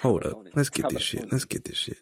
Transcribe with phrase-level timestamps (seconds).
[0.00, 0.46] Hold up.
[0.54, 1.30] Let's get this shit.
[1.30, 1.98] Let's get this shit.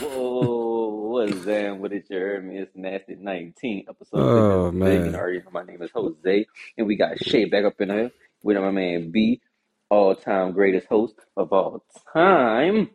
[0.00, 1.78] Whoa, what's that?
[1.78, 2.58] What is your me?
[2.58, 4.84] It's Nasty 19, episode Oh 6.
[4.84, 5.14] Big, you man.
[5.14, 6.46] already know my name is Jose.
[6.76, 8.10] And we got Shay back up in here
[8.42, 9.40] with my man B,
[9.88, 12.90] all time greatest host of all time.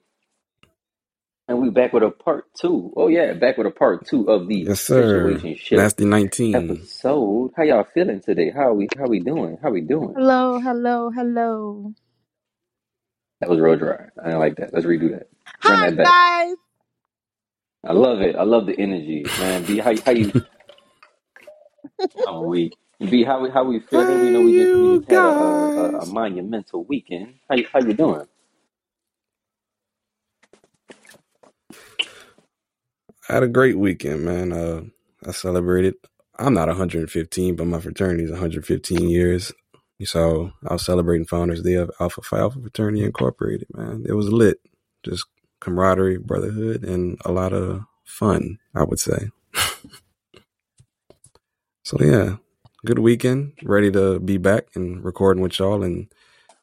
[1.50, 2.94] And we back with a part two.
[2.98, 5.44] Oh yeah, back with a part two of the Yes, sir.
[5.44, 6.82] situationship Nasty 19.
[7.04, 7.54] episode.
[7.58, 8.52] How y'all feeling today?
[8.52, 9.60] How we how we doing?
[9.64, 10.18] How we doing?
[10.18, 11.94] Hello, hello, hello.
[13.42, 14.08] That was real dry.
[14.22, 14.74] I didn't like that.
[14.74, 15.30] Let's redo that.
[15.68, 16.16] Run Hi, that back.
[16.44, 16.58] guys.
[17.86, 18.36] I love it.
[18.36, 19.66] I love the energy, man.
[19.66, 20.34] B, how how you?
[22.26, 22.76] I'm weak.
[23.00, 24.20] B, how we how we feeling?
[24.22, 26.08] We know Hey we just we you just had a a, a, a guys.
[26.08, 27.36] monumental weekend.
[27.50, 28.28] How you how you doing?
[33.30, 34.54] Had a great weekend, man.
[34.54, 34.84] Uh
[35.28, 35.96] I celebrated.
[36.40, 39.54] I'm not 115, but my fraternity is 115 years.
[40.06, 44.06] So I was celebrating Founders Day of Alpha Phi Alpha Fraternity Incorporated, man.
[44.08, 44.60] It was lit.
[45.04, 45.26] Just
[45.62, 49.30] camaraderie, brotherhood, and a lot of fun, I would say.
[51.84, 52.38] So yeah,
[52.86, 53.54] good weekend.
[53.64, 56.14] Ready to be back and recording with y'all and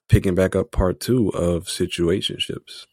[0.08, 2.86] picking back up part two of situationships.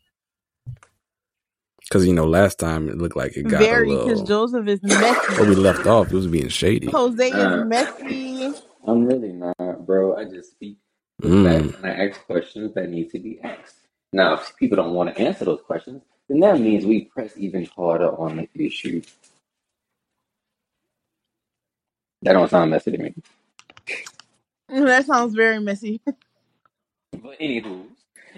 [1.93, 4.27] Because you know, last time it looked like it got Very, a because little.
[4.27, 5.35] Joseph is messy.
[5.37, 6.87] Where we left off, it was being shady.
[6.87, 8.53] Jose is Uh, messy.
[8.87, 10.17] I'm really not, bro.
[10.17, 10.77] I just speak
[11.23, 11.73] Mm.
[11.75, 13.75] and I ask questions that need to be asked.
[14.13, 17.65] Now, if people don't want to answer those questions, then that means we press even
[17.65, 19.01] harder on the issue.
[22.23, 23.15] That don't sound messy to me.
[24.69, 26.01] That sounds very messy.
[27.13, 27.85] But anywho,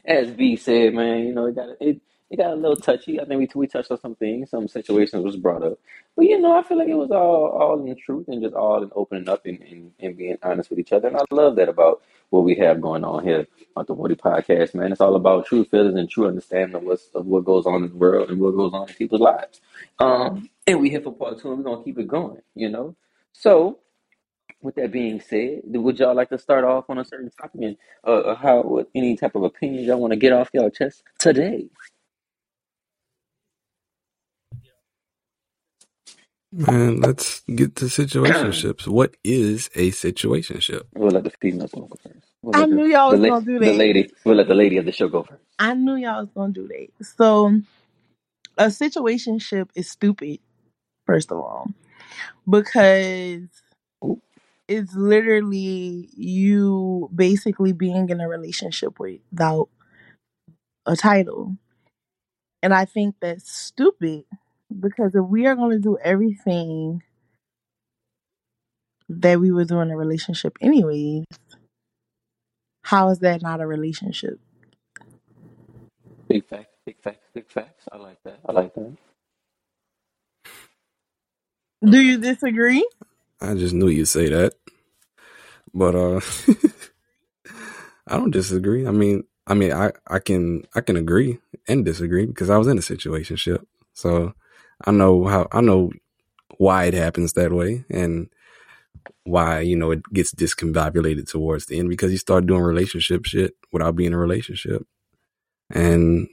[0.05, 3.19] as B said, man, you know, it got it it got a little touchy.
[3.19, 5.79] I think we we touched on some things, some situations was brought up.
[6.15, 8.81] But you know, I feel like it was all all in truth and just all
[8.81, 11.07] in opening up and, and, and being honest with each other.
[11.07, 14.73] And I love that about what we have going on here on the Woody Podcast,
[14.73, 14.91] man.
[14.91, 17.89] It's all about true feelings and true understanding of what's of what goes on in
[17.89, 19.61] the world and what goes on in people's lives.
[19.99, 22.41] Um, and we here for part two, and we're gonna keep it going.
[22.55, 22.95] You know,
[23.33, 23.79] so
[24.61, 27.77] with that being said, would y'all like to start off on a certain topic and
[28.05, 31.69] uh, uh, how any type of opinions y'all want to get off y'all chest today?
[36.55, 38.87] Man, let's get to situationships.
[38.87, 40.83] What is a situationship?
[40.95, 42.27] We'll let the females go first.
[42.43, 43.61] We'll I let the knew y'all was la- gonna do that.
[43.61, 44.11] the lady.
[44.25, 45.43] We'll let the lady of the show go first.
[45.59, 46.89] I knew y'all was gonna do that.
[47.05, 47.61] So
[48.57, 50.39] a situationship is stupid,
[51.05, 51.67] first of all,
[52.49, 53.41] because
[54.05, 54.21] Ooh,
[54.67, 59.69] it's literally you basically being in a relationship without
[60.85, 61.57] a title.
[62.63, 64.25] And I think that's stupid
[64.79, 67.03] because if we are gonna do everything
[69.09, 71.25] that we would do in a relationship anyways,
[72.83, 74.39] how is that not a relationship?
[76.27, 77.85] big facts, big facts, big facts.
[77.91, 78.39] I like that.
[78.45, 78.97] I like that.
[81.83, 82.87] Do you disagree?
[83.41, 84.53] I just knew you'd say that.
[85.73, 86.21] But uh
[88.07, 88.87] I don't disagree.
[88.87, 92.67] I mean, I mean, I, I can I can agree and disagree because I was
[92.67, 94.33] in a situationship, so
[94.83, 95.91] I know how I know
[96.57, 98.29] why it happens that way and
[99.23, 103.53] why you know it gets discombobulated towards the end because you start doing relationship shit
[103.71, 104.85] without being in a relationship,
[105.69, 106.27] and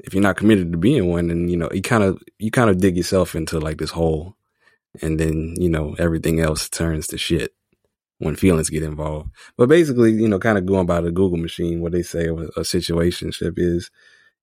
[0.00, 2.70] if you're not committed to being one, then you know you kind of you kind
[2.70, 4.36] of dig yourself into like this hole,
[5.02, 7.52] and then you know everything else turns to shit
[8.18, 9.30] when feelings get involved.
[9.56, 12.34] But basically, you know, kind of going by the Google machine, what they say a,
[12.34, 13.90] a situationship is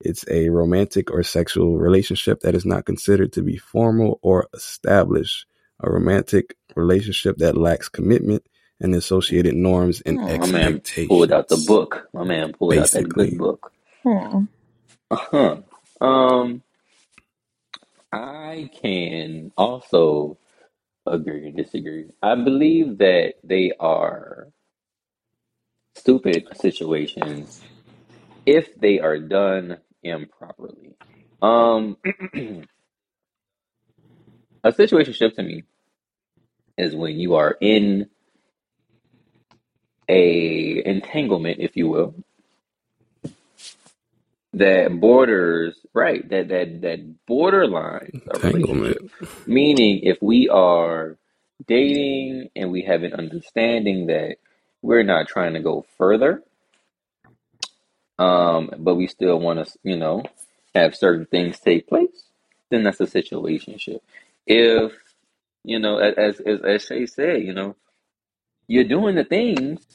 [0.05, 5.47] it's a romantic or sexual relationship that is not considered to be formal or established.
[5.81, 8.45] A romantic relationship that lacks commitment
[8.81, 10.53] and associated norms and expectations.
[10.53, 12.09] My man pulled out the book.
[12.13, 13.73] My man pulled out that good book.
[14.03, 14.45] Hmm.
[15.11, 15.57] Uh huh.
[16.01, 16.63] Um,
[18.11, 20.37] I can also
[21.05, 22.11] agree and disagree.
[22.21, 24.49] I believe that they are
[25.95, 27.61] stupid situations
[28.45, 30.95] if they are done improperly.
[31.41, 31.97] Um,
[34.63, 35.63] a situationship to me
[36.77, 38.09] is when you are in
[40.09, 42.15] a entanglement, if you will,
[44.53, 48.97] that borders right that that that borderlines a Entanglement.
[48.99, 49.11] relationship.
[49.45, 51.17] Meaning, if we are
[51.67, 54.37] dating and we have an understanding that
[54.81, 56.43] we're not trying to go further,
[58.19, 60.23] um, but we still want to, you know,
[60.75, 62.25] have certain things take place,
[62.69, 63.99] then that's a situationship.
[64.45, 64.93] If
[65.63, 67.75] you know, as as as Shay said, you know,
[68.67, 69.85] you're doing the things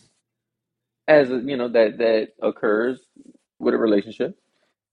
[1.07, 3.01] as you know that that occurs
[3.59, 4.39] with a relationship.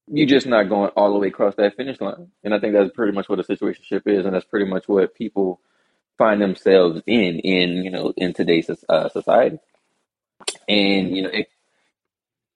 [0.07, 2.91] You're just not going all the way across that finish line, and I think that's
[2.93, 5.61] pretty much what a situationship is, and that's pretty much what people
[6.17, 9.59] find themselves in in you know in today's uh, society.
[10.67, 11.49] And you know, it,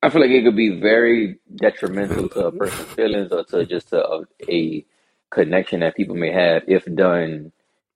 [0.01, 2.57] I feel like it could be very detrimental to a mm-hmm.
[2.57, 4.86] person's feelings or to just a, a
[5.30, 7.51] connection that people may have if done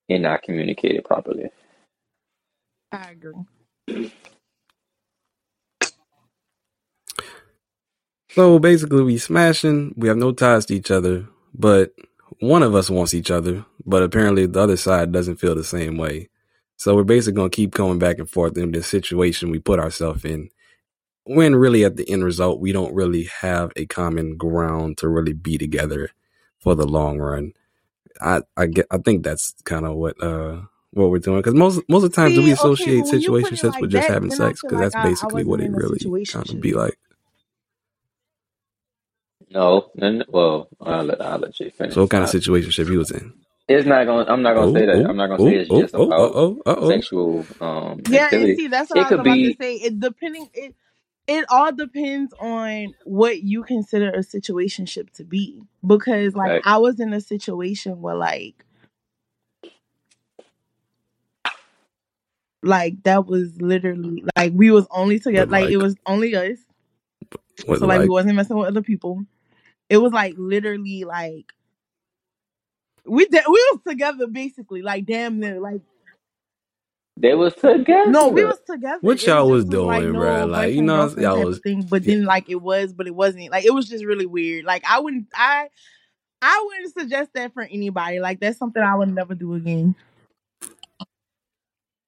[0.10, 1.50] and not communicated properly.
[2.92, 4.12] I agree.
[8.30, 9.94] So basically, we smashing.
[9.96, 11.94] We have no ties to each other, but
[12.40, 15.98] one of us wants each other, but apparently the other side doesn't feel the same
[15.98, 16.30] way.
[16.76, 20.26] So we're basically gonna keep going back and forth in this situation we put ourselves
[20.26, 20.50] in.
[21.26, 25.34] When really at the end result, we don't really have a common ground to really
[25.34, 26.12] be together
[26.60, 27.54] for the long run.
[28.22, 30.62] I I get I think that's kind of what uh
[30.92, 33.08] what we're doing because most most of the times do we See, okay, associate but
[33.08, 35.14] when you put it situationships like with just that, having sex because like that's I,
[35.24, 37.00] I basically what it really kind of be like.
[39.52, 41.96] No, then well, I'll let I'll let you finish.
[41.96, 43.34] So what kind of I, situationship he was in?
[43.70, 44.28] it's not going.
[44.30, 45.06] I'm not going to say Oh that.
[45.06, 46.82] oh I'm not going to say oh it's oh just about oh uh oh.
[46.82, 48.56] sexual um Yeah, and activity.
[48.56, 49.76] see, that's what It I was could about to be say.
[49.76, 50.76] It depending it
[51.28, 55.62] it all depends on what you consider a situationship to be.
[55.86, 58.66] Because like like I was in a situation where like
[62.62, 66.58] like that was literally like we was only together But like it was only us.
[67.66, 69.26] So it like we wasn't messing with other people.
[69.90, 71.46] It was like literally like
[73.06, 75.82] we did we was together basically like damn near like
[77.18, 78.10] they was together.
[78.12, 78.48] no we together.
[78.48, 80.46] was together what y'all was just was like doing, bro?
[80.46, 83.08] no Like you know girlfriend y'all type was thing but then like it was but
[83.08, 85.68] it wasn't like it was just really weird like i wouldn't i
[86.42, 89.96] i wouldn't suggest that for anybody like that's something i would never do again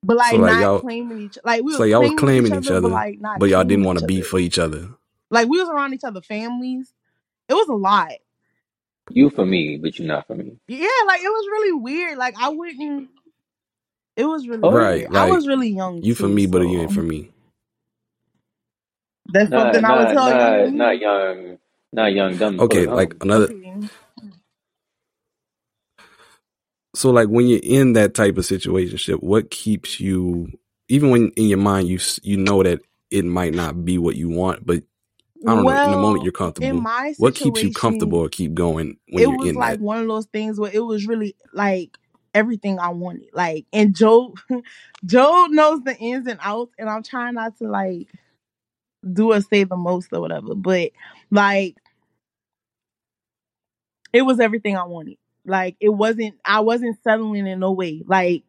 [0.04, 2.54] but so like like not y'all claiming each like we so was y'all was claiming
[2.54, 4.88] each claiming each other but like but y'all didn't want to be for each other.
[5.32, 6.94] like we was around each other families
[7.48, 8.12] it was a lot
[9.12, 10.58] You for me, but you not for me.
[10.68, 13.10] yeah like it was really weird like i wouldn't
[14.18, 16.64] it was really Oh, Right, weird i was really young you for too me, but
[16.64, 17.32] you so ain't for me.
[19.30, 21.58] that's something not i would not tell younger not not young,
[21.94, 23.22] not young, dumb, Okay, of like cum.
[23.22, 23.50] another.
[26.96, 30.50] So like when you're in that type of situationship, what keeps you?
[30.90, 34.30] Even when in your mind you you know that it might not be what you
[34.30, 34.84] want, but
[35.48, 35.80] I don't know.
[35.84, 36.84] In the moment you're in comfortable.
[36.84, 39.80] my What keeps you comfortable or keep going when it you're was in like that?
[39.80, 41.98] one of those things where it was really like
[42.36, 43.30] everything I wanted.
[43.34, 44.36] Like, and Joe,
[45.06, 48.10] Joe knows the ins and outs, and I'm trying not to like
[49.14, 50.92] do or say the most or whatever, but
[51.32, 51.78] like
[54.14, 55.18] it was everything I wanted.
[55.46, 58.02] Like, it wasn't, I wasn't settling in no way.
[58.08, 58.44] Like,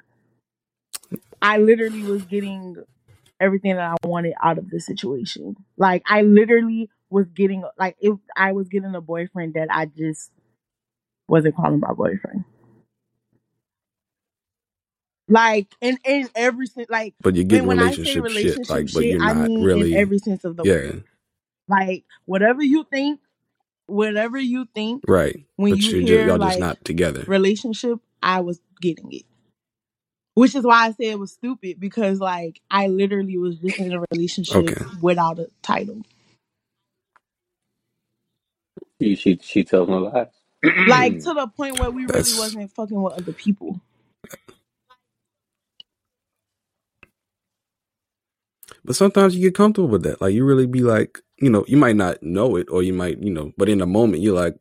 [1.43, 2.77] I literally was getting
[3.41, 5.56] everything that I wanted out of the situation.
[5.77, 10.31] Like, I literally was getting, like, if I was getting a boyfriend that I just
[11.29, 12.44] wasn't calling my boyfriend.
[15.28, 18.61] Like in in every sense, like But you're when getting when I say relationship shit,
[18.61, 19.93] relationship like, but shit, you're I not mean in really.
[19.93, 21.05] every sense of the Yeah, word.
[21.69, 23.20] Like whatever you think,
[23.87, 25.37] whatever you think right.
[25.56, 27.28] when But you you're just hear y'all just like not together.
[27.28, 29.25] relationship, I was getting it.
[30.34, 33.93] Which is why I say it was stupid because like I literally was just in
[33.93, 36.02] a relationship Okay, without a title.
[39.02, 40.28] She she she tells no lies.
[40.87, 42.35] Like to the point where we really that's.
[42.35, 43.80] wasn't fucking with other people.
[48.87, 50.23] But sometimes you get comfortable with that.
[50.23, 53.23] Like you really be like, you know, you might not know it, or you might,
[53.23, 54.57] you know, but in the moment you're like,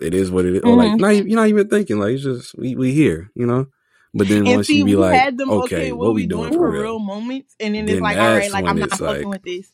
[0.00, 1.98] it is what it is, or like, hmm not you're not even thinking.
[1.98, 3.66] Like it's just we we here, you know.
[4.14, 6.22] But then And once see, you be like, had them okay, okay, what what we
[6.22, 6.72] we doing doing for real?
[6.72, 9.70] real moments, and then it's like, all right, like I'm not fucking like, with this,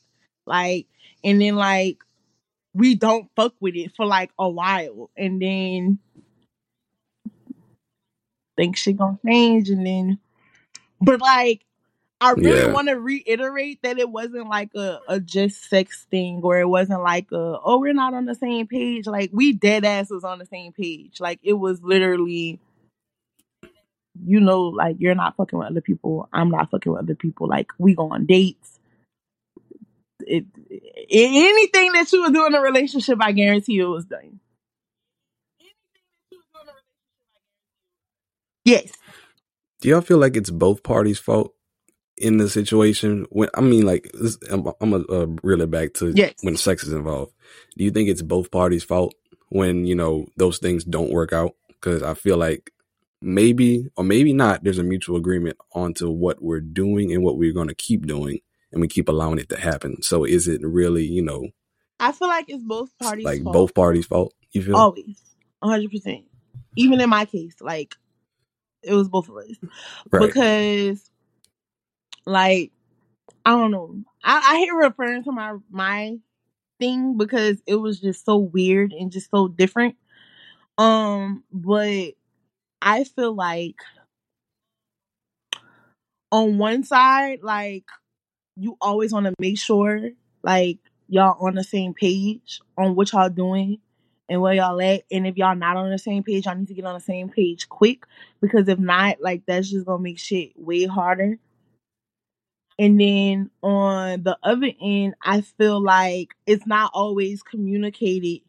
[0.46, 0.86] like,
[1.24, 1.98] and then like
[2.74, 5.98] we don't fuck with it for like a while, and then
[8.56, 10.18] think shit gonna change, and then,
[11.00, 11.62] but like
[12.24, 16.40] I really yeah, want to reiterate that it wasn't like a, a just sex thing,
[16.42, 19.06] or it wasn't like a oh we're not on the same page.
[19.06, 21.20] Like we dead ass was on the same page.
[21.20, 22.60] Like it was literally
[24.24, 26.26] you know, like you're not fucking with other people.
[26.32, 27.46] I'm not fucking with other people.
[27.46, 28.78] Like we go on dates.
[30.20, 34.06] It, it anything that you would do in a relationship, I guarantee you it was
[34.06, 34.40] done.
[38.64, 38.92] Yes.
[39.82, 41.53] Do y'all feel like it's both parties' fault
[42.16, 43.26] in the situation?
[43.30, 46.34] When I mean, like, this, I'm, I'm gonna uh, reel it back to Yes.
[46.42, 47.32] when sex is involved.
[47.76, 49.14] Do you think it's both parties' fault
[49.48, 51.52] when you know those things don't work out?
[51.68, 52.70] Because I feel like
[53.20, 54.64] maybe or maybe not.
[54.64, 58.40] There's a mutual agreement onto what we're doing and what we're going to keep doing,
[58.72, 60.02] and we keep allowing it to happen.
[60.02, 61.48] So is it really, you know,
[62.00, 63.52] I feel like it's both parties' like fault.
[63.54, 64.34] both parties' fault?
[64.52, 64.76] You feel?
[64.76, 65.20] Always.
[65.62, 66.24] 100%.
[66.76, 67.94] Even in my case, like,
[68.82, 69.50] it was both of us.
[70.10, 70.26] right.
[70.26, 71.10] Because,
[72.26, 72.72] like,
[73.44, 73.96] I don't know.
[74.22, 76.18] I, I hate referring to my my
[76.80, 79.96] thing because it was just so weird and just so different.
[80.78, 82.14] Um, but
[82.82, 83.76] I feel like
[86.32, 87.84] on one side, like
[88.56, 90.10] you always want to make sure
[90.42, 90.78] like
[91.08, 93.78] y'all on the same page on what y'all doing
[94.28, 95.02] and where y'all at.
[95.10, 97.28] And if y'all not on the same page, y'all need to get on the same
[97.28, 98.04] page quick
[98.40, 101.38] because if not, like that's just gonna make shit way harder.
[102.78, 108.42] And then on the other end, I feel like it's not always communicated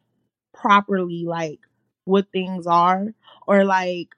[0.53, 1.60] properly, like
[2.05, 3.13] what things are,
[3.48, 4.10] or like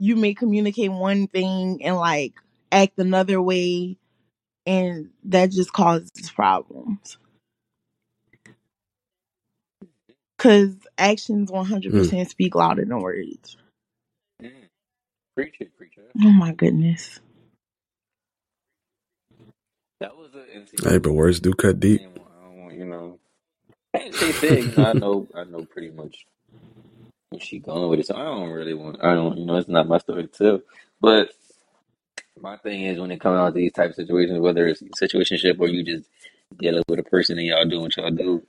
[0.00, 2.34] you may communicate one thing and like
[2.72, 3.98] act another way,
[4.66, 7.18] and that just causes problems.
[10.38, 11.98] Cause actions one hundred Mm.
[11.98, 13.56] percent speak louder than words.
[14.42, 14.50] Mm.
[15.36, 16.02] Preach it, preacher.
[16.24, 17.20] Oh my goodness.
[20.02, 22.00] That was an Hey, but words do cut deep.
[22.00, 23.20] I don't want, you know.
[23.94, 26.26] Said, you know, I know, I know pretty much
[27.30, 28.08] where she going with it.
[28.08, 30.60] So I don't really want, I don't, you know, it's not my story to tell.
[31.00, 31.30] But
[32.40, 35.60] my thing is, when it comes out to these type of situations, whether it's situationship
[35.60, 36.08] or you just
[36.56, 38.42] dealing with a person and y'all doing what y'all do,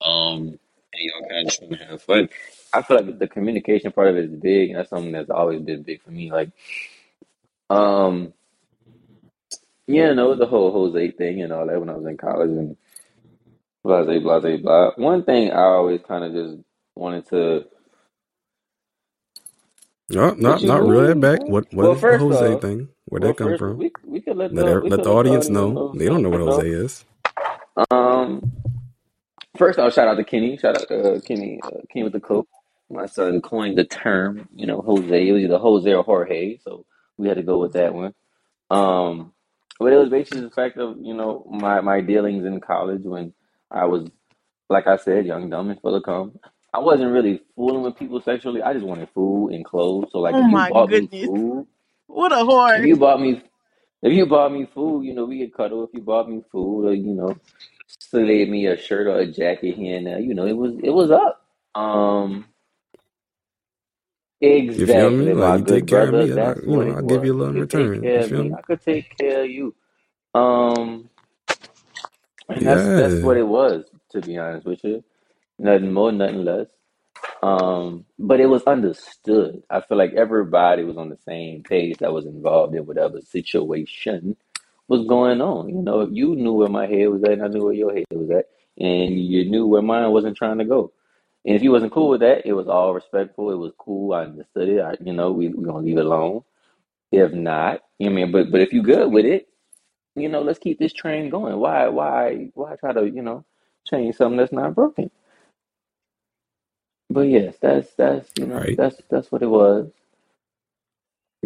[0.00, 0.60] um, and
[0.94, 2.28] y'all kind of just want to have fun.
[2.72, 5.60] I feel like the communication part of it is big, and that's something that's always
[5.60, 6.30] been big for me.
[6.30, 6.50] Like,
[7.68, 8.32] um,
[9.88, 12.76] yeah, no, the whole Jose thing and all that when I was in college and
[13.84, 14.90] blah, blah, blah, blah, blah.
[14.96, 16.62] One thing I always kind of just
[16.96, 17.66] wanted to
[20.10, 21.20] No, no, What you not reel that doing?
[21.20, 21.48] back.
[21.48, 21.66] What?
[21.72, 22.88] What what Well, is the first Jose off, thing?
[23.06, 23.76] Where'd well, that come first from?
[23.76, 25.70] we we could let Let the we let could the let the audience audience know.
[25.72, 27.04] know They don't know what Jose is.
[27.90, 28.42] Um,
[29.58, 30.58] first off, shout out to Kenny.
[30.58, 31.62] Shout out to uh, Kenny.
[31.64, 32.48] Uh, Kenny with the coke.
[32.90, 34.48] My son coined the term.
[34.54, 35.28] You know, Jose.
[35.28, 36.86] It was either Jose or Jorge, so
[37.18, 38.14] we had to go with that one.
[38.70, 39.32] Um,
[39.80, 43.34] but it was basically the fact of you know my my dealings in college when
[43.70, 44.08] I was
[44.68, 46.38] like I said, young, dumb, and full of cum.
[46.74, 48.62] I wasn't really fooling with people sexually.
[48.62, 50.10] I just wanted food and clothes.
[50.12, 51.24] So like, Oh if you my bought me goodness.
[51.24, 51.66] food,
[52.08, 52.36] What a
[52.74, 52.84] if whore.
[52.84, 53.42] you bought me
[54.02, 55.84] if you bought me food, you know, we could cuddle.
[55.84, 57.40] If you bought me food, or you know,
[57.88, 60.90] slid me a shirt or a jacket here and there, you know, it was it
[60.90, 61.44] was up.
[61.74, 62.46] Um,
[64.76, 65.30] You feel me?
[65.30, 66.16] exactly, Like my you take care of brother.
[66.16, 67.24] me, That's you what know, it I give was.
[67.24, 68.02] you a You little in could take return.
[68.02, 68.50] care You of feel me.
[68.50, 68.56] me?
[68.56, 69.74] I could take care of you.
[70.34, 71.10] Um,
[72.48, 73.22] and that's that's Yeah.
[73.22, 73.84] what it was.
[74.12, 75.04] To be honest with you,
[75.58, 76.66] nothing more, nothing less.
[77.42, 79.62] Um, but it was understood.
[79.70, 84.36] I feel like everybody was on the same page that was involved in whatever situation
[84.88, 85.68] was going on.
[85.70, 88.04] You know, you knew where my head was at, and I knew where your head
[88.12, 88.46] was at,
[88.78, 90.92] and you knew where mine wasn't trying to go.
[91.46, 93.50] And if you wasn't cool with that, it was all respectful.
[93.52, 94.14] It was cool.
[94.14, 94.80] I understood it.
[94.80, 96.44] I, you know, we we gonna leave it alone.
[97.12, 99.48] If not, you know, I mean, but but if you good with it,
[100.16, 101.58] you know, let's keep this train going.
[101.58, 103.44] Why why why try to you know
[103.88, 105.10] change something that's not broken?
[107.10, 108.76] But yes, that's that's you know Right.
[108.76, 109.90] that's that's what it was.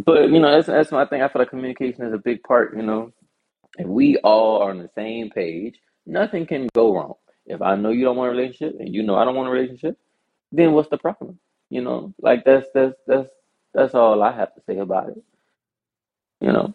[0.05, 1.23] But you know that's that's my thing.
[1.23, 2.77] I feel like communication is a big part.
[2.77, 3.13] You know,
[3.79, 5.77] if we all are on the same page,
[6.07, 7.15] nothing can go wrong.
[7.49, 9.53] If I know you don't want a relationship and you know I don't want a
[9.53, 9.99] relationship,
[10.53, 11.41] then what's the problem?
[11.71, 13.31] You know, like that's that's that's
[13.75, 15.23] that's all I have to say about it.
[16.41, 16.75] You know,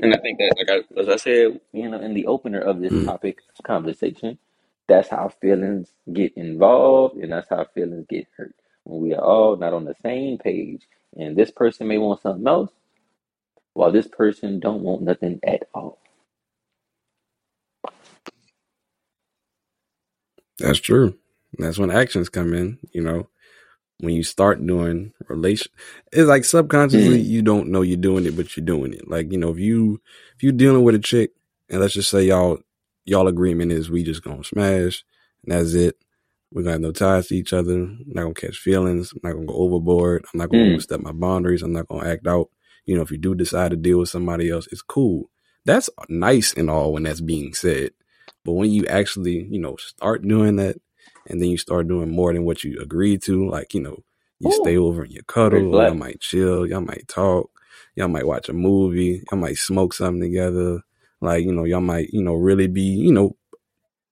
[0.00, 2.80] and I think that like I, as I said, you know, in the opener of
[2.80, 3.04] this Mm.
[3.04, 4.38] topic conversation,
[4.88, 9.56] that's how feelings get involved and that's how feelings get hurt when we are all
[9.56, 10.82] not on the same page.
[11.16, 12.72] And this person may want something else,
[13.74, 15.98] while this person don't want nothing at all.
[20.62, 21.18] That's true.
[21.58, 22.80] That's when actions come in.
[22.92, 23.28] You know,
[24.00, 25.72] when you start doing relation,
[26.12, 29.08] it's like subconsciously Mm, you don't know you're doing it, but you're doing it.
[29.08, 30.02] Like you know, if you
[30.36, 31.32] if you're dealing with a chick,
[31.70, 32.60] and let's just say y'all
[33.06, 35.04] y'all agreement is we just gonna smash,
[35.44, 35.96] and that's it.
[36.52, 37.74] We're gonna have no ties to each other.
[37.74, 39.12] I'm not gonna catch feelings.
[39.14, 40.26] I'm not gonna go overboard.
[40.34, 41.62] I'm not gonna mm, overstep my boundaries.
[41.62, 42.50] I'm not gonna act out.
[42.86, 45.30] You know, if you do decide to deal with somebody else, it's cool.
[45.66, 47.92] That's nice and all when that's being said.
[48.44, 50.76] But when you actually, you know, start doing that
[51.26, 54.02] and then you start doing more than what you agreed to, like, you know,
[54.40, 57.50] you stay over and you cuddle, y'all might chill, y'all might talk,
[57.94, 60.80] y'all might watch a movie, y'all might smoke something together.
[61.20, 63.36] Like, you know, y'all might, you know, really be, you know,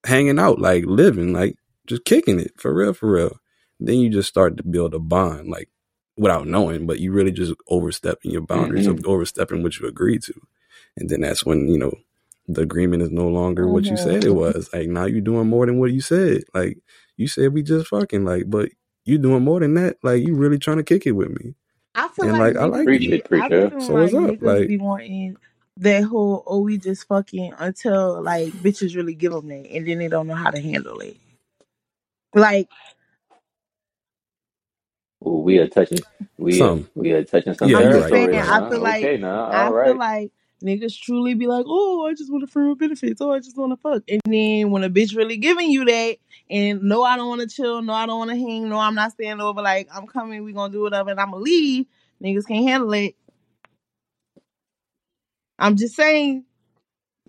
[0.05, 1.57] hanging out, like living, like
[1.87, 3.37] just kicking it for real, for real.
[3.81, 5.69] Then you just start to build a bond, like
[6.17, 10.35] without knowing, but you really just overstepping your boundaries, hmm overstepping what you agreed to.
[10.97, 11.95] And then that's when, you know,
[12.54, 14.37] the agreement is no longer what you said it Mhm.
[14.37, 14.71] was.
[14.73, 16.45] Like now you're doing more than what you said.
[16.54, 16.78] Like
[17.16, 18.71] you said we just fucking like, but
[19.07, 19.99] you're doing more than that.
[20.04, 21.54] Like you really trying to kick it with me.
[21.95, 23.14] I feel And like, like I like Preach you.
[23.14, 23.40] be, it, preacher.
[23.40, 24.37] I be So like what's up?
[24.42, 25.37] Like be wanting
[25.78, 29.99] that whole oh we just fucking until like bitches really give them that and then
[29.99, 31.16] they don't know how to handle it.
[32.35, 32.69] Like
[35.26, 36.04] Ooh, we are touching
[36.38, 36.88] we are some.
[36.95, 37.76] we are touching something.
[37.76, 38.11] Yeah, I'm just right.
[38.11, 38.49] saying, territory right.
[38.49, 42.14] I feel like Okay, now, I all feel like niggas truly be like, oh, I
[42.14, 43.21] just want to free with benefits.
[43.21, 44.02] Oh, I just want to fuck.
[44.09, 46.17] And then when a bitch really giving you that,
[46.50, 47.83] and no, I don't want to chill.
[47.83, 48.69] No, I don't want to hang.
[48.69, 49.62] No, I'm not staying over.
[49.62, 50.45] Like I'm coming.
[50.45, 51.87] We gonna do whatever, and I'm gonna leave.
[52.23, 53.17] Niggas can't handle it.
[55.59, 56.45] I'm just saying.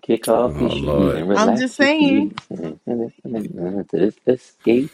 [0.02, 1.16] Kick off your Oh shoes Lord.
[1.16, 2.30] and I'm just saying.
[2.30, 2.38] feet.
[2.50, 4.90] And and Just escape.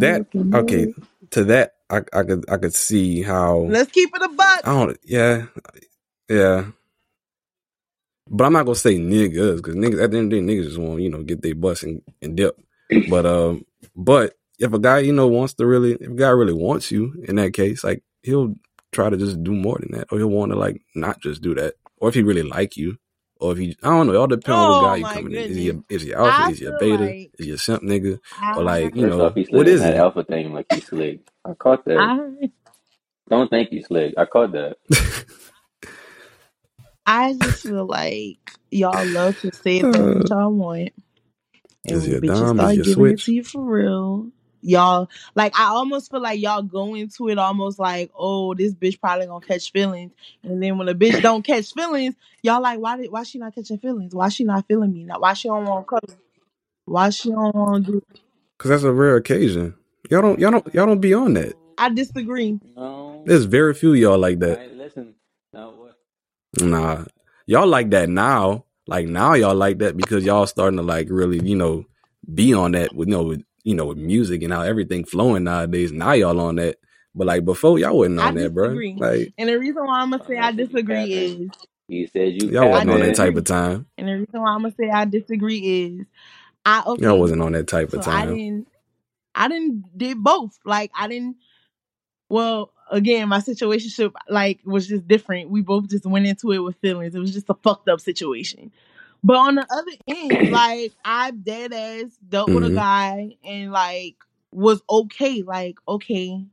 [0.00, 0.94] That okay.
[1.32, 4.60] To that I I could I could see how Let's keep it a buck.
[4.64, 5.46] I don't yeah.
[6.30, 6.66] Yeah.
[8.28, 10.64] But I'm not gonna say niggas because niggas at the end of the day niggas
[10.66, 12.58] just want you know get their bus and, and dip.
[13.06, 16.54] But um, but if a guy you know wants to really, if a guy really
[16.54, 18.56] wants you in that case, like he'll
[18.92, 21.54] try to just do more than that, or he'll want to like not just do
[21.56, 22.98] that, or if he really like you,
[23.40, 25.08] or if he I don't know, it all depends on what Oh guy you my
[25.08, 25.44] coming in.
[25.46, 26.42] Is he a, is he alpha?
[26.42, 27.14] I Is he a beta?
[27.14, 28.18] like Is he a simp nigga?
[28.54, 29.96] Or like you know off, he what slid in is that he?
[29.96, 31.20] alpha thing like he slick.
[31.44, 32.12] I caught that.
[32.12, 32.50] I
[33.30, 34.14] Don't think you slick.
[34.18, 34.76] I caught that.
[37.06, 38.38] I just feel like
[38.70, 40.92] y'all love to say that's Uh, what y'all want.
[41.84, 42.60] And is he when bitches dom?
[42.60, 44.30] Is start he a giving it to you for real,
[44.62, 49.00] y'all like I almost feel like y'all go into it almost like, oh, this bitch
[49.00, 50.12] probably gonna catch feelings.
[50.42, 53.54] And then when a bitch don't catch feelings, y'all like, why did why she not
[53.54, 54.14] catching feelings?
[54.14, 55.04] Why she not feeling me?
[55.04, 56.16] Now why she don't want to cuddle?
[56.84, 58.02] Why she don't want to do
[58.56, 59.74] Because that's a rare occasion.
[60.10, 61.54] Y'all don't y'all don't y'all don't be on that.
[61.78, 62.60] I disagree.
[62.76, 63.22] No.
[63.24, 64.60] There's very few of y'all like that.
[64.60, 65.14] I listen.
[66.58, 66.66] Now?
[66.66, 67.04] Nah,
[67.46, 68.64] y'all like that now.
[68.86, 71.84] Like now, y'all like that because y'all starting to like really, you know,
[72.32, 75.44] be on that with you know, with you know, with music and how everything flowing
[75.44, 75.92] nowadays.
[75.92, 76.78] Now y'all on that,
[77.14, 78.68] but like before, y'all wasn't I on that, bro.
[78.70, 78.96] disagree.
[78.96, 81.50] Like And the reason why I'm gonna say no, I so you disagree is
[81.88, 83.86] He said you y'all wasn't on that type of time.
[83.98, 85.58] And the reason why I'm gonna say I disagree
[86.00, 86.06] is
[86.64, 88.36] I Y'all wasn't on that type so of I time.
[88.36, 88.68] didn't
[89.34, 90.58] I didn't did both.
[90.64, 91.36] Like I didn't
[92.28, 93.90] well, again, my situation
[94.30, 95.50] like was just different.
[95.50, 97.14] We both just went into it with feelings.
[97.16, 98.72] It was just a fucked up situation.
[99.24, 103.72] But on the other end, like I dead ass dealt with a hmm guy and
[103.72, 104.16] like
[104.52, 105.42] was okay.
[105.42, 106.44] Like, okay,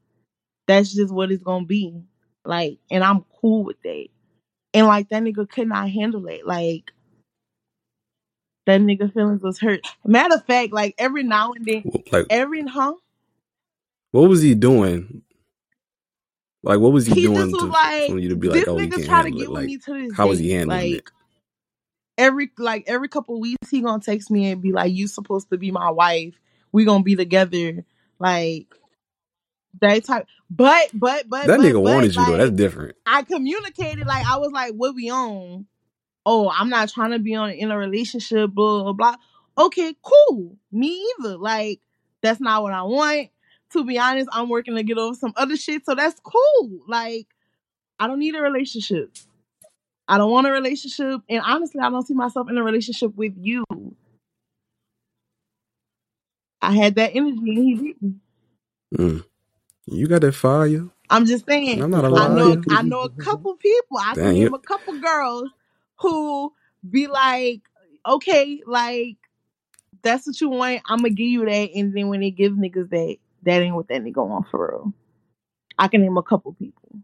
[0.68, 2.04] that's just what it's gonna be.
[2.46, 4.08] Like, and I'm cool with that.
[4.74, 6.48] And like that nigga could not handle it.
[6.48, 6.92] Like
[8.68, 9.82] that nigga feelings was hurt.
[10.06, 12.96] Matter of fact, like every now and then, Like, every huh?
[14.12, 15.24] what was he doing?
[16.68, 18.90] Like, what was he He doing to like for you to be like, oh, he
[18.90, 19.50] can't handle it?
[19.50, 20.94] Like, me to this how was he handling it?
[20.96, 21.12] Like
[22.18, 25.58] every like every couple weeks he gonna text me and be like, You supposed to
[25.58, 26.36] be my wife.
[26.72, 27.86] We gonna be together.
[28.20, 28.68] Like
[29.80, 32.38] that type but but but That but nigga but wanted you though.
[32.38, 32.96] That's different.
[33.06, 35.68] I communicated like I was like, what we on?
[36.26, 39.16] Oh, I'm not trying to be on in a relationship, blah blah blah.
[39.58, 40.58] Okay, cool.
[40.72, 41.38] Me either.
[41.38, 41.80] Like,
[42.22, 43.30] that's not what I want.
[43.74, 46.80] To be honest, I'm working to get over some other shit, so that's cool.
[46.88, 47.28] Like,
[48.00, 49.16] I don't need a relationship.
[50.08, 51.22] I don't want a relationship.
[51.30, 53.64] And honestly, I don't see myself in a relationship with you.
[56.62, 58.22] I had that energy and he didn't.
[58.96, 59.26] Mm.
[59.86, 60.88] You got that fire.
[61.10, 62.62] I'm just saying, I'm not a I know liar.
[62.70, 63.98] I know a couple people.
[63.98, 64.56] I can Damn, name you.
[64.56, 65.50] a couple girls
[66.00, 66.54] who
[66.90, 67.62] be like,
[68.06, 69.18] okay, like
[70.02, 70.82] that's what you want.
[70.86, 73.90] I'm gonna give you that, and then when they give niggas that, that ain't what
[73.90, 74.94] that nigga want for real.
[75.80, 77.00] I can name a couple people.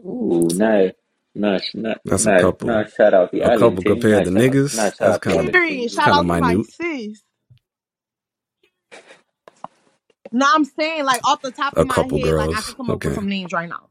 [0.00, 0.92] Ooh, nice.
[1.34, 2.76] Nice, nice, That's a couple.
[2.76, 2.94] nice.
[2.94, 3.84] Shout out the A couple team.
[3.84, 4.72] compared Nice to niggas.
[4.72, 5.90] nice shout That's kind of island Period.
[5.92, 6.66] Shout kind of out to my minute.
[6.66, 7.22] sis.
[10.32, 12.74] No, I'm saying like off the top A of my couple head, like I can
[12.74, 13.88] come up with some names right now.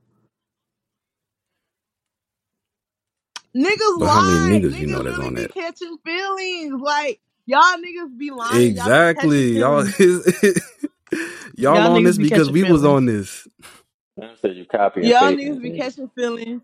[3.56, 4.62] Niggas But how many lie.
[4.62, 5.52] niggas you know that's really on be that?
[5.54, 6.82] catching feelings.
[6.82, 8.76] Like y'all niggas be lying.
[8.76, 9.60] Y'all be Exactly.
[9.60, 10.24] Y'all feelings.
[11.58, 13.48] y'all Y'all on this be because catching we was on this.
[14.22, 15.02] I said you copy.
[15.02, 16.62] Y'all paste niggas be catching feelings.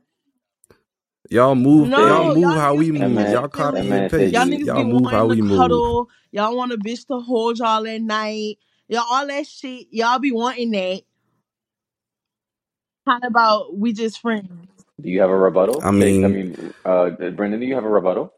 [1.29, 3.27] Y'all move y'all move y'all how we niggas be that move.
[3.27, 3.85] man, Y'all that copy feelings.
[3.85, 4.33] man and paste.
[4.33, 4.47] Y'all you.
[4.47, 5.83] niggas Y'all be move how wanting we to move.
[5.83, 6.09] cuddle.
[6.31, 8.57] Y'all want a bitch to hold y'all at night.
[8.89, 9.87] Y'all all that shit.
[9.91, 11.03] Y'all be wanting that.
[13.07, 14.49] How about we just friends?
[15.01, 15.83] Do you have a rebuttal?
[15.83, 18.33] I Jake, I mean, mean, uh, Brendan, do you have a rebuttal?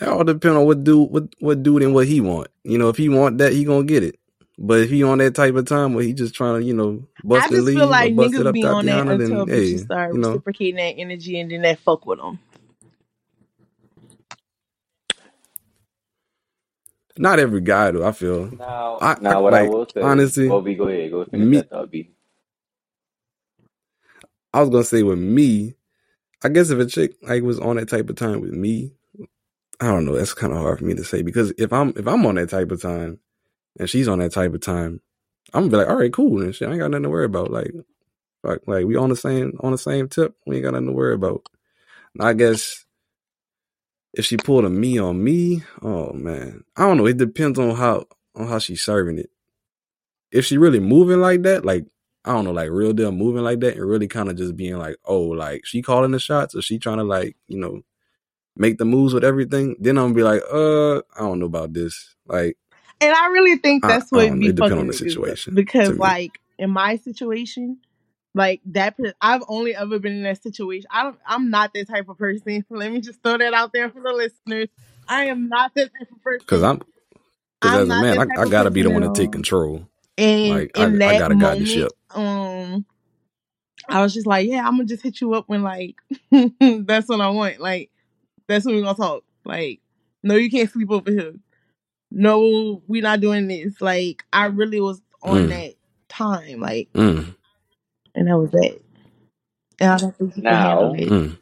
[0.00, 2.48] It all depend on what dude what what dude and what he want.
[2.64, 4.18] You know, if he want that, he gonna get it.
[4.58, 7.02] But if he on that type of time where he just trying to, you know,
[7.32, 9.46] I bust and just feel like bust it niggas up be on that until then
[9.46, 12.38] bitches hey, start you know, reciprocating that energy and then that fuck with them.
[17.18, 18.06] not every guy though.
[18.06, 21.24] I feel, Now, I, I now, what I will say, honestly, Obi, go ahead, go
[21.26, 21.56] finish me.
[21.58, 22.10] that thought, B.
[24.52, 25.74] I was gonna say with me,
[26.44, 28.92] I guess if a chick like was on that type of time with me,
[29.80, 30.14] I don't know.
[30.14, 32.50] That's kind of hard for me to say because if I'm if I'm on that
[32.50, 33.18] type of time
[33.78, 35.00] and she's on that type of time,
[35.54, 36.68] I'm gonna be like, all right, cool, and shit.
[36.68, 37.50] I ain't got nothing to worry about.
[37.50, 37.72] Like,
[38.42, 40.34] like, like we on the same on the same tip.
[40.46, 41.46] We ain't got nothing to worry about.
[42.14, 42.84] And I guess
[44.12, 47.06] if she pulled a me on me, oh man, I don't know.
[47.06, 49.30] It depends on how on how she's serving it.
[50.30, 51.86] If she really moving like that, like
[52.24, 54.76] I don't know, like real deal moving like that, and really kind of just being
[54.76, 57.82] like, oh, like she calling the shots, or she trying to like, you know,
[58.56, 59.76] make the moves with everything.
[59.78, 62.14] Then I'm gonna be like, uh, I don't know about this.
[62.26, 62.56] Like,
[63.00, 66.38] And I really think that's I what be It depends on the situation because, like,
[66.58, 67.78] in my situation,
[68.34, 70.86] like that, I've only ever been in that situation.
[70.90, 71.18] I don't.
[71.26, 72.64] I'm not that type of person.
[72.70, 74.68] Let me just throw that out there for the listeners.
[75.08, 76.64] I am not that type of person Cause person.
[76.64, 76.78] I'm,
[77.60, 79.86] cause I'm as a man, I, I gotta be the one to take control.
[80.16, 81.92] And Like, I, I gotta guide the ship.
[82.14, 82.84] um,
[83.88, 85.96] I was just like, yeah, I'm gonna just hit you up when like
[86.30, 87.60] that's what I want.
[87.60, 87.90] Like
[88.50, 89.24] that's when we're gonna talk.
[89.46, 89.80] Like,
[90.24, 91.34] no, you can't sleep over here.
[92.10, 93.80] No, we're not doing this.
[93.80, 95.74] Like, I really was on Mm, that
[96.08, 96.60] time.
[96.60, 97.36] Like, mm,
[98.14, 98.84] and that was it.
[99.80, 101.14] And I don't think you can handle Now, it.
[101.14, 101.38] mm.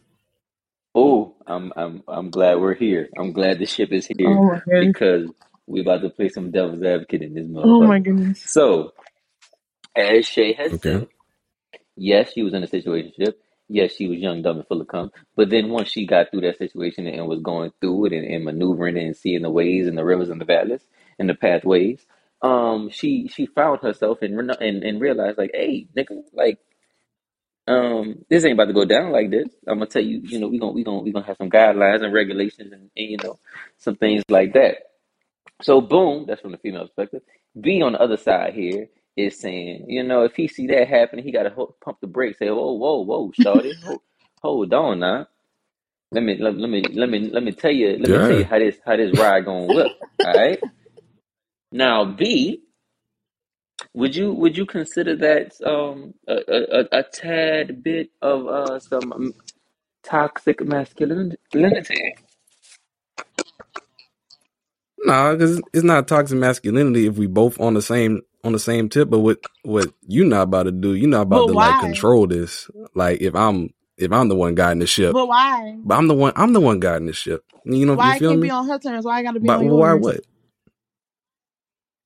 [0.94, 3.09] oh, I'm, I'm, I'm glad we're here.
[3.18, 5.31] I'm glad the ship is here Oh because
[5.66, 8.01] we about to play some devil's advocate in this Oh my motherfucker.
[8.01, 8.47] goodness.
[8.47, 8.92] So,
[9.97, 10.81] as Shay has Okay.
[10.81, 11.09] said.
[11.97, 13.35] Yes, she was in a situationship.
[13.68, 15.11] Yes, she was young, dumb, and full of cum.
[15.37, 18.44] But then once she got through that situation and was going through it and, and
[18.44, 20.83] maneuvering and seeing the ways and the rivers and the valleys
[21.18, 22.07] and the pathways,
[22.42, 26.59] um, she she found herself and and, and realized like, hey, nigga, like,
[27.66, 29.48] um, this ain't about to go down like this.
[29.66, 32.02] I'm gonna tell you, you know, we gonna we gonna we gonna have some guidelines
[32.02, 33.38] and regulations and, and you know
[33.76, 34.76] some things like that.
[35.62, 37.22] So boom, that's from the female perspective.
[37.61, 41.24] B on the other side here is saying, you know, if he see that happening,
[41.24, 42.38] he got to ho- pump the brakes.
[42.40, 44.02] Say, whoa, whoa, whoa, shorty, hold,
[44.42, 45.28] hold on now.
[46.12, 48.46] Let me let, let me let me let me tell you let me tell you
[48.46, 49.92] how this how this ride gonna whip.
[50.24, 50.61] All right.
[51.72, 52.62] Now B,
[53.94, 58.81] would you would you consider that um a, a, a a tad bit of uh
[58.81, 59.35] some um,
[60.04, 61.38] toxic masculinity?
[65.04, 68.88] Nah, because it's not toxic masculinity if we both on the same on the same
[68.88, 69.11] tip.
[69.11, 70.94] But what what you not about to do?
[70.94, 72.70] You're not about But to like control this.
[72.94, 75.77] Like if I'm if I'm the one guiding the ship, But why?
[75.85, 77.44] but I'm the one I'm the one guiding the ship.
[77.64, 79.05] You know, Why you feel can't be on her terms?
[79.05, 80.05] Why I gotta be But on why yours?
[80.05, 80.20] what?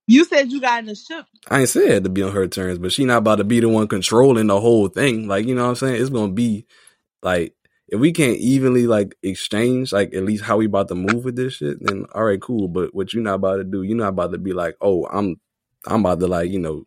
[0.07, 1.25] You said you got in the ship.
[1.51, 3.69] I ain't said to be on her terms, but she not about to be the
[3.69, 5.29] one controlling the whole thing.
[5.29, 6.01] Like you know what I'm saying?
[6.01, 6.67] It's gonna be
[7.23, 7.55] like
[7.89, 11.37] if we can't evenly like exchange like at least how we about to move with
[11.37, 12.69] this shit, then all right, cool.
[12.69, 15.37] But what you not about to do, you're not about to be like, oh, I'm
[15.87, 16.87] I'm about to like, you know,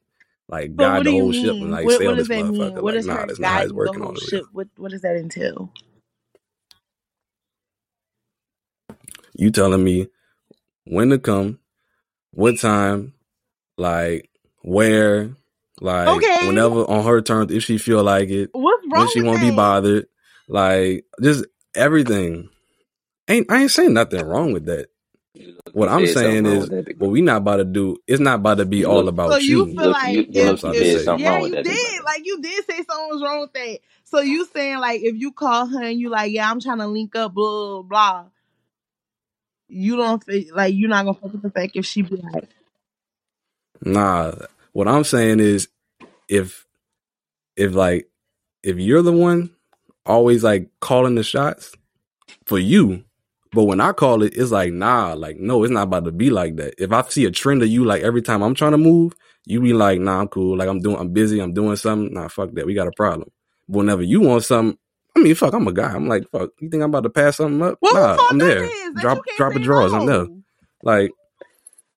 [0.49, 2.31] like But guide the whole ship and like What sail what this mean?
[2.31, 2.83] motherfucker.
[2.83, 4.47] What Like, is nah, that's not how it's working on the ship?
[4.53, 5.71] What what does that entail?
[9.35, 10.07] You telling me
[10.85, 11.59] when to come,
[12.31, 13.13] what time,
[13.77, 14.29] like
[14.63, 15.31] where,
[15.81, 16.39] like Okay.
[16.39, 19.41] whenever on her terms, if she feel like it, What's when wrong she with won't
[19.41, 20.07] be bothered,
[20.49, 22.49] like just everything.
[23.29, 24.87] Ain't I ain't saying nothing wrong with that.
[25.35, 27.97] You look, What I'm saying is with that, big what we not about to do.
[28.07, 29.73] It's not about to be You all look, So about you you you.
[29.75, 31.51] feel look, like you if look, you trying to if said something yeah wrong with
[31.51, 32.03] you that, did brother.
[32.05, 33.79] like you did say something was wrong with that.
[34.05, 36.87] So you saying like if you call her and you like yeah I'm trying to
[36.87, 38.25] link up blah blah blah.
[39.67, 42.49] You don't feel like you're not gonna fuck with the fact if she be like
[43.81, 44.33] Nah.
[44.73, 45.67] What I'm saying is
[46.29, 46.65] if
[47.55, 48.09] if like
[48.63, 49.51] if you're the one
[50.05, 51.73] always like calling the shots
[52.45, 53.03] for you,
[53.55, 56.29] but when I call it, it's like nah, like no, it's not about to be
[56.29, 56.75] like that.
[56.77, 59.13] If I see a trend of you, like every time I'm trying to move,
[59.45, 60.57] you be like, nah, I'm cool.
[60.57, 62.13] Like I'm doing, I'm busy, I'm doing something.
[62.13, 62.65] Nah, fuck that.
[62.65, 63.31] We got a problem.
[63.69, 64.77] But whenever you want something,
[65.15, 65.93] I mean, fuck, I'm a guy.
[65.93, 67.79] I'm like, fuck, you think I'm about to pass something up?
[67.81, 68.69] well Nah, fault I'm there.
[68.99, 69.93] Drop, drop a drawers.
[69.93, 70.25] I'm there.
[70.25, 70.41] no.
[70.83, 71.11] Like,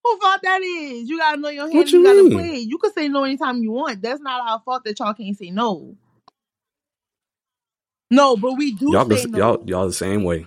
[0.04, 1.08] Who fault that is?
[1.08, 2.38] You gotta know your hand what you you gotta mean?
[2.38, 2.58] play.
[2.58, 4.00] You can say no anytime you want.
[4.00, 5.96] That's not our fault that y'all can't say no.
[8.12, 10.46] No, but we do Y'all, say y'all, y'all the same way.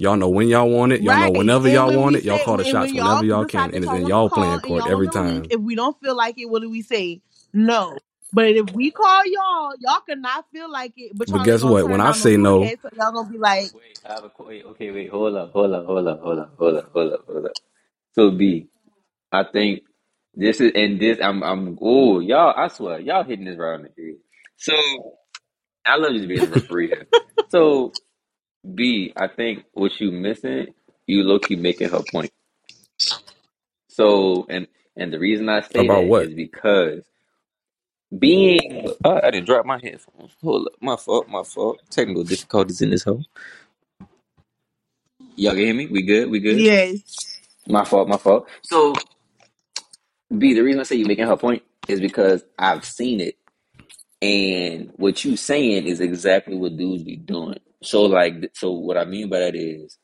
[0.00, 1.02] Y'all know when y'all want it.
[1.02, 2.24] Y'all know whenever And y'all when want we it.
[2.24, 4.30] Y'all call the when, when shots whenever y'all y'all can, and it's y'all in y'all
[4.30, 5.46] playing court y'all every want link, time.
[5.50, 7.20] if we don't feel like it, what do we say?
[7.52, 7.98] No.
[8.32, 11.88] But if we call y'all, y'all cannot feel like it, but But guess what?
[11.88, 14.46] When I say no, booty so y'all gonna be like, Wait, I have a qu-
[14.46, 14.64] wait.
[14.64, 15.10] Okay, wait.
[15.10, 17.52] Hold up, hold up, hold up, hold up, hold up, hold up, hold up.
[18.14, 18.68] So B,
[19.32, 19.82] I think.
[20.34, 23.82] This is and this I'm I'm oh y'all I swear y'all hitting this right on
[23.82, 24.16] the head.
[24.56, 24.74] So
[25.86, 27.08] I love you just being a referee here.
[27.48, 27.96] So
[28.74, 30.74] B, I think what you missing,
[31.06, 32.32] you low key making her point.
[33.88, 36.28] So and and the reason I say About that what?
[36.28, 37.02] is because
[38.18, 40.36] being uh, I didn't drop my headphones.
[40.42, 41.80] Hold up, my fault, my fault.
[41.90, 43.24] Technical difficulties in this hole.
[45.36, 45.86] Y'all can hear me?
[45.88, 46.30] We good?
[46.30, 46.66] We good?
[46.66, 47.40] Yes.
[47.68, 48.48] My fault, my fault.
[48.62, 48.94] So
[50.36, 53.34] B, the reason I say you making her point is because I've seen it
[54.20, 57.60] And what you saying is exactly what dudes be doing.
[57.82, 59.98] So like, so what I mean by that is,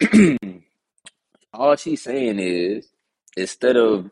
[1.52, 2.88] all she's saying is,
[3.36, 4.10] instead of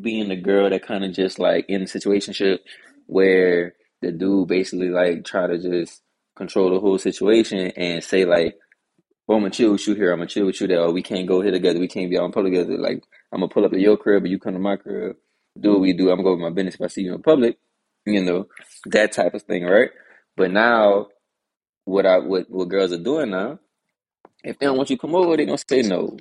[0.00, 2.58] being the girl that kind of just like in a situationship
[3.06, 6.02] where the dude basically like try to just
[6.36, 8.56] control the whole situation and say like,
[9.26, 11.26] well, I'm gonna chill with you here, I'm gonna chill with you there, we can't
[11.26, 12.78] go here together, we can't be out in public together.
[12.78, 15.16] Like, I'm gonna pull up to your crib, but you come to my crib,
[15.58, 16.10] do what we do.
[16.10, 17.58] I'm gonna go with my business if I see you in public,
[18.04, 18.46] you know,
[18.86, 19.90] that type of thing, right?
[20.36, 21.08] But now
[21.86, 23.60] what I what what girls are doing now.
[24.44, 26.18] If they don't want you to come over, they gonna say no.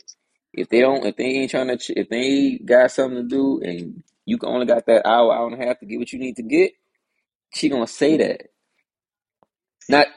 [0.54, 3.24] If they don't, if they ain't trying to, ch- if they ain't got something to
[3.30, 6.14] do, and you can only got that hour, hour and a half to get what
[6.14, 6.74] you need to get,
[7.54, 8.42] she gonna say that.
[9.90, 10.08] Not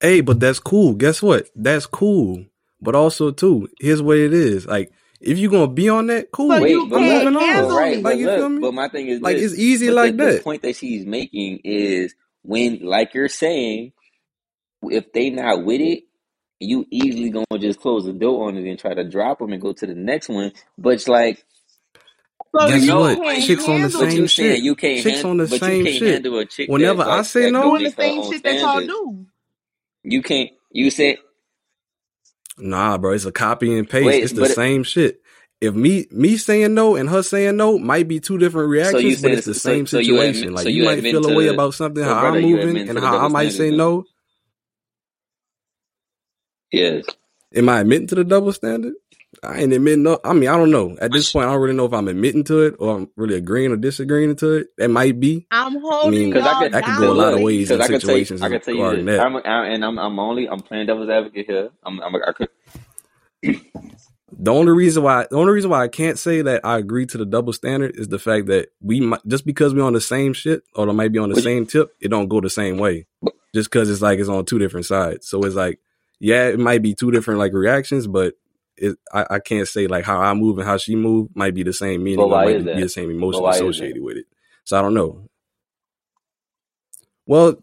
[0.00, 0.94] Hey, but that's cool.
[0.94, 1.48] Guess what?
[1.56, 2.46] That's cool.
[2.80, 4.66] But also too, here's what it is.
[4.66, 6.58] Like, if you gonna be on that, cool.
[6.58, 7.68] So wait, you but I'm look, can't moving but on.
[7.68, 8.02] handle right, it.
[8.04, 8.60] but Like, you feel look, me?
[8.60, 9.38] but my thing is Like, this.
[9.38, 10.44] it's easy But the like the that.
[10.44, 13.92] point that she's making is when, like you're saying,
[14.82, 16.04] if they not with it,
[16.60, 19.62] you easily gonna just close the door on it and try to drop them and
[19.62, 20.52] go to the next one.
[20.76, 21.44] But it's like
[22.56, 23.18] So You Guess you know, what?
[23.18, 24.60] but can't you, Chicks on the same you shit.
[24.60, 26.26] you can't Chicks hand, on the but you same can't shit.
[26.26, 28.80] a chick Whenever that's I like say that no, Doing the same shit that y'all
[28.80, 29.26] do.
[30.02, 30.50] You can't.
[30.72, 31.18] You said
[32.58, 34.06] nah, bro, it's a copy and paste.
[34.06, 35.22] wait, It's the but same shit.
[35.60, 39.18] If me me saying no and her saying no might be two different so reactions,
[39.22, 40.20] but it's the so same so you situation.
[40.20, 42.76] admit Like so you you might feel a way about something how brother I'm moving
[42.88, 43.76] and how I might say then.
[43.76, 44.04] no.
[46.72, 47.04] Yes.
[47.54, 48.94] Am I admitting to the double standard?
[49.42, 50.20] I ain't admitting no.
[50.24, 50.96] I mean, I don't know.
[51.00, 53.36] At this point, I don't really know if I'm admitting to it or I'm really
[53.36, 54.68] agreeing or disagreeing to it.
[54.78, 55.48] That might be.
[55.50, 57.70] I'm I holding mean, Cause I y'all could, that could go a lot of ways
[57.70, 59.06] in I could tell you, situations I could tell you regarding this.
[59.06, 59.20] that.
[59.20, 61.70] I'm, I, and I'm, I'm only, I'm playing devil's advocate here.
[61.84, 62.48] I'm, I'm, I could,
[64.40, 67.18] The only reason why the only reason why I can't say that I agree to
[67.18, 70.32] the double standard is the fact that we might, just because we're on the same
[70.32, 73.06] shit or it might be on the same tip, it don't go the same way.
[73.52, 75.28] Just because it's like it's on two different sides.
[75.28, 75.80] So it's like,
[76.20, 78.34] yeah, it might be two different like reactions, but
[78.76, 81.64] it, I, I can't say like how I move and how she move might be
[81.64, 84.26] the same meaning or might be the same emotion associated with it.
[84.62, 85.28] So I don't know.
[87.26, 87.56] Well,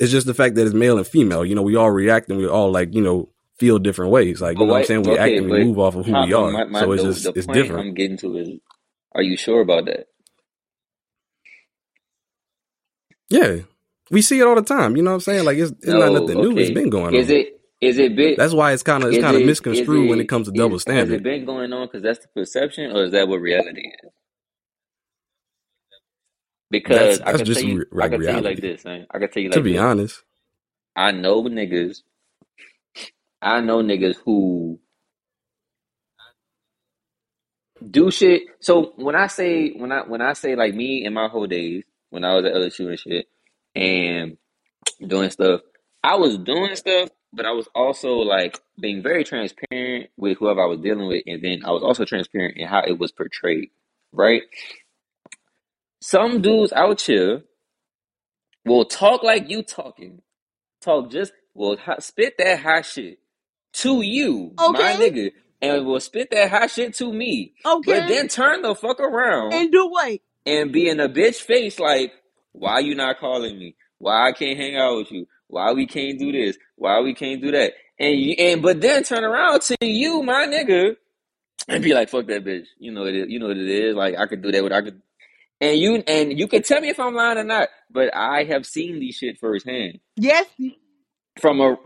[0.00, 1.44] it's just the fact that it's male and female.
[1.44, 4.42] You know, we all react and we all like, you know, feel different ways.
[4.42, 5.04] Like, But you know what I'm saying?
[5.04, 6.60] We Okay, but move off of who we are.
[6.60, 7.78] my, my, So it's the, just, the it's different.
[7.78, 8.50] I'm getting to is,
[9.14, 10.08] are you sure about that?
[13.30, 13.58] Yeah.
[14.10, 14.96] We see it all the time.
[14.96, 15.44] You know what I'm saying?
[15.44, 16.12] Like it's it's not No.
[16.12, 16.58] nothing new.
[16.60, 17.30] It's been going Is on.
[17.30, 18.38] Is it, is it bit?
[18.38, 20.48] That's why it's kind of it's kind of it, is misconstrued when it it, comes
[20.48, 21.24] to is, double has it standard.
[21.24, 24.10] been going on because that's the perception, or is that what reality is?
[26.86, 28.60] That's Because I that's could just tell you, re- I like could tell you like
[28.60, 29.06] this, man.
[29.12, 29.78] I could tell you like To be this.
[29.78, 30.24] honest,
[30.96, 32.02] I know niggas.
[33.40, 34.80] I know niggas who
[37.90, 38.42] do shit.
[38.60, 41.84] So when I say when I when I say like me in my whole days
[42.10, 43.26] when I was at LSU and shit
[43.74, 44.36] and
[45.06, 45.60] doing stuff,
[46.02, 50.66] I was doing stuff, but I was also like being very transparent with whoever I
[50.66, 53.70] was dealing with, and then I was also transparent in how it was portrayed.
[54.12, 54.42] Right?
[56.00, 57.42] Some dudes out here
[58.64, 60.22] will talk like you talking,
[60.80, 63.18] talk just will spit that hot shit
[63.74, 68.00] to you, my nigga, and will spit that hot shit to me, Okay.
[68.00, 70.18] but then turn the fuck around And do what?
[70.46, 72.12] and be in a bitch face like,
[72.52, 73.76] why you not calling me?
[73.98, 75.26] Why I can't hang out with you?
[75.48, 76.56] Why we can't do this?
[76.76, 77.72] Why we can't do that?
[77.98, 80.94] And you, and but then turn around to you, my nigga,
[81.68, 82.66] and be like, fuck that bitch.
[82.78, 83.26] You know it is.
[83.28, 83.94] You know what it is.
[83.96, 84.62] Like I could do that.
[84.62, 85.02] What I could.
[85.60, 87.68] And you and you can tell me if I'm lying or not.
[87.90, 90.46] But I have seen these shit firsthand Yes.
[91.40, 91.76] from a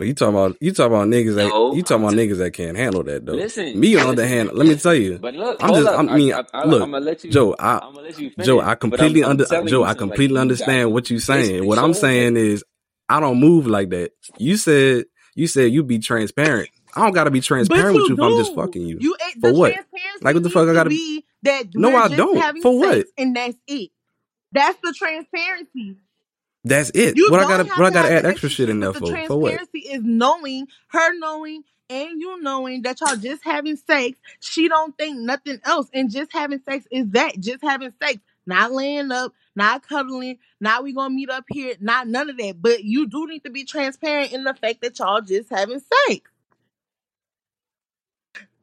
[0.00, 1.74] you talking about you talking about niggas that no.
[1.74, 3.32] you talking about t- niggas that can't handle that though.
[3.32, 5.98] listen, Me on the other hand, let me tell you, But look, I'm just up.
[5.98, 7.30] I I, mean, I, I look, I'm gonna let you.
[7.30, 8.48] Joe, I I'm gonna let you Joe, finish.
[8.48, 11.42] I But I'm completely I'm under—Joe, I since like completely you understand what you're saying.
[11.42, 12.64] basically What I'm saying is
[13.08, 14.12] I don't move like that.
[14.38, 16.68] You said you said you be transparent.
[16.94, 18.98] I don't gotta be But transparent with you you if I'm just fucking you.
[19.00, 19.74] You For what?
[20.20, 22.62] Like what the fuck I gotta be that No, I don't.
[22.62, 23.06] For what?
[23.16, 23.90] and that's it.
[24.52, 25.96] That's the transparency.
[26.64, 27.16] That's it.
[27.16, 29.06] You What I gotta what I gotta add extra shit in there the for?
[29.26, 29.50] For what?
[29.50, 34.18] transparency is knowing, her knowing, and you knowing that y'all just having sex.
[34.40, 37.40] She don't think nothing else, and just having sex is that.
[37.40, 42.08] Just having sex, not laying up, not cuddling, not we gonna meet up here, not
[42.08, 42.60] none of that.
[42.60, 46.30] But you do need to be transparent in the fact that y'all just having sex.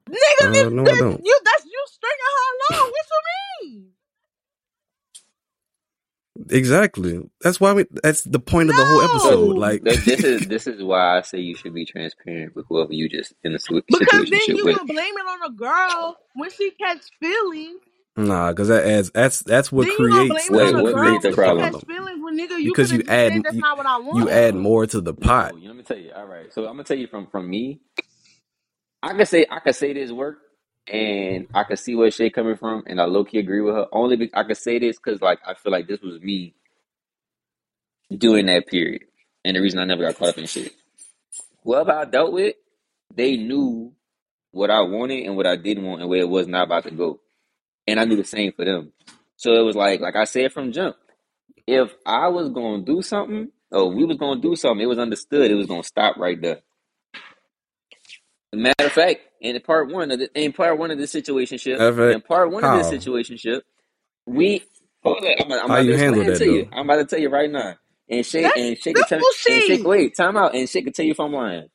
[0.10, 2.92] Nigga, Uh, no, this, you that's you stringing her along.
[2.92, 3.95] What you mean?
[6.50, 7.30] Exactly.
[7.42, 7.86] That's why we.
[8.04, 9.58] That's the point of the whole episode.
[9.58, 13.10] Like, This is this is why I say you should be transparent with whoever you
[13.10, 14.76] just in a situ- Because then you with.
[14.78, 17.80] gonna blame it on a girl when she catch feelings.
[18.18, 19.12] nah, because that adds.
[19.12, 20.50] That's that's what Then you gonna creates.
[20.50, 21.64] it Wait, on what what creates creates the when the she problem?
[21.64, 21.98] catch problem.
[21.98, 22.24] feelings.
[22.24, 24.26] When nigga, you Because you add that's you not what I want.
[24.26, 25.54] you add more to the pot.
[25.56, 26.12] No, let me tell you.
[26.16, 27.82] All right, so I'm gonna tell you from from me.
[29.04, 30.40] I could say I could say this work,
[30.92, 33.88] and I could see where Shay coming from, and I low key agree with her.
[33.92, 36.54] Only be, I could say this because like I feel like this was me
[38.16, 39.04] during that period,
[39.44, 40.74] and the reason I never got caught up in shit.
[41.64, 42.56] Whoever I dealt with,
[43.14, 43.94] they knew
[44.52, 46.92] what I wanted and what I didn't want, and where it was not about to
[46.92, 47.20] go,
[47.88, 48.92] and I knew the same for them.
[49.38, 50.96] So it was like like I said from jump.
[51.68, 55.50] If I was gonna do something, or we was gonna do something, it was understood.
[55.50, 56.60] It was gonna stop right there.
[58.54, 62.12] Matter of fact, in part one of the in part one of this situationship, Matter
[62.12, 63.62] in part one of this how situationship,
[64.26, 64.64] we
[65.04, 66.66] hold on, I'm, I'm how about to you handle explain that to you.
[66.66, 66.70] though?
[66.72, 67.76] I'm about to tell you right now.
[68.10, 70.94] And Shay That's and Shay can tell and Shay wait, time out and Shay can
[70.94, 71.68] tell you if I'm lying.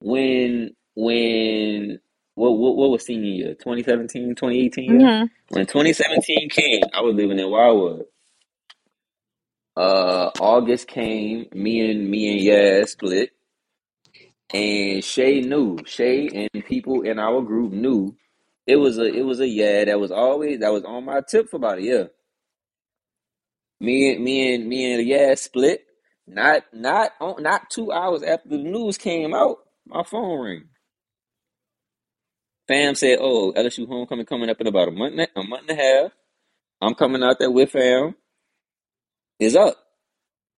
[0.00, 2.00] When when
[2.34, 3.54] what what, what was senior year?
[3.54, 4.90] 2017, 2018?
[4.90, 5.26] Mm-hmm.
[5.54, 8.06] When 2017 came, I was living in Wildwood.
[9.76, 13.30] Uh August came, me and me and Yaz split.
[14.52, 15.78] And Shay knew.
[15.86, 18.16] Shay and people in our group knew
[18.66, 21.50] it was a it was a yeah that was always that was on my tip
[21.50, 22.10] for about a year.
[23.80, 25.84] Me and me and me and yeah split.
[26.26, 30.64] Not not on, not two hours after the news came out, my phone ring.
[32.68, 35.82] Fam said, "Oh, LSU homecoming coming up in about a month a month and a
[35.82, 36.12] half.
[36.80, 38.14] I'm coming out there with fam.
[39.40, 39.76] Is up.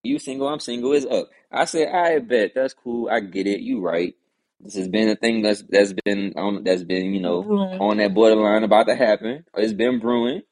[0.03, 0.93] You single, I'm single.
[0.93, 3.09] Is up." I said, "I bet that's cool.
[3.11, 3.61] I get it.
[3.61, 4.15] You right.
[4.61, 7.81] This has been a thing that's that's been on that's been you know Brewing.
[7.81, 9.45] on that borderline about to happen.
[9.57, 10.43] It's been brewing,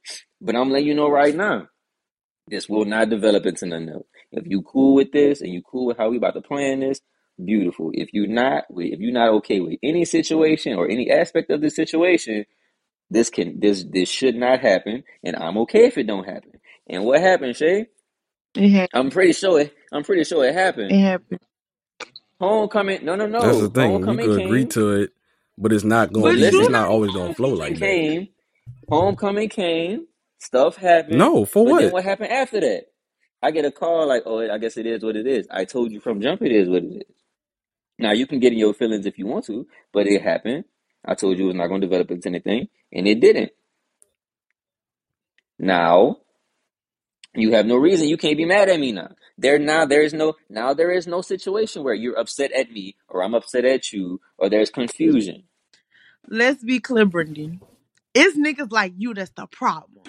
[0.40, 1.68] but I'm letting you know right now,
[2.48, 4.06] this will not develop into nothing else.
[4.32, 7.00] If you cool with this and you cool with how we about to plan this,
[7.44, 7.90] beautiful.
[7.94, 11.70] If you're not, if you're not okay with any situation or any aspect of the
[11.70, 12.46] situation,
[13.10, 16.60] this can this this should not happen, and I'm okay if it don't happen.
[16.88, 17.86] And what happened, Shay?
[18.56, 18.90] It happened.
[18.94, 19.74] I'm pretty sure it.
[19.92, 20.92] I'm pretty sure it happened.
[20.92, 21.40] It happened.
[22.40, 23.40] Homecoming, no, no, no.
[23.40, 23.70] That's the no.
[23.70, 24.08] thing.
[24.08, 24.68] You Homecoming could agree came.
[24.68, 25.12] to it,
[25.58, 26.50] but it's not But gonna be.
[26.50, 28.00] you It's not not always gonna flow homecoming like that.
[28.04, 28.28] came.
[28.88, 30.06] Homecoming came.
[30.38, 31.18] Stuff happened.
[31.18, 31.92] No, for But then what?
[31.92, 32.86] what happened after that?
[33.42, 35.92] I get a call like, "Oh, I guess it is what it is." I told
[35.92, 37.16] you from jump, it is what it is.
[37.98, 40.64] Now you can get in your feelings if you want to, but it happened.
[41.04, 43.52] I told you it was not going to develop into anything, and it didn't.
[45.58, 46.18] Now
[47.34, 48.08] you have no reason.
[48.08, 49.10] You can't be mad at me now.
[49.38, 52.96] There now there is no now there is no situation where you're upset at me
[53.08, 55.44] or I'm upset at you or there's confusion.
[56.28, 57.62] Let's be clear, Brendan.
[58.14, 60.04] It's niggas like you that's the problem.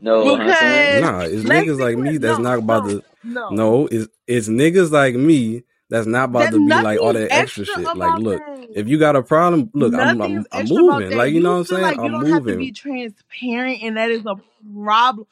[0.00, 0.54] No, huh.
[0.54, 3.04] Because Nah, it's niggas like me that's No, not about no, to.
[3.24, 3.50] no.
[3.50, 7.34] No, it's it's niggas like me that's not about That to be like all that
[7.34, 7.94] extra extra shit.
[7.94, 8.68] Like, look, that.
[8.74, 11.14] if you got a problem, look, I'm I'm I'm moving.
[11.14, 11.80] Like, you know what You I'm feel saying?
[11.80, 12.56] like you I'm don't have to moving.
[12.56, 14.36] be transparent, and that is a
[14.84, 15.26] problem,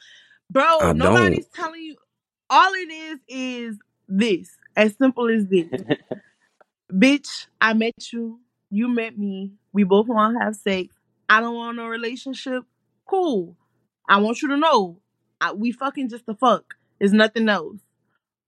[0.50, 0.64] bro.
[0.64, 0.98] I don't.
[0.98, 1.96] Nobody's telling you.
[2.50, 3.78] All it is is
[4.08, 4.56] this.
[4.76, 5.68] As simple as this.
[6.92, 8.40] Bitch, I met you.
[8.70, 9.52] You met me.
[9.72, 10.94] We both want to have sex.
[11.28, 12.64] I don't want no relationship.
[13.06, 13.56] Cool.
[14.08, 14.98] I want you to know.
[15.40, 16.74] I, we fucking just the fuck.
[17.00, 17.78] It's nothing else.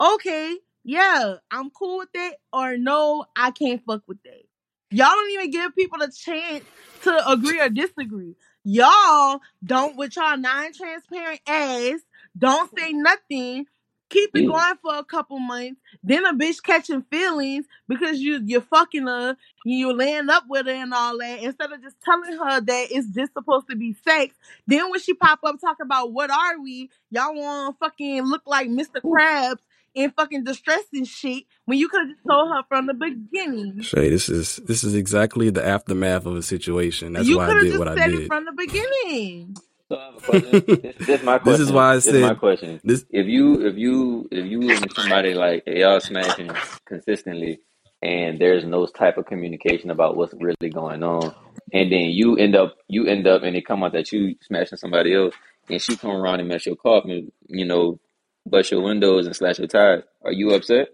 [0.00, 2.36] Okay, yeah, I'm cool with it.
[2.52, 4.42] Or no, I can't fuck with that.
[4.90, 6.64] Y'all don't even give people a chance
[7.02, 8.34] to agree or disagree.
[8.68, 12.00] Y'all don't with y'all non-transparent ass.
[12.36, 13.64] Don't say nothing.
[14.10, 14.52] Keep it mm.
[14.52, 15.80] going for a couple months.
[16.02, 20.72] Then a bitch catching feelings because you you're fucking her, you're laying up with her
[20.72, 21.42] and all that.
[21.42, 24.34] Instead of just telling her that it's just supposed to be sex.
[24.66, 28.68] Then when she pop up talking about what are we, y'all want fucking look like
[28.68, 29.00] Mr.
[29.00, 29.12] Mm.
[29.12, 29.58] Krabs
[29.96, 33.82] and fucking distress and shit when you could have just told her from the beginning.
[33.82, 37.14] Shay, this is this is exactly the aftermath of a situation.
[37.14, 38.26] That's You why I could have did just what I said it did.
[38.26, 39.56] from the beginning.
[39.90, 40.66] So I have a question.
[40.82, 42.82] This, this is my this is why I This is my said question.
[42.84, 43.04] this.
[43.10, 47.60] If you if you if you and somebody like y'all smashing consistently
[48.02, 51.34] and there's no type of communication about what's really going on,
[51.72, 54.78] and then you end up you end up and it come out that you smashing
[54.78, 55.36] somebody else
[55.70, 58.00] and she come around and mess your car up and you know
[58.46, 60.04] bust your windows and slash your tires.
[60.24, 60.88] Are you upset?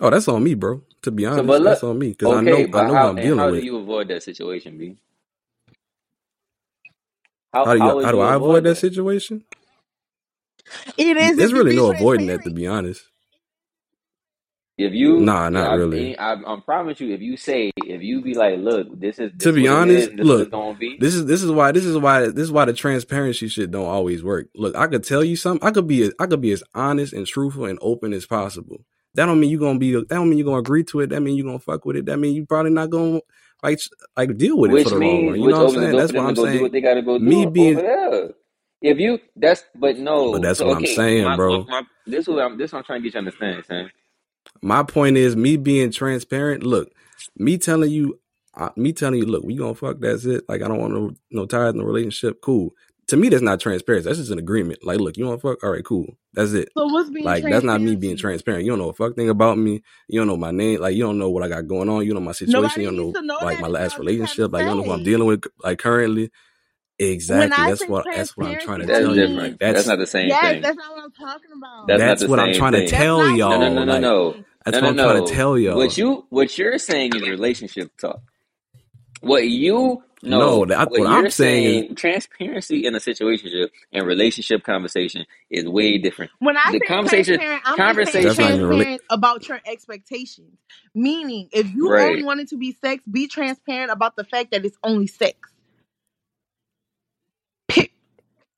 [0.00, 0.82] Oh, that's on me, bro.
[1.02, 2.84] To be So, but honest, look, that's on me because I okay, know I but
[2.84, 3.64] know what how I'm and dealing how do with.
[3.64, 4.96] you avoid that situation, B?
[7.52, 8.78] How How do you how would how do you I avoid avoid that that?
[8.78, 9.44] situation?
[10.98, 12.52] It is There's if you really be no avoiding that, to transparent.
[12.52, 13.04] be honest.
[14.76, 16.18] If you, Nah, not I, really.
[16.18, 19.52] I, I promise you, if you say, if you be like, look, this is To
[19.52, 20.98] be what is, honest, and this what look, gonna be.
[20.98, 23.86] this is this is why this is why this is why the transparency shit don't
[23.86, 24.48] always work.
[24.56, 25.66] Look, I could tell you something.
[25.66, 28.84] I could be I could be as honest and truthful and open as possible.
[29.14, 29.92] That don't mean you're gonna be.
[29.94, 31.10] That don't mean you're gonna agree to it.
[31.10, 32.06] That mean you're gonna fuck with it.
[32.06, 33.20] That mean you probably not gonna
[33.62, 33.80] like
[34.16, 35.26] like deal with it for Which the long run.
[35.26, 35.96] means, You which know what I'm saying?
[35.96, 37.78] That's for why them to I'm saying what they gotta go me being.
[38.82, 41.64] If you, that's, but no, But that's So what I'm saying, my, bro.
[41.68, 43.64] my, this is what I'm, this is what I'm trying to get you to understand,
[43.66, 43.90] Sam.
[44.62, 46.62] My point is me being transparent.
[46.64, 46.92] Look,
[47.36, 48.20] me telling you,
[48.56, 50.00] uh, me telling you, look, we gonna fuck.
[50.00, 50.44] That's it.
[50.48, 52.40] Like I don't want no no ties in the relationship.
[52.42, 52.72] Cool.
[53.08, 54.08] To me, that's not transparency.
[54.08, 54.84] That's just an agreement.
[54.84, 55.64] Like, look, you want to fuck?
[55.64, 56.06] All right, cool.
[56.34, 56.70] That's it.
[56.78, 58.64] So what's being Like that's not me being transparent.
[58.64, 59.82] You don't know a fuck thing about me.
[60.08, 60.80] You don't know my name.
[60.80, 62.04] Like you don't know what I got going on.
[62.06, 62.62] You don't know my situation.
[62.62, 64.52] Nobody You don't know know like my last y'all just have relationship.
[64.52, 66.30] Like you don't know who I'm dealing with like currently.
[66.98, 67.64] Exactly.
[67.64, 69.28] That's what that's what I'm trying to That's tell you.
[69.28, 70.62] mean That's that's not the same yes, thing.
[70.62, 71.86] that's not what I'm talking about.
[71.88, 72.90] That's not that's the what I'm trying to thing.
[72.90, 73.70] That's tell not what No, no, y'all.
[73.70, 74.44] no, I'm no, Like no, saying.
[74.64, 75.26] That's no, what no, I'm trying to no.
[75.34, 75.78] tell y'all.
[75.78, 78.22] What you, what you're saying is relationship talk.
[79.22, 84.06] What you No, know, that, what what I'm saying saying, transparency in a situation and
[84.06, 86.32] relationship conversation is way different.
[86.38, 90.58] When I The say conversation, transparent, I'm just saying conversation, transparent about your expectations.
[90.94, 92.24] Meaning, if you only right?
[92.24, 95.50] want it to be sex, be transparent about the fact that it's only sex.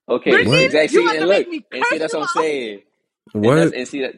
[0.09, 0.89] Okay, Brittany, exactly.
[0.89, 2.45] you See, and look, and see, that's what I'm out.
[2.45, 2.83] saying.
[3.43, 3.75] And What?
[3.75, 4.17] and see that.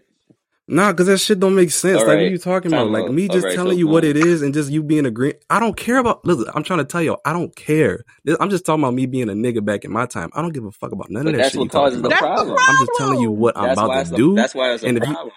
[0.68, 2.00] Nah, because that shit don't make sense.
[2.00, 2.90] All Like, what are you talking about?
[2.90, 5.34] Like, me just right, telling you what it is and just you being agree.
[5.48, 6.24] I don't care about.
[6.24, 8.04] Listen, I'm trying to tell you, I don't care.
[8.40, 10.30] I'm just talking about me being a nigga back in my time.
[10.34, 12.10] I don't give a fuck about none of that that's shit what causes the.
[12.10, 12.56] Problem.
[12.58, 13.40] I'm just telling you problem.
[13.40, 14.16] what I'm about to a.
[14.16, 14.34] do.
[14.34, 15.34] That's why it's a And if you, problem.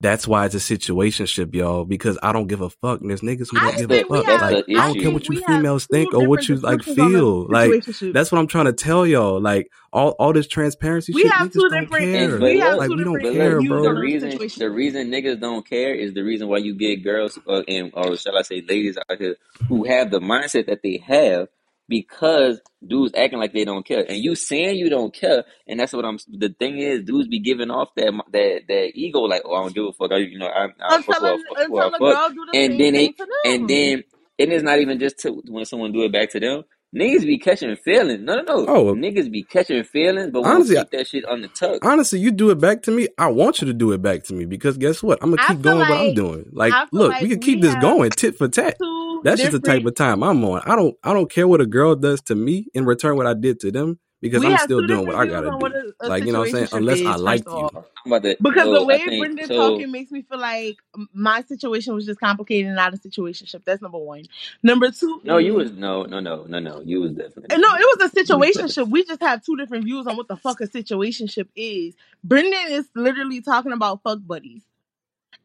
[0.00, 3.00] That's why it's a situationship, y'all, because I don't give a fuck.
[3.02, 4.24] And there's niggas who don't just give a fuck.
[4.26, 4.40] Have.
[4.40, 6.78] Like, I I don't care what you we females two think or what you like
[6.78, 7.48] descriptions on a feel.
[7.50, 7.84] Like,
[8.14, 9.40] that's what I'm trying to tell y'all.
[9.40, 12.04] Like, all, all this transparency We shit, have niggas two don't different.
[12.06, 12.38] And care.
[12.38, 13.96] but We have Like, two we don't different but care, look, views the on bro.
[13.96, 17.62] a reason the reason niggas don't care is the reason why you get girls uh,
[17.68, 19.36] and or shall I say ladies out here
[19.68, 21.48] who have the mindset that they have
[21.90, 25.92] because dudes acting like they don't care and you saying you don't care and that's
[25.92, 29.54] what I'm the thing is dudes be giving off that that that ego like oh
[29.54, 31.38] I don't give a fuck I, you know I I fuck Until who I a,
[31.38, 33.14] fuck who I fuck girl do the and then it
[33.44, 34.04] and then
[34.38, 36.62] and it's not even just to when someone do it back to them
[36.96, 40.76] niggas be catching feelings no no no Oh, niggas be catching feelings but won't honestly,
[40.76, 43.08] keep that shit on the tuck honestly, you do it back to me.
[43.18, 45.18] I want you to do it back to me because guess what?
[45.22, 46.46] I'm gonna keep feel going what I'm doing.
[46.52, 48.76] Like, I feel look, we can keep we this going tit for tat.
[48.78, 50.62] two That's just the type of time I'm on.
[50.66, 53.34] I don't, I don't care what a girl does to me in return what I
[53.34, 55.66] did to them because We I'm still doing what I gotta do.
[56.00, 56.68] a, a Like, you know what I'm saying?
[56.68, 57.70] situationship Unless I like you.
[57.74, 60.22] all, I'm about to because the so I way think Brendan so talking makes me
[60.22, 60.78] feel like
[61.14, 63.64] my situation was just complicated and not a situationship.
[63.64, 64.24] That's number one.
[64.62, 67.98] Number two no you was no no no no no you was definitely no, it
[68.00, 68.90] was a you was situationship.
[68.90, 71.94] We just have two different views on what the fuck a situationship is.
[72.24, 74.62] Brendan is literally talking about fuck buddies.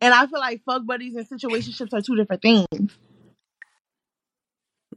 [0.01, 2.97] And I feel like fuck buddies and situationships are two different things.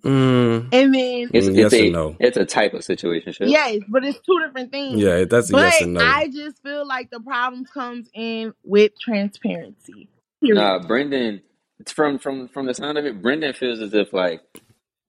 [0.04, 2.18] Mm, And then It's mm, it's yes and a no.
[2.20, 3.34] it's a type of situation.
[3.40, 5.00] yes, but it's two different things.
[5.00, 6.16] Yeah, that's a But yes and no.
[6.16, 10.10] I just feel like the problem comes in with transparency.
[10.42, 10.56] Period.
[10.56, 11.42] Nah, Brendan.
[11.80, 14.42] It's from from from the sound of it, Brendan feels as if like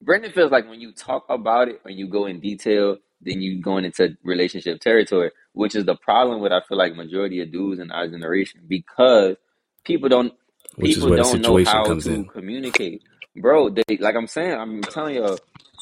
[0.02, 3.62] Brendan feels like when you talk about it and you go in detail, then you
[3.62, 7.80] going into relationship territory, which is the problem with I feel like majority of dudes
[7.82, 9.38] in our generation because
[9.86, 10.34] people don't
[10.76, 12.26] Which is people where the don't know situation how comes to in.
[12.26, 13.04] communicate,
[13.42, 13.70] bro.
[13.70, 15.38] They like I'm saying, I'm telling you,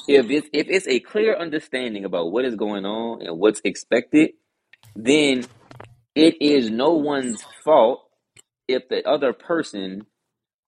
[0.07, 4.31] if it's if it's a clear understanding about what is going on and what's expected,
[4.95, 5.45] then
[6.15, 8.01] it is no one's fault
[8.67, 10.05] if the other person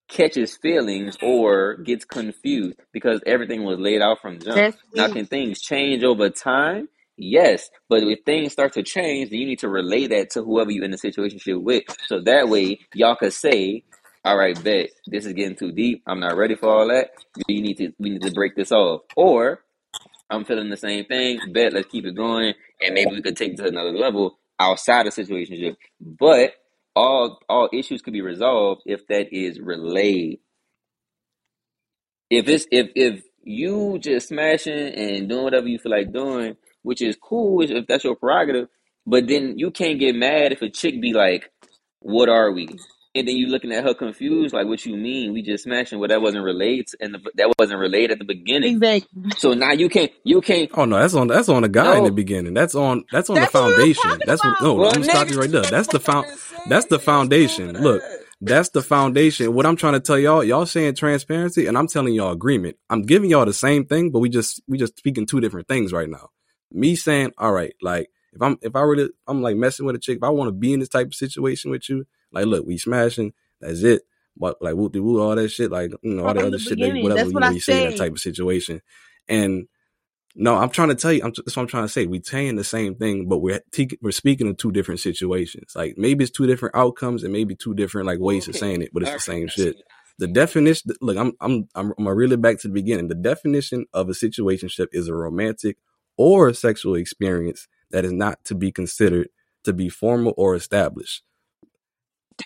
[0.10, 4.76] catches feelings or gets confused because everything was laid out from jump.
[4.96, 6.90] Now, can things change over time?
[7.18, 10.72] Yes, but if things start to change, then you need to relay that to whoever
[10.72, 11.84] you're in the situation with.
[12.08, 13.84] So that way, y'all could say,
[14.26, 16.04] "All right, bet this is getting too deep.
[16.08, 17.12] I'm not ready for all that.
[17.48, 19.64] You need to we need to break this off." Or
[20.30, 21.40] I'm feeling the same thing.
[21.54, 25.08] Bet let's keep it going, and maybe we could take it to another level outside
[25.08, 25.78] of situationship.
[26.00, 26.54] But
[26.96, 30.40] all all issues could be resolved if that is relayed.
[32.30, 37.02] If it's if if you just smashing and doing whatever you feel like doing, which
[37.02, 38.68] is cool if that's your prerogative,
[39.08, 41.52] but then you can't get mad if a chick be like,
[42.00, 42.68] "What are we?"
[43.16, 45.34] And then you looking at her confused, like, what you mean?
[45.34, 45.98] We just smashing.
[46.00, 48.76] Well, that wasn't related, to, and the, that wasn't related at the beginning.
[48.76, 49.32] Exactly.
[49.38, 50.70] So now you can't, you can't.
[50.76, 52.54] Oh no, that's on that's on the guy in the beginning.
[52.54, 54.04] That's on that's on That's the what we were foundation.
[54.04, 54.64] talking That's what about.
[54.64, 55.62] no, Well, I'm stopping you right there.
[55.64, 56.28] That's the found
[56.68, 57.74] that's the foundation.
[57.82, 58.04] Look,
[58.42, 59.54] that's the foundation.
[59.54, 62.78] What I'm trying to tell y'all, y'all saying transparency, and I'm telling y'all agreement.
[62.90, 65.92] I'm giving y'all the same thing, but we just we just speaking two different things
[65.92, 66.30] right now.
[66.72, 70.00] Me saying, all right, like if I'm if I really I'm like messing with a
[70.00, 72.66] chick, if I want to be in this type of situation with you, like look,
[72.66, 74.04] we smashing, that's it.
[74.38, 76.60] But like whoop de woo, all that shit, like you know, all the other the
[76.60, 78.82] shit that whatever you what know you say in that type of situation.
[79.28, 79.68] And
[80.36, 81.22] no, I'm trying to tell you.
[81.24, 82.06] I'm, that's what I'm trying to say.
[82.06, 85.74] We're saying the same thing, but we're te- we're speaking of two different situations.
[85.76, 88.92] Like maybe it's two different outcomes and maybe two different like ways of saying it,
[88.94, 89.52] but it's All the same right.
[89.52, 89.76] shit.
[90.20, 90.92] The definition.
[91.02, 93.08] Look, I'm I'm I'm, I'm gonna reel it back to the beginning.
[93.08, 95.78] The definition of a situationship is a romantic
[96.18, 99.30] or sexual experience that is not to be considered
[99.64, 101.24] to be formal or established.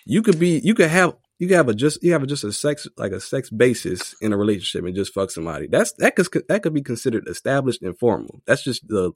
[0.06, 0.60] You could be.
[0.64, 1.16] You could have.
[1.40, 2.04] You could have a just.
[2.04, 5.14] You have a, just a sex like a sex basis in a relationship and just
[5.14, 5.68] fuck somebody.
[5.68, 8.42] That's that could that could be considered established and formal.
[8.48, 9.12] That's just the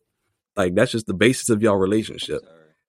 [0.55, 2.41] like that's just the basis of your relationship.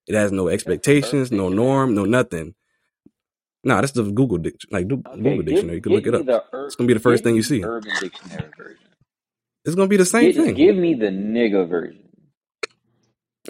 [0.06, 2.54] It has no expectations, no norm, no nothing.
[3.64, 5.76] Nah, that's the Google dic- like du- Okay, Google dictionary.
[5.76, 6.48] You can look it up.
[6.52, 7.62] ur- It's gonna be the first thing you see.
[7.64, 8.78] Urban Dictionary version.
[9.64, 10.54] It's gonna be the same Give, thing.
[10.54, 12.08] give me the nigga version.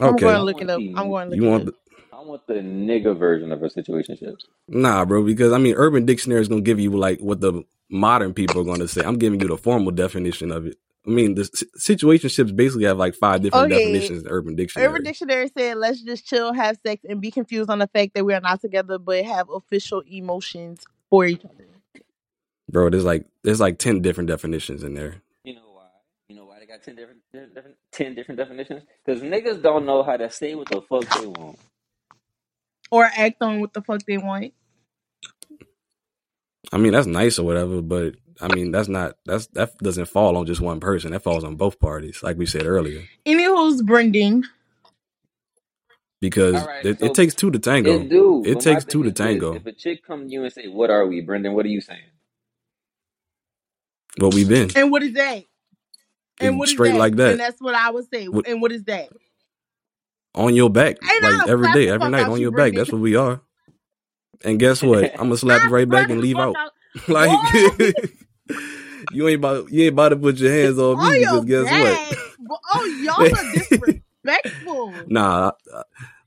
[0.01, 0.81] I'm Okay, going to look it up.
[0.81, 1.79] I'm going to you look want it the, up.
[2.19, 4.37] I want the nigga version of a situationship.
[4.67, 5.23] nah, bro?
[5.25, 8.65] Because I mean, Urban Dictionary is gonna give you like what the modern people are
[8.65, 9.03] gonna say.
[9.05, 10.77] I'm giving you the formal definition of it.
[11.07, 13.77] I mean, the s- situationships basically have like five different Okay.
[13.83, 14.91] definitions in Urban Dictionary.
[14.91, 18.25] Urban Dictionary said, "Let's just chill, have sex, and be confused on the fact that
[18.25, 21.67] we are not together, but have official emotions for each other."
[22.71, 25.23] bro, there's like there's like ten different definitions in there.
[25.45, 25.87] You know why?
[26.29, 28.83] You know why they got ten different, different ten different definitions?
[29.07, 31.59] Because niggas don't know how to say what the fuck they want.
[32.91, 34.53] Or act on what the fuck they want.
[36.73, 40.37] I mean, that's nice or whatever, but I mean, that's not that's that doesn't fall
[40.37, 41.13] on just one person.
[41.13, 44.45] That falls on both parties, like we said earlier, Anywho's Brendan.
[46.21, 48.01] because All right, it, so it takes two to tango.
[48.03, 48.43] it do.
[48.47, 49.55] It but takes two thing to is this, tango.
[49.55, 51.55] If a chick come to you and say, "What are we, Brendan?
[51.55, 52.01] What are you saying?"
[54.19, 55.45] What we've been And what is that?
[56.41, 56.99] And It's what is straight that?
[56.99, 57.31] like that.
[57.33, 58.29] And that's what I would say.
[58.29, 59.11] What- And what is that?
[60.39, 62.73] On your back, I like every day, every night on your back.
[62.75, 63.43] That's what we are.
[64.45, 65.13] And guess what?
[65.15, 66.55] I'm gonna slap you right back and leave out.
[67.09, 67.31] like
[69.13, 72.19] you ain't about you ain't about to put your hands on me because guess back.
[72.39, 72.61] what?
[72.75, 74.95] Oh, y'all are disrespectful.
[75.09, 75.53] Nah,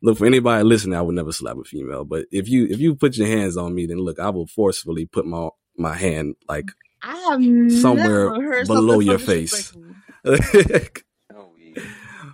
[0.02, 0.98] look for anybody listening.
[0.98, 3.74] I would never slap a female, but if you if you put your hands on
[3.74, 6.70] me, then look, I will forcefully put my my hand like
[7.02, 9.74] I have Somewhere below your face.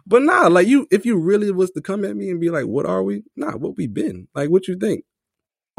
[0.07, 0.15] Disrespectful.
[0.15, 0.19] Yeah.
[0.19, 2.65] but nah, like you, if you really was to come at me and be like,
[2.65, 4.27] "What are we?" Nah, what we been?
[4.35, 5.05] Like, what you think?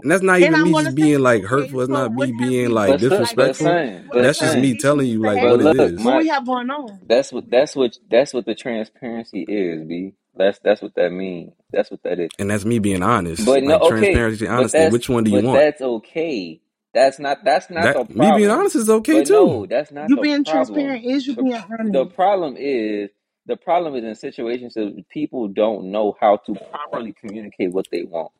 [0.02, 1.80] And that's not And even I'm me just being like hurtful.
[1.82, 3.66] It's not me being like But son, but disrespectful.
[3.66, 6.04] son, what but That's just me telling you like but what it look, is.
[6.04, 7.00] What we have going on?
[7.08, 10.14] that's what that's what that's what the transparency is, b.
[10.36, 11.52] That's that's what that means.
[11.72, 12.30] That's what that is.
[12.38, 13.44] And that's me being honest.
[13.46, 14.78] But no, like okay, transparency, honesty.
[14.90, 15.58] Which one do you but want?
[15.60, 16.60] that's okay.
[16.94, 19.32] That's not that's not the That me being honest is okay But too.
[19.32, 20.74] no, that's not You the being problem.
[20.74, 23.10] transparent is you The being the problem is
[23.48, 28.04] the problem is in situations that people don't know how to properly communicate what they
[28.04, 28.32] want.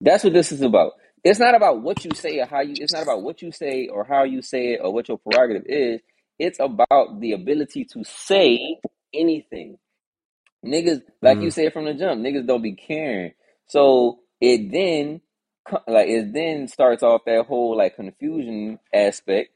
[0.00, 0.94] That's what this is about.
[1.24, 2.78] It's not about what you say or how you.
[2.80, 5.64] It's not about what you say or how you say it or what your prerogative
[5.66, 6.02] is.
[6.38, 8.78] It's about the ability to say
[9.14, 9.78] anything.
[10.66, 11.52] Niggas, like you Mm.
[11.52, 13.32] said from the jump, niggas don't be caring.
[13.68, 15.22] So it then,
[15.88, 19.52] like, it then starts off that whole like confusion aspect,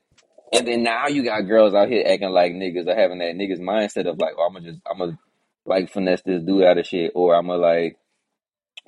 [0.55, 3.61] and then now you got girls out here acting like niggas or having that niggas
[3.61, 5.19] mindset of like, oh, I'm gonna just, I'm gonna
[5.67, 7.99] like finesse this dude out of shit, or I'm gonna like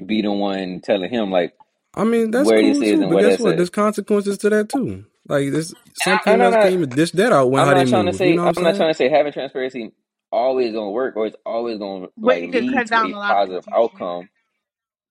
[0.05, 1.55] be the one telling him like
[1.95, 3.03] I mean, that's where cool this is too.
[3.03, 3.53] and But guess that's what?
[3.53, 3.57] at.
[3.57, 5.07] There's consequences to that too.
[5.29, 7.67] Like this, some And I, and I'm females can't even dish that out when I'm
[7.67, 9.33] how they not trying to say, You know I'm I'm not trying to say having
[9.33, 9.93] transparency
[10.33, 13.21] always gonna work or it's always gonna But like lead cut to down a a
[13.21, 14.29] positive outcome.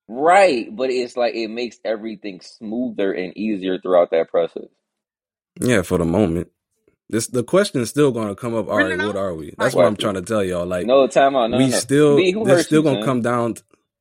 [0.08, 4.68] Right, but it's like it makes everything smoother and easier throughout that process.
[5.62, 6.50] Yeah, for the moment.
[7.10, 8.68] This the question is still going to come up.
[8.70, 9.54] All right, what are we?
[9.58, 10.66] That's like, what I'm trying to tell y'all.
[10.66, 11.50] Like No, time out.
[11.52, 11.82] No, no, we no.
[11.82, 13.04] still, B, who this hurt still you, gonna son?
[13.06, 13.56] come down.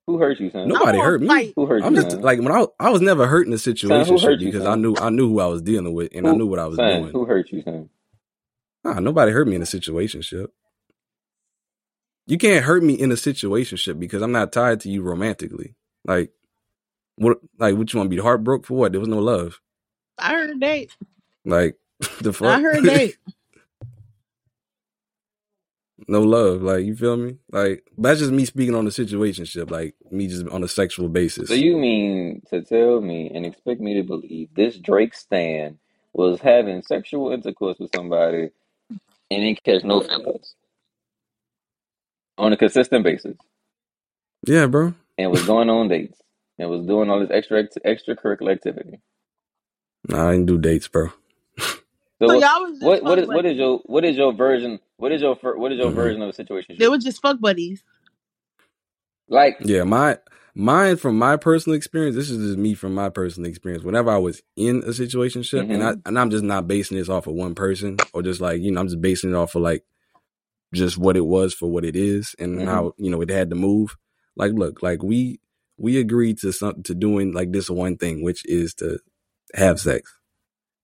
[0.06, 0.68] Who hurt you, son?
[0.68, 1.28] Nobody hurt me.
[1.28, 1.52] fight.
[1.56, 2.22] Who hurt I'm you, just son?
[2.22, 4.64] like when I I was never hurt in a Son, who situation hurt you, because
[4.66, 6.80] I knew I knew who I was dealing with and I knew what I was
[6.80, 6.80] son?
[6.80, 7.12] doing.
[7.12, 7.90] Who hurt you, son?
[8.84, 10.48] Nah, nobody hurt me in a situationship.
[12.26, 15.76] You can't hurt me in a situationship because I'm not tied to you romantically.
[16.06, 16.32] Like
[17.16, 17.38] what?
[17.58, 18.74] Like what you want to be heartbroken for?
[18.78, 18.92] What?
[18.92, 19.60] There was no love.
[20.18, 20.88] I heard that.
[21.44, 21.76] Like
[22.20, 22.62] the I fuck.
[22.62, 23.12] heard that.
[26.08, 26.62] no love.
[26.62, 27.38] Like you feel me?
[27.52, 31.50] Like that's just me speaking on the situationship, like me just on a sexual basis.
[31.50, 35.78] So you mean to tell me and expect me to believe this Drake Stan
[36.14, 38.50] was having sexual intercourse with somebody
[39.30, 40.54] and didn't catch no feelings
[42.38, 43.36] on a consistent basis
[44.46, 44.94] Yeah, bro.
[45.18, 46.20] and was going on dates
[46.58, 49.00] and was doing all this extra extracurricular activity?
[50.08, 51.10] Nah, I didn't do dates, bro.
[52.24, 53.58] So So what y'all was just what what fuck is what is buddies.
[53.58, 56.30] your what is your version what is your fir- what is your hmm version of
[56.30, 56.76] a situation?
[56.78, 57.84] They were just fuck buddies.
[59.28, 60.18] Like Yeah, my
[60.54, 62.16] mine from my personal experience.
[62.16, 63.84] This is just me from my personal experience.
[63.84, 67.08] Whenever I was in a situationship, and I hmm and I'm just not basing this
[67.08, 69.62] off of one person or just like you know I'm just basing it off of
[69.62, 69.84] like
[70.74, 73.50] just what it was for what it is and hmm how you know it had
[73.50, 73.96] to move.
[74.36, 75.40] Like, look, like we
[75.78, 78.98] we agreed to some to doing like this one thing, which is to
[79.54, 80.14] have sex.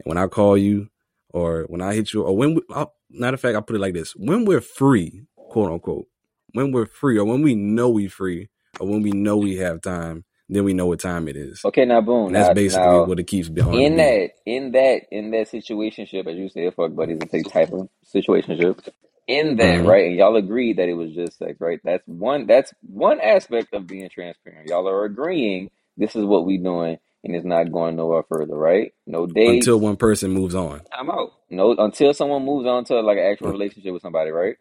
[0.05, 0.89] And when I call you,
[1.31, 3.81] or when I hit you, or when we, I'll, matter of fact, I put it
[3.81, 6.07] like this: when we're free, quote unquote,
[6.55, 8.51] when we're free, or when we know we free,
[8.81, 11.85] or when we know we have time, then we know what time it is, Okay,
[11.87, 12.31] now boom.
[12.31, 15.51] and that's Now basically now what it keeps on in that in that in that
[15.51, 18.89] situationship, as you said, fuck buddies, it's a type of situationship.
[19.29, 21.81] In that, hmm right, and y'all agreed that it was just sex, right?
[21.85, 24.69] That's one that's one aspect of being transparent.
[24.69, 28.93] Y'all are agreeing this is what we doing and it's not going nowhere further, right?
[29.07, 31.33] No Until one person moves on, I'm out.
[31.51, 34.57] No until someone moves on to like an actual Uh, relationship with somebody, right?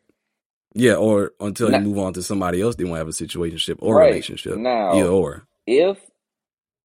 [0.76, 3.98] yeah, or until you move on to somebody else, they won't have a situationship or
[3.98, 4.00] right.
[4.00, 5.48] relationship, either Now, or.
[5.68, 6.00] if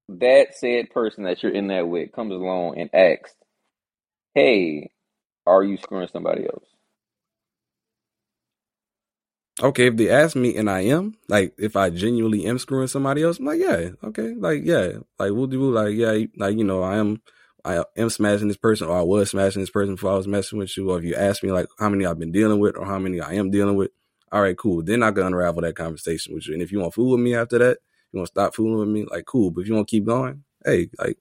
[0.09, 3.35] that said person that you're in that with comes along and asks,
[4.35, 4.91] Hey,
[5.47, 6.67] are you screwing somebody else?
[9.63, 13.23] Okay, if they ask me and I am, like, if I genuinely am screwing somebody
[13.23, 16.83] else, I'm like, yeah, okay, like, yeah, like, we'll do, like, yeah, like, you know,
[16.83, 17.23] I am,
[17.65, 20.59] I am smashing this person, or I was smashing this person before I was messing
[20.59, 22.85] with you, or if you ask me, like, how many I've been dealing with, or
[22.85, 23.93] how many I am dealing with,
[24.33, 24.83] all right, cool.
[24.83, 26.55] Then I can unravel that conversation with you.
[26.55, 27.79] And if you want to fool with me after that,
[28.13, 29.53] you want to stop fooling with me, like, cool.
[29.53, 31.19] But if you want to keep going, hey, like,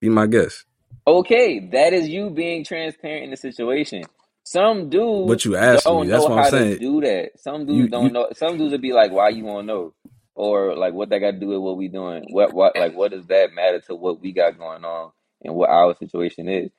[0.00, 0.64] be my guest.
[1.04, 4.04] Okay, that is you being transparent in the situation.
[4.46, 6.06] Some dudes But you asked me.
[6.06, 6.80] don't That's know what I'm how to saying.
[6.80, 7.32] do that.
[7.38, 8.28] Some You, dudes don't you, know.
[8.34, 9.94] Some dudes would be like, "Why you want to know?"
[10.36, 12.24] Or like, "What that got to do with what we doing?
[12.28, 15.12] What what like what does that matter to what we got going on
[15.44, 16.70] and what our situation is?"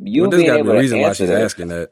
[0.00, 1.42] You there's being got to be able to reason why answer she's that.
[1.44, 1.90] asking that.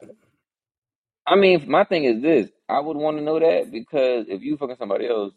[1.27, 4.57] I mean, my thing is this: I would want to know that because if you
[4.57, 5.33] fucking somebody else,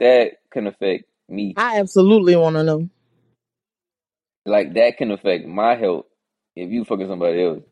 [0.00, 1.58] that can affect me.
[1.58, 2.90] I absolutely want to know.
[4.46, 6.06] Like that can affect my health
[6.56, 7.62] if you fucking somebody else.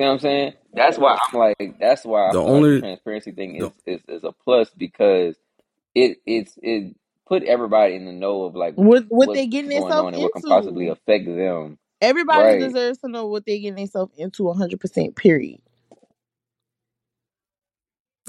[0.00, 0.54] See what I'm saying?
[0.74, 3.66] That's why I'm like, that's why I The feel like the only, transparency thing the,
[3.66, 5.36] is is, is a plus because
[5.94, 6.96] it it's it
[7.28, 10.22] put everybody in the know of like What what what's they getting themselves on and
[10.22, 11.78] what can possibly affect them.
[12.00, 12.56] Everybody Right.
[12.56, 15.16] deserves to know what they getting themselves into 100%.
[15.16, 15.60] Period.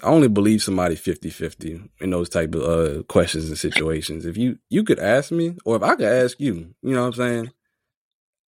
[0.04, 4.26] I only believe somebody 50-50 in those type of uh, questions and situations.
[4.26, 7.08] If you you could ask me, or if I could ask you, you know what
[7.08, 7.52] I'm saying?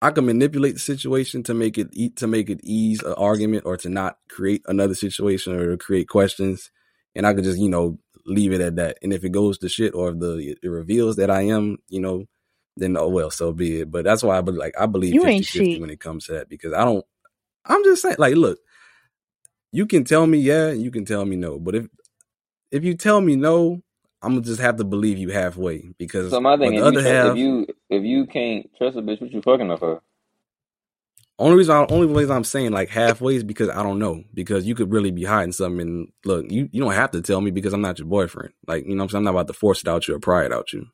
[0.03, 3.65] I can manipulate the situation to make it e- to make it ease an argument
[3.67, 6.71] or to not create another situation or to create questions,
[7.15, 8.99] and I could just you know leave it at that.
[9.03, 12.01] And if it goes to shit or if the it reveals that I am, you
[12.01, 12.27] know,
[12.77, 13.91] then oh well, so be it.
[13.91, 15.81] But that's why I be like I believe You ain't 50-50 shit.
[15.81, 17.05] when it comes to that because I don't.
[17.65, 18.59] I'm just saying, like, look,
[19.73, 21.87] you can tell me yeah, you can tell me no, but if
[22.71, 23.83] if you tell me no,
[24.23, 26.85] I'm gonna just have to believe you halfway because So my thing, on the if
[26.85, 29.77] you other trust, if you if you can't trust a bitch, what you fucking her
[29.77, 30.01] for?
[31.39, 34.65] only reason I, only reason I'm saying like halfway is because I don't know because
[34.65, 35.81] you could really be hiding something.
[35.81, 38.53] And look, you you don't have to tell me because I'm not your boyfriend.
[38.67, 40.19] Like you know, what I'm saying I'm not about to force it out you or
[40.19, 40.87] pry it out you.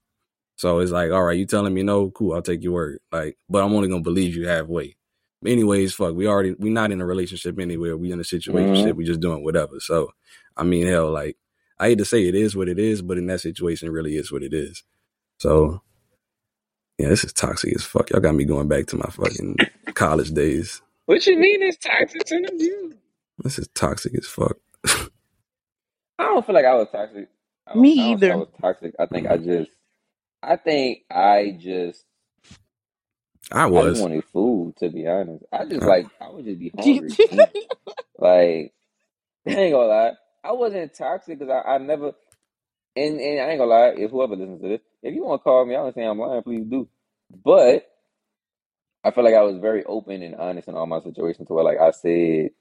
[0.58, 3.00] So it's like, all right, you telling me no, cool, I'll take your word.
[3.12, 4.98] Like, but I'm only gonna believe you halfway.
[5.46, 7.98] Anyways, fuck, we already we're not in a relationship anywhere.
[7.98, 8.74] We in a situation.
[8.78, 9.80] hmm We just doing whatever.
[9.82, 10.12] So
[10.58, 11.38] I mean, hell, like
[11.80, 14.16] I hate to say it is what it is, but in that situation, it really
[14.18, 14.84] is what it is.
[15.40, 15.82] So
[17.00, 18.12] yeah, this is toxic as fuck.
[18.12, 19.58] Y'all got me going back to my fucking
[19.96, 20.82] college days.
[21.06, 22.96] What you mean it's toxic to them views?
[23.40, 24.58] This is toxic as fuck.
[26.20, 27.30] I don't feel like I was toxic.
[27.68, 28.38] I Me I don't I either.
[28.38, 28.96] was toxic.
[29.00, 29.72] I think I just
[30.44, 32.04] I think I just
[33.52, 33.98] I I just was.
[33.98, 35.46] wanted food to be honest.
[35.54, 37.18] I just like I would just be hungry.
[38.18, 38.74] Like
[39.48, 40.14] I ain't gonna lie,
[40.44, 42.14] I wasn't toxic because I, I never
[42.96, 43.94] and, and I ain't gonna lie.
[43.98, 46.20] If whoever listens to this, if you want to call me out and say I'm
[46.20, 46.90] lying, please do.
[47.46, 47.88] But
[49.04, 51.66] I feel like I was very open and honest in all my situations to where
[51.66, 52.52] like I said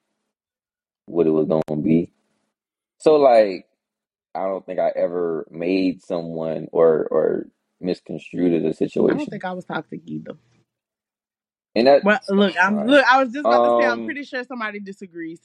[1.07, 2.12] what it was gonna be.
[2.99, 3.68] So like
[4.35, 7.47] I don't think I ever made someone or or
[7.81, 8.74] misconstrued a
[9.09, 9.31] I don't situation.
[9.31, 10.37] think I was toxic either.
[11.74, 12.87] And that Well, look, all I'm right.
[12.87, 13.05] look.
[13.11, 15.41] I was just about to say I'm Um pretty sure somebody disagrees.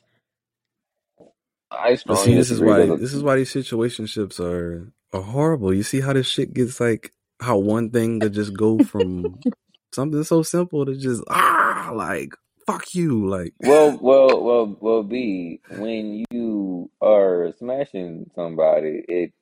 [1.78, 5.74] I strongly see, this is why this is why these situationships are are horrible.
[5.74, 9.40] You see how this shit gets like how one thing could just go from
[9.94, 12.34] something so simple to just ah like
[12.66, 15.60] fuck you like well, well, well, well, B.
[15.78, 19.34] When you are smashing somebody, it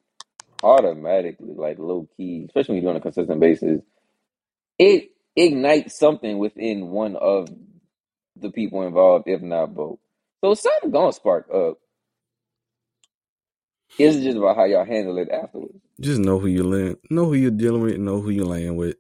[0.63, 3.81] automatically, like low key, especially when you're doing a consistent basis,
[4.77, 7.49] it ignites something within one of
[8.35, 9.99] the people involved, if not both.
[10.41, 11.79] So something gonna spark up.
[13.97, 15.79] It's just about how y'all handle it afterwards.
[16.01, 18.97] just know who you land, know who you're dealing with, know who you're laying with,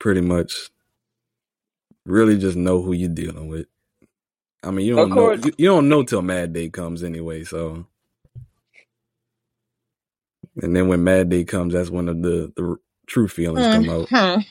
[0.00, 0.70] pretty much.
[2.06, 3.66] Really, just know who you're dealing with.
[4.62, 7.44] I mean, you don't know you, you don't know till Mad Day comes anyway.
[7.44, 7.86] So,
[10.62, 12.76] and then when Mad Day comes, that's when the the, the
[13.06, 14.10] true feelings come out.
[14.12, 14.42] Mm-hmm.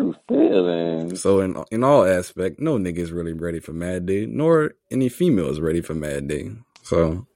[0.00, 1.20] True feelings.
[1.20, 5.10] So in in all aspect, no nigga is really ready for Mad Day, nor any
[5.10, 6.50] female is ready for Mad Day.
[6.82, 7.26] So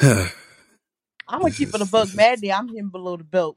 [0.00, 0.28] I'm
[1.28, 2.14] gonna keep it a is- buck.
[2.14, 3.56] Mad day, I'm hitting below the belt.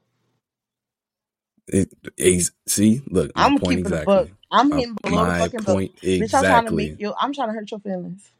[1.68, 4.14] it, ex- see, look, I'm gonna point keep exactly.
[4.14, 4.28] buck.
[4.52, 5.76] I'm My, hitting below the my fucking belt.
[5.76, 6.90] point Bitch, I'm trying to exactly.
[6.90, 7.14] make you.
[7.20, 8.30] I'm trying to hurt your feelings.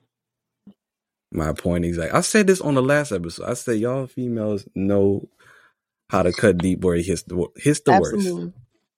[1.32, 2.16] My point exactly.
[2.16, 3.46] I said this on the last episode.
[3.50, 5.28] I said y'all females know
[6.10, 8.42] how to cut deep where it hits the hits the worst.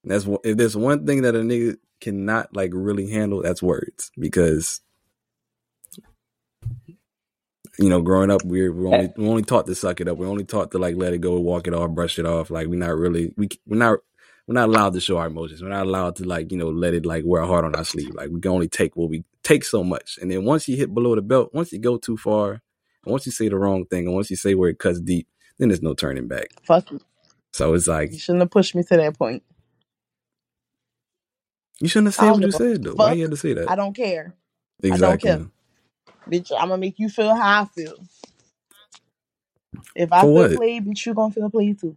[0.04, 4.10] That's if there's one thing that a nigga cannot like really handle, that's words.
[4.18, 4.80] Because
[7.78, 10.16] you know, growing up, we're we're only we're only taught to suck it up.
[10.18, 12.50] We're only taught to like let it go, walk it off, brush it off.
[12.50, 14.00] Like we're not really we we're not
[14.46, 15.62] we're not allowed to show our emotions.
[15.62, 18.14] We're not allowed to like you know let it like wear hard on our sleeve.
[18.14, 20.18] Like we can only take what we take so much.
[20.20, 22.60] And then once you hit below the belt, once you go too far, and
[23.12, 25.28] once you say the wrong thing, and once you say where it cuts deep,
[25.58, 26.48] then there's no turning back.
[26.64, 27.00] Fuck you.
[27.52, 29.42] So it's like You shouldn't have pushed me to that point.
[31.80, 32.94] You shouldn't have I said don't what you give a said though.
[32.96, 33.14] Why fuck.
[33.14, 33.70] you had to say that?
[33.70, 34.34] I don't care.
[34.98, 35.20] don't exactly.
[35.20, 35.46] care.
[36.30, 37.96] Bitch, I'm gonna make you feel how I feel.
[39.94, 40.52] If I For feel what?
[40.52, 41.96] played, bitch, you gonna feel played too.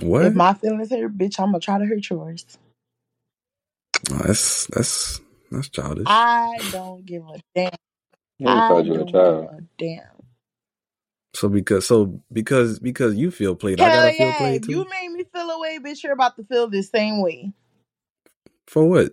[0.00, 0.22] What?
[0.22, 2.46] If my feelings hurt, bitch, I'm gonna try to hurt yours.
[4.12, 5.20] Oh, that's that's
[5.50, 6.26] that's childish.
[6.30, 7.72] I don't give a damn.
[8.40, 9.50] Who I called you a don't give child?
[9.50, 10.04] a damn.
[11.34, 14.64] So because so because because you feel played, I Hell gotta feel yeah, played if
[14.64, 14.68] too.
[14.68, 17.52] you made me feel away, bitch, you're about to feel the same way.
[18.70, 19.12] For what?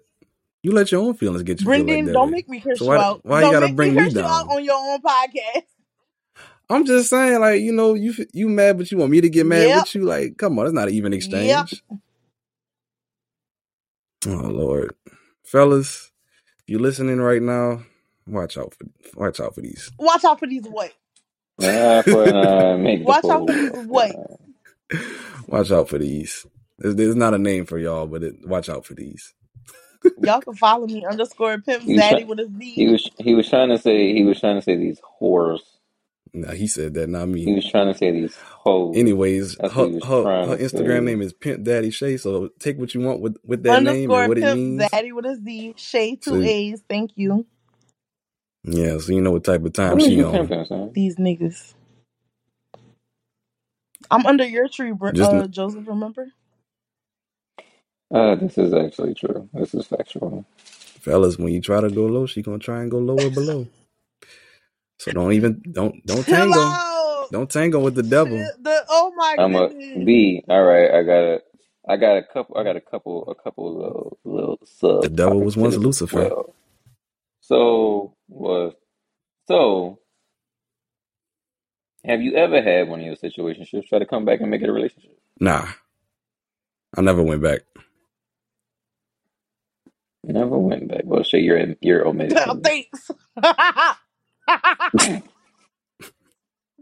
[0.64, 2.32] You let your own feelings get you feel like that don't way.
[2.32, 3.24] make me curse So you why out.
[3.24, 4.50] why you don't gotta make bring me me curse you out down?
[4.50, 5.64] on your own podcast.
[6.70, 9.46] I'm just saying, like you know, you you mad, but you want me to get
[9.48, 9.74] mad Yep.
[9.74, 10.04] with you.
[10.06, 11.68] Like, come on, that's not an even Yep.
[11.72, 11.84] exchange.
[14.28, 14.96] Oh Lord,
[15.46, 16.12] fellas,
[16.62, 17.84] if you're listening right now,
[18.28, 18.88] watch out for
[19.20, 19.92] watch out for these.
[20.00, 20.94] Watch out for these what?
[21.60, 24.18] Nah, for uh, make the Watch out for these what?
[25.48, 26.46] Watch out for these.
[26.80, 29.34] There's, there's not a name for y'all, but it, watch out for these.
[30.18, 32.28] Y'all can follow me underscore pimp he was zaddy trying.
[32.28, 32.90] with a He Z.
[32.90, 35.62] was he was trying to say he was trying to say these whores.
[36.34, 37.46] Nah, he said that, not me.
[37.46, 39.02] He was trying to say these hoes.
[39.02, 41.06] Anyways, That's her he was her, trying her to Instagram say.
[41.06, 42.18] name is Pimp Daddy Shay.
[42.18, 44.94] So take what you want with with that name and Underscore what it pimp means.
[44.94, 45.76] zaddy with a Z.
[45.78, 46.84] Shay two So A's.
[46.90, 47.46] Thank you.
[48.66, 50.28] yeah, so you know what type of time What is she you on.
[50.28, 50.96] pimping, son?
[50.96, 51.76] These niggas.
[54.12, 55.88] I'm under your tree, Br- Just uh, kn- Joseph.
[55.88, 56.30] Remember?
[58.14, 59.50] Uh, this is actually true.
[59.54, 60.46] This is factual.
[61.02, 63.68] fellas, when you try to go low, she gonna try and go lower below.
[65.00, 66.60] So don't even don't don't Chill tango.
[66.60, 67.30] out.
[67.32, 68.38] Don't tango with the devil.
[68.38, 70.06] Chill- The oh my I'm a goodness.
[70.06, 70.44] B.
[70.50, 71.42] All right, I got a,
[71.90, 72.58] I got a couple.
[72.58, 73.30] I got a couple.
[73.30, 74.60] A couple of little little
[75.02, 76.08] The sub devil was topics to once this as Lucifer.
[76.12, 76.56] well.
[77.42, 78.74] So was
[79.48, 80.00] so.
[82.06, 84.70] Have you ever had one of your situationships try to come back and make it
[84.70, 85.18] a relationship?
[85.40, 85.68] Nah,
[86.98, 87.62] I never went back.
[90.28, 91.04] Never went back.
[91.06, 92.74] Well, shit, you're you're omitted from this.
[92.74, 93.12] Thanks.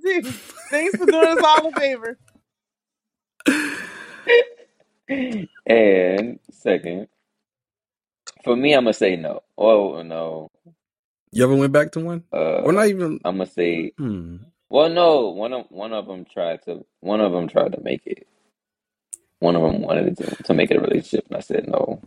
[0.04, 0.28] Dude,
[0.72, 2.18] thanks for doing us all a favor.
[5.66, 7.08] And second,
[8.44, 9.42] for me, I'm gonna say no.
[9.58, 10.52] Oh no.
[11.32, 12.24] You ever went back to one?
[12.32, 13.20] Or Uh, not even?
[13.26, 14.38] I'm gonna say Hmm.
[14.70, 15.30] well, no.
[15.30, 18.28] One of one of them tried to one of them tried to make it.
[19.40, 22.02] One of them wanted to to make it a relationship, and I said no.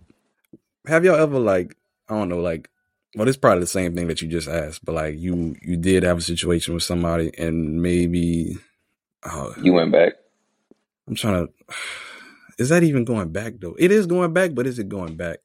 [0.88, 1.76] Have y'all ever like
[2.08, 2.70] I don't know like
[3.14, 6.02] well it's probably the same thing that you just asked, but like you you did
[6.02, 8.56] have a situation with somebody and maybe
[9.24, 10.14] oh, You went back.
[11.06, 11.52] I'm trying to.
[12.58, 13.76] Is that even going back though?
[13.78, 15.40] It is going back, but is it going back?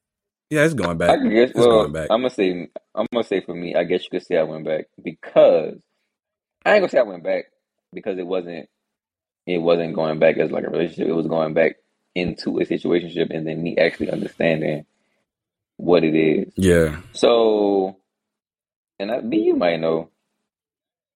[0.49, 1.19] Yeah, it's going back.
[1.19, 1.49] can guess.
[1.49, 2.07] It's Well, going back.
[2.09, 4.63] I'm gonna say I'm gonna say for me, I guess you could say I went
[4.63, 5.77] back because
[6.65, 7.45] I ain't gonna say I went back
[7.91, 8.69] because it wasn't
[9.45, 11.09] it wasn't going back as like a relationship.
[11.09, 11.75] It was going back
[12.15, 14.85] into a situationship, and then me actually understanding
[15.83, 16.53] what it is.
[16.57, 17.01] Yeah.
[17.13, 17.97] So,
[18.99, 20.11] and I, B, you might know.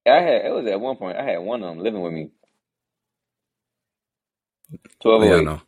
[0.08, 2.32] I had it was at one point I had one of them living with me.
[5.02, 5.62] Twelve Yeah, I know.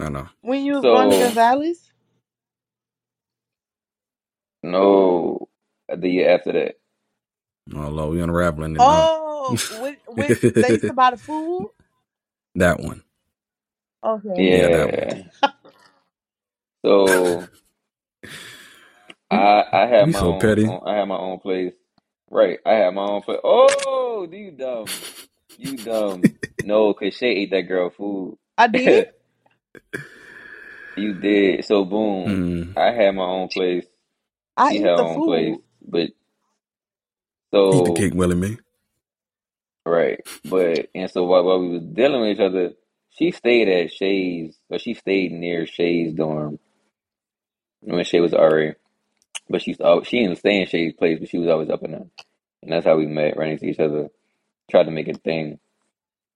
[0.00, 0.28] I know.
[0.42, 1.92] When you was going to So Gonzalez?
[4.62, 5.48] no,
[5.88, 6.76] the year after that.
[7.74, 9.10] Oh Lord, we unraveling it now.
[9.46, 11.70] Oh, with, with they used to buy the food?
[12.56, 13.02] that one.
[14.04, 14.28] Okay.
[14.36, 15.08] Yeah, that one.
[15.42, 15.50] Yeah.
[16.84, 17.50] So
[19.30, 20.68] I I had You my so own, petty.
[20.68, 21.74] own I had my own place.
[22.30, 22.60] Right.
[22.66, 23.40] I had my own place.
[23.44, 24.92] Oh, you dumb.
[25.56, 26.32] You dumb.
[26.62, 28.38] No, cause Shay ate that girl food.
[28.58, 29.08] I did.
[30.96, 31.64] You did.
[31.64, 32.40] So boom.
[32.50, 32.76] Mm.
[32.76, 33.86] I had my own place.
[34.56, 35.56] I She ate had her the own place.
[35.56, 35.62] food.
[35.86, 36.10] But
[37.70, 38.58] Eat the so cake, Willie me.
[39.86, 40.20] right.
[40.44, 42.72] But and so while, while we was dealing with each other,
[43.10, 46.58] she stayed at Shay's or she stayed near Shay's dorm
[47.82, 48.74] when Shay was already,
[49.50, 51.92] But she's oh, she didn't stay in Shay's place, but she was always up in
[51.92, 52.06] there.
[52.62, 54.10] And that's how we met, running to each other,
[54.70, 55.60] tried to make a thing.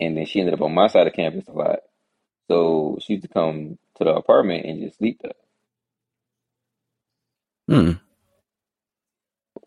[0.00, 1.80] And then she ended up on my side of campus a lot.
[2.48, 5.32] So she used to come to the apartment and just sleep there.
[7.68, 7.92] Hmm.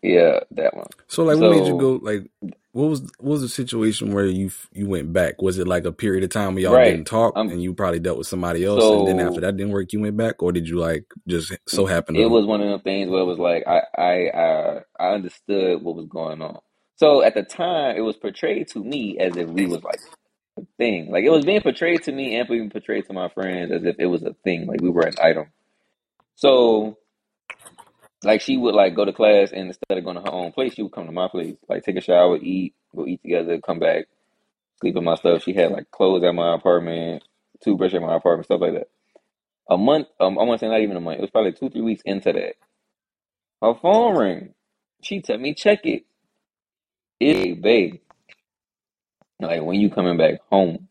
[0.02, 0.88] Yeah, that one.
[1.08, 2.00] So like, what made you go?
[2.02, 2.30] Like,
[2.72, 5.42] what was what was the situation where you you went back?
[5.42, 6.84] Was it like a period of time where y'all right.
[6.84, 9.72] didn't talk Um and you probably dealt with somebody else, and then after that didn't
[9.72, 12.28] work, you went back, or did you like just so happen it to?
[12.28, 15.96] was one of them things where it was like I I I, I understood what
[15.96, 16.60] was going on.
[16.96, 20.00] So at the time it was portrayed to me as if we was like
[20.58, 21.10] a thing.
[21.10, 23.96] Like it was being portrayed to me and being portrayed to my friends as if
[23.98, 25.46] it was a thing, like we were an item.
[26.36, 26.98] So
[28.24, 30.74] like she would like go to class and instead of going to her own place,
[30.74, 33.78] she would come to my place, like take a shower, eat, go eat together, come
[33.78, 34.06] back,
[34.80, 35.42] sleep in my stuff.
[35.42, 37.24] She had like clothes at my apartment,
[37.64, 38.88] toothbrush at my apartment, stuff like that.
[39.70, 41.18] A month, um, I want to say not even a month.
[41.18, 42.54] It was probably two, three weeks into that.
[43.62, 44.54] Her phone ring.
[45.02, 46.04] She tell me check it.
[47.20, 48.00] It's babe.
[49.40, 50.88] Like when you coming back home.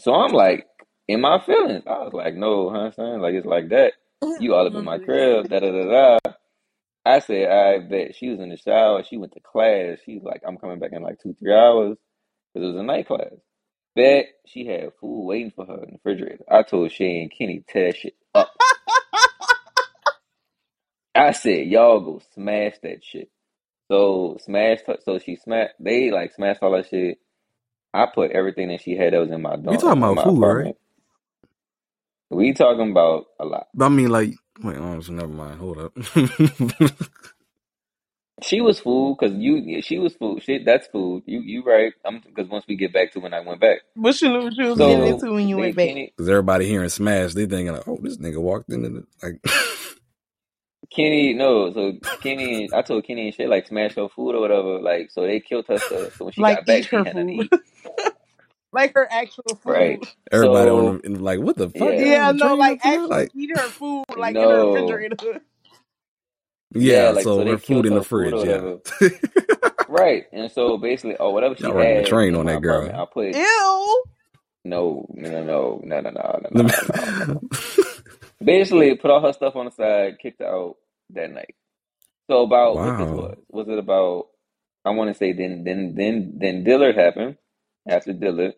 [0.00, 0.66] So I'm like
[1.08, 1.84] in my feelings.
[1.86, 3.20] I was like, no, huh, son?
[3.20, 3.94] Like it's like that.
[4.40, 5.48] You all up in my crib.
[5.48, 6.32] Da da da da.
[7.06, 9.02] I said, I bet she was in the shower.
[9.04, 9.98] She went to class.
[10.04, 11.98] She's like, I'm coming back in like two, three hours
[12.52, 13.34] because it was a night class.
[13.94, 16.44] Bet she had food waiting for her in the refrigerator.
[16.50, 18.52] I told Shay and Kenny, tear that shit up.
[21.14, 23.30] I said, y'all go smash that shit.
[23.90, 25.74] So smash, so she smashed.
[25.78, 27.18] They like smashed all that shit.
[27.92, 30.24] I put everything that she had that was in my dorm, talking in about my
[30.24, 30.66] food, right?
[30.66, 30.76] apartment.
[32.34, 33.68] We talking about a lot.
[33.74, 35.60] But I mean, like, wait, oh, so never mind.
[35.60, 35.92] Hold up.
[38.42, 39.82] She was food because you.
[39.82, 40.42] She was food.
[40.42, 41.24] Shit, that's food.
[41.26, 41.92] You you right.
[42.04, 43.80] I'm because once we get back to when I went back.
[43.94, 45.98] What you knew what you was getting into when you went back?
[46.16, 49.40] Because everybody hearing smash, they thinking like, oh, this nigga walked into the like.
[50.94, 51.72] Kenny no.
[51.72, 54.80] So Kenny, I told Kenny and shit like smash her food or whatever.
[54.80, 56.14] Like so they killed her stuff.
[56.18, 57.46] So when she Like got back, eat she her had nothing to food.
[57.46, 57.54] eat.
[58.74, 59.72] like her actual food.
[59.72, 60.04] Right.
[60.32, 61.96] everybody on So the and like, what the fuck?
[61.98, 61.98] yeah.
[61.98, 65.16] Yeah, no, like up actually Like, eat her food like in her refrigerator.
[66.74, 67.10] Yeah, yeah.
[67.10, 68.62] like so So her food in the her food or fridge, yeah.
[69.88, 70.24] Right.
[70.32, 73.06] And so basically, or whatever she Y'all running the train on that apartment, I girl.
[73.12, 74.04] put Ew.
[74.64, 77.42] no, no, no, no, no, no, no, no, no, no, no.
[78.44, 80.76] Basically, put all her stuff on the side, kicked her out
[81.10, 81.54] that night.
[82.30, 83.38] So about what this was?
[83.50, 84.28] Was it about?
[84.84, 87.36] I want to say then, then, then, then Dillard happened.
[87.88, 88.54] After Dillard,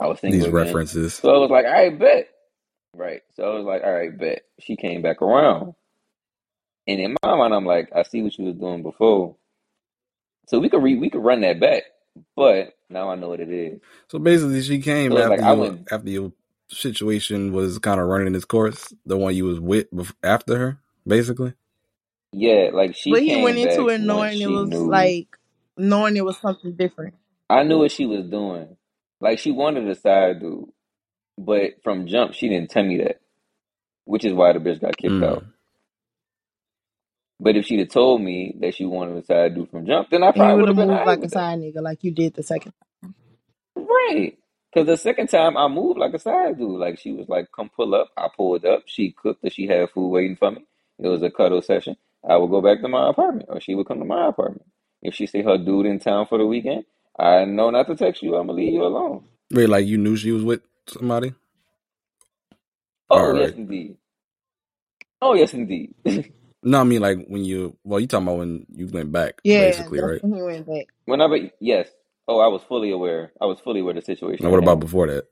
[0.00, 0.66] I was thinking These single again.
[0.72, 1.22] references.
[1.22, 2.28] So I was like, all right, bet.
[2.96, 3.22] Right.
[3.36, 4.42] So I was like, all right, bet.
[4.60, 5.74] She came back around.
[6.86, 9.36] And in my mind, I'm like, I see what you was doing before.
[10.48, 11.84] So we could re- we could run that back.
[12.36, 13.80] But now I know what it is.
[14.10, 16.32] So basically, she came So after like I your went, after your
[16.70, 18.94] situation was kind of running its course.
[19.06, 21.54] The one you was with bef- after her, basically.
[22.32, 24.80] yeah, like she But he went came into it knowing it was knew.
[24.80, 25.38] like
[25.78, 27.14] knowing it was something different.
[27.50, 28.76] I knew what she was doing.
[29.20, 30.70] Like she wanted a side dude,
[31.38, 33.20] but from jump she didn't tell me that,
[34.04, 35.38] which is why the bitch got kicked out.
[35.38, 35.52] Mm.
[37.40, 40.22] But if she'd have told me that she wanted a side dude from jump, then
[40.22, 41.38] I And you probably would would have have been moved alright like a with that.
[41.38, 42.72] side nigga like you did the second.
[43.04, 43.14] time,
[43.76, 44.38] Right.
[44.72, 46.80] Because the second time I moved like a side dude.
[46.80, 48.10] Like she was like, come pull up.
[48.16, 48.84] I pulled up.
[48.86, 50.64] She cooked or she had food waiting for me.
[50.98, 51.96] It was a cuddle session.
[52.28, 54.66] I would go back to my apartment or she would come to my apartment.
[55.02, 56.84] If she say her dude in town for the weekend,
[57.18, 58.36] I know not to text you.
[58.36, 59.24] I'm going to leave you alone.
[59.52, 61.34] Wait, like you knew she was with somebody?
[63.10, 63.56] Oh, All yes, right.
[63.56, 63.96] indeed.
[65.22, 65.94] Oh, yes, indeed.
[66.62, 67.76] No, I mean like when you.
[67.84, 70.22] Well, you talking about when you went back, Yeah, basically, that's right?
[70.22, 70.86] when he went back.
[71.06, 71.88] Whenever, yes.
[72.28, 73.32] Oh, I was fully aware.
[73.40, 74.80] I was fully aware of the situation Now, at what about hand.
[74.80, 75.26] before that?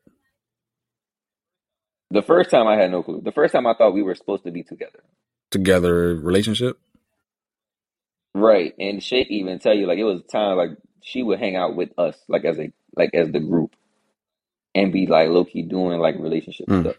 [2.11, 3.22] The first time I had no clue.
[3.24, 5.03] The first time I thought we were supposed to be together.
[5.51, 6.78] Together relationship.
[8.35, 8.74] Right.
[8.78, 10.70] And Shay even tell you like it was time like
[11.03, 13.74] she would hang out with us like as a like as the group
[14.74, 16.74] and be like low key doing like relationship Hmm.
[16.74, 16.97] stuff.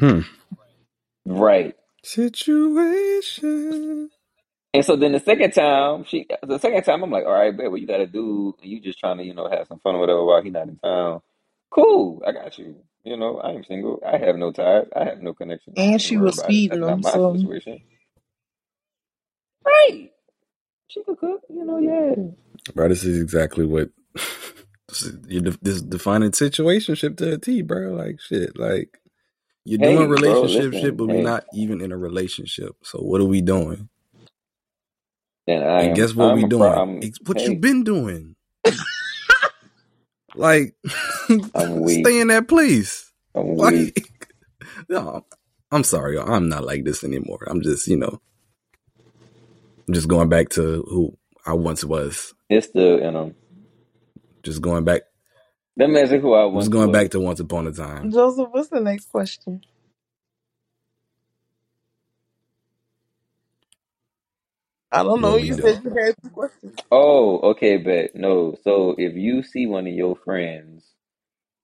[0.00, 0.20] Hmm.
[1.26, 1.76] Right.
[2.04, 4.10] Situation.
[4.72, 7.70] And so then the second time, she the second time I'm like, all right, babe,
[7.70, 8.54] what you gotta do?
[8.62, 10.76] You just trying to, you know, have some fun or whatever while he not in
[10.76, 11.20] town.
[11.70, 12.76] Cool, I got you.
[13.04, 14.00] You know, I am single.
[14.06, 14.86] I have no ties.
[14.94, 15.74] I have no connection.
[15.76, 16.52] And Don't she worry was about it.
[16.52, 17.80] feeding That's not them, my so situation.
[19.66, 20.10] Right.
[20.88, 22.14] She could cook, you know, yeah.
[22.74, 23.90] Bro, this is exactly what
[24.88, 27.92] this is, you're de- this is defining situationship to a T, bro.
[27.94, 28.58] Like shit.
[28.58, 28.98] Like
[29.64, 32.76] you're Hey, doing bro, relationship shit, listen, but we're not even in a relationship.
[32.84, 33.90] So what are we doing?
[35.48, 36.86] And I And am guess what I'm we a pro doing?
[37.00, 38.36] It's what hey, you been doing.
[40.34, 40.74] Like
[41.54, 42.12] I'm weak.
[42.12, 43.12] stay in that place.
[43.34, 43.96] I'm weak.
[43.96, 44.10] Like
[44.88, 45.26] no,
[45.72, 46.18] I'm sorry.
[46.18, 47.46] I'm not like this anymore.
[47.48, 48.20] I'm just, you know,
[49.92, 52.34] I'm just going back to who I once was.
[52.50, 53.36] It's still in them.
[54.44, 55.02] Just going back
[55.76, 56.52] That man is who I was.
[56.60, 56.92] just going was.
[56.92, 58.12] back to once upon a time.
[58.12, 59.62] Joseph, what's the next question?
[64.92, 65.36] I don't know.
[65.36, 65.74] What we You doing?
[65.74, 66.78] said you had two questions.
[66.90, 68.16] Oh, okay, bet.
[68.16, 68.56] No.
[68.64, 70.86] So if you see one of your friends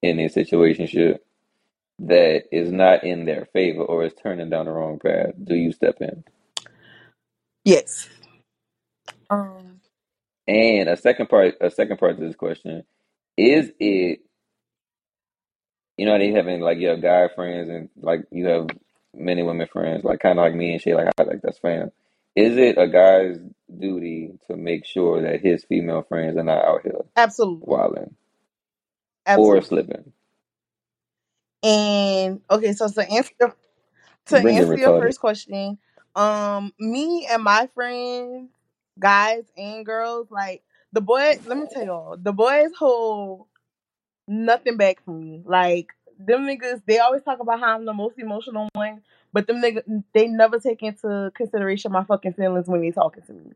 [0.03, 1.19] in a situationship
[2.01, 5.73] that is not in their favor or is turning down the wrong path, do you
[5.73, 6.25] step in?
[7.65, 8.09] Yes.
[9.31, 9.81] Um.
[10.47, 12.85] And a second part, a second part to this question,
[13.37, 14.21] is it,
[15.97, 18.69] you know, they having like you have guy friends and like you have
[19.15, 21.91] many women friends, like kind of like me and Shay, like I like that's fam.
[22.35, 23.39] Is it a guy's
[23.79, 27.65] duty to make sure that his female friends are not out here Absolutely.
[27.67, 28.15] wilding
[29.37, 29.67] or Absolutely.
[29.67, 30.13] slipping?
[31.63, 33.57] And okay, so to answer your,
[34.27, 35.01] to answer your retarded.
[35.03, 35.79] first question,
[36.15, 38.51] um, me and my friends,
[38.99, 41.47] guys and girls, like the boys.
[41.47, 43.47] Let me tell y'all, the boys hold
[44.27, 45.43] nothing back from me.
[45.45, 45.89] Like
[46.19, 50.05] them niggas, they always talk about how I'm the most emotional one, but them niggas,
[50.15, 53.53] they never take into consideration my fucking feelings when they talking to me.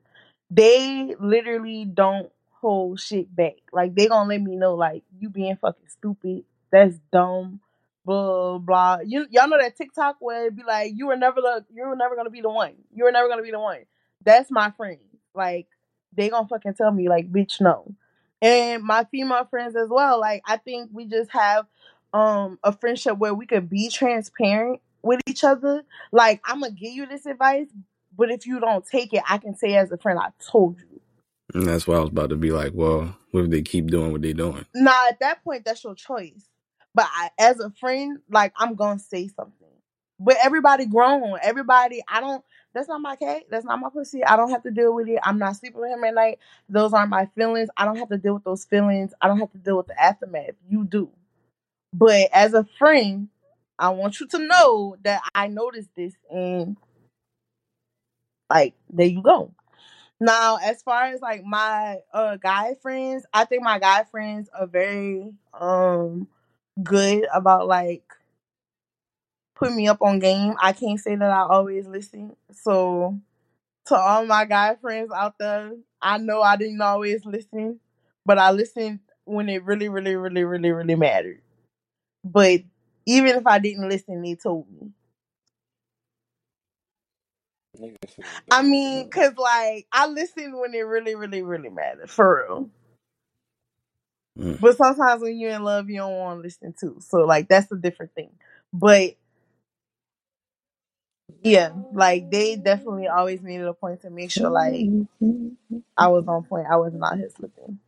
[0.50, 2.30] They literally don't
[2.60, 3.54] hold shit back.
[3.72, 6.44] Like they gonna let me know, like you being fucking stupid.
[6.70, 7.60] That's dumb.
[8.04, 8.98] Blah blah.
[9.04, 11.96] You y'all know that TikTok where it be like you were never the you were
[11.96, 12.74] never gonna be the one.
[12.94, 13.80] You were never gonna be the one.
[14.24, 14.98] That's my friend.
[15.34, 15.66] Like
[16.14, 17.94] they gonna fucking tell me like bitch no
[18.42, 20.20] and my female friends as well.
[20.20, 21.66] Like I think we just have
[22.12, 25.84] um a friendship where we could be transparent with each other.
[26.10, 27.68] Like I'm gonna give you this advice,
[28.16, 31.00] but if you don't take it, I can say as a friend, I told you.
[31.54, 34.10] And that's why I was about to be like, well, what if they keep doing
[34.12, 34.66] what they're doing?
[34.74, 36.48] Now at that point, that's your choice.
[36.94, 39.56] But I, as a friend, like I'm gonna say something.
[40.18, 41.38] But everybody grown.
[41.42, 42.44] Everybody, I don't.
[42.74, 43.44] That's not my cat.
[43.50, 44.24] That's not my pussy.
[44.24, 45.18] I don't have to deal with it.
[45.22, 46.38] I'm not sleeping with him at night.
[46.68, 47.68] Those aren't my feelings.
[47.76, 49.12] I don't have to deal with those feelings.
[49.20, 50.52] I don't have to deal with the aftermath.
[50.68, 51.10] You do.
[51.92, 53.28] But as a friend,
[53.78, 56.76] I want you to know that I noticed this and
[58.50, 59.52] like there you go.
[60.20, 64.66] Now, as far as like my uh guy friends, I think my guy friends are
[64.66, 66.28] very um
[66.82, 68.04] good about like
[69.54, 70.54] putting me up on game.
[70.60, 72.36] I can't say that I always listen.
[72.52, 73.18] So
[73.86, 77.80] to all my guy friends out there, I know I didn't always listen,
[78.24, 81.42] but I listened when it really, really, really, really, really mattered.
[82.24, 82.62] But
[83.06, 84.92] even if I didn't listen, they told me.
[88.50, 92.70] I mean, cause like I listened when it really, really, really mattered, for real.
[94.38, 94.60] Mm.
[94.60, 96.96] But sometimes when you're in love, you don't want to listen too.
[97.00, 98.30] So like that's a different thing.
[98.72, 99.16] But
[101.42, 104.86] yeah, like they definitely always made it a point to make sure like
[105.96, 106.66] I was on point.
[106.70, 107.78] I wasn't here slipping.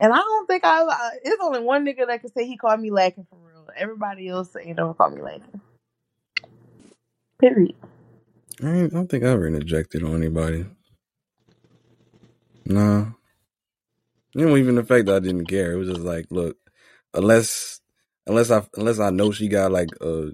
[0.00, 0.84] And I don't think I.
[1.24, 3.66] It's only one nigga that can say he called me lacking for real.
[3.76, 5.60] Everybody else ain't never called me lacking.
[7.40, 7.74] Period.
[8.62, 10.66] I, I don't think I ever interjected on anybody.
[12.66, 13.06] Nah.
[14.34, 16.56] You know, even the fact that I didn't care, it was just like, look,
[17.14, 17.80] unless
[18.26, 20.32] unless I unless I know she got like a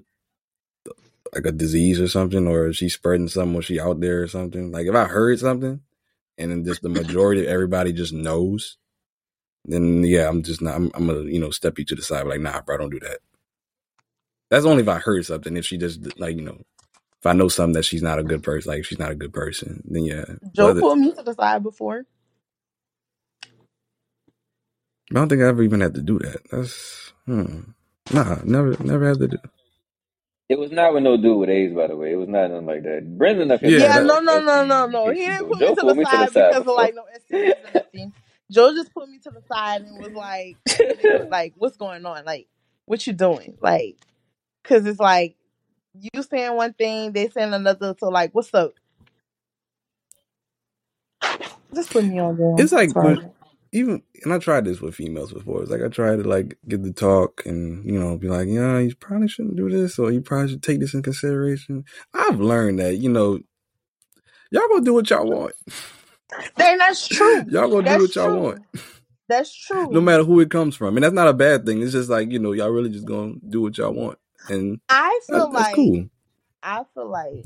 [1.35, 4.71] like a disease or something, or she's spreading something, or she out there or something.
[4.71, 5.81] Like if I heard something,
[6.37, 8.77] and then just the majority of everybody just knows,
[9.65, 10.75] then yeah, I'm just not.
[10.75, 12.99] I'm, I'm gonna you know step you to the side, like nah, bro, don't do
[13.01, 13.19] that.
[14.51, 15.57] That's only if I heard something.
[15.57, 16.61] If she just like you know,
[17.19, 19.33] if I know something that she's not a good person, like she's not a good
[19.33, 20.25] person, then yeah.
[20.55, 22.05] Joe pulled me to the side before.
[25.11, 26.41] I don't think I ever even had to do that.
[26.51, 27.61] That's Hmm.
[28.13, 29.37] Nah, never, never had to do.
[30.51, 32.11] It was not with no dude with AIDS, by the way.
[32.13, 33.17] It was not nothing like that.
[33.17, 34.05] Brendan up here Yeah, Yeah, that.
[34.05, 35.09] no, no, no, no, no.
[35.11, 35.47] He didn't do.
[35.47, 37.05] put me Joe to the pulled me to the side side because of like no
[37.31, 38.13] STDs or nothing.
[38.51, 40.59] Joe just put me to the side and was like,
[41.29, 42.25] like, what's going on?
[42.25, 42.47] Like,
[42.85, 43.57] what you doing?
[43.61, 43.97] Like,
[44.63, 45.37] cause it's like
[45.99, 47.95] you saying one thing, they saying another.
[47.99, 48.73] So like, what's up?
[51.75, 52.55] Just put me on there.
[52.57, 53.17] It's like Sorry.
[53.17, 53.31] when
[53.73, 55.61] even and I tried this with females before.
[55.61, 58.79] It's like I tried to like get the talk and you know be like, yeah,
[58.79, 61.85] you probably shouldn't do this or you probably should take this in consideration.
[62.13, 63.39] I've learned that you know
[64.51, 65.53] y'all gonna do what y'all want.
[66.57, 67.43] Then that's true.
[67.49, 68.41] y'all gonna do what y'all true.
[68.41, 68.61] want,
[69.29, 69.89] That's true.
[69.91, 70.97] no matter who it comes from.
[70.97, 71.81] And that's not a bad thing.
[71.81, 74.17] It's just like you know y'all really just gonna do what y'all want,
[74.49, 76.05] and I feel that, that's like cool.
[76.63, 77.45] I feel like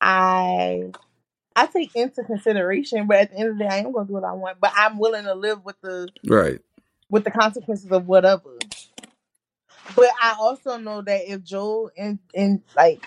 [0.00, 0.92] I
[1.56, 4.14] I take into consideration, but at the end of the day, I am gonna do
[4.14, 4.60] what I want.
[4.60, 6.60] But I'm willing to live with the Right.
[7.10, 8.58] with the consequences of whatever.
[9.96, 13.04] But I also know that if Joel in in like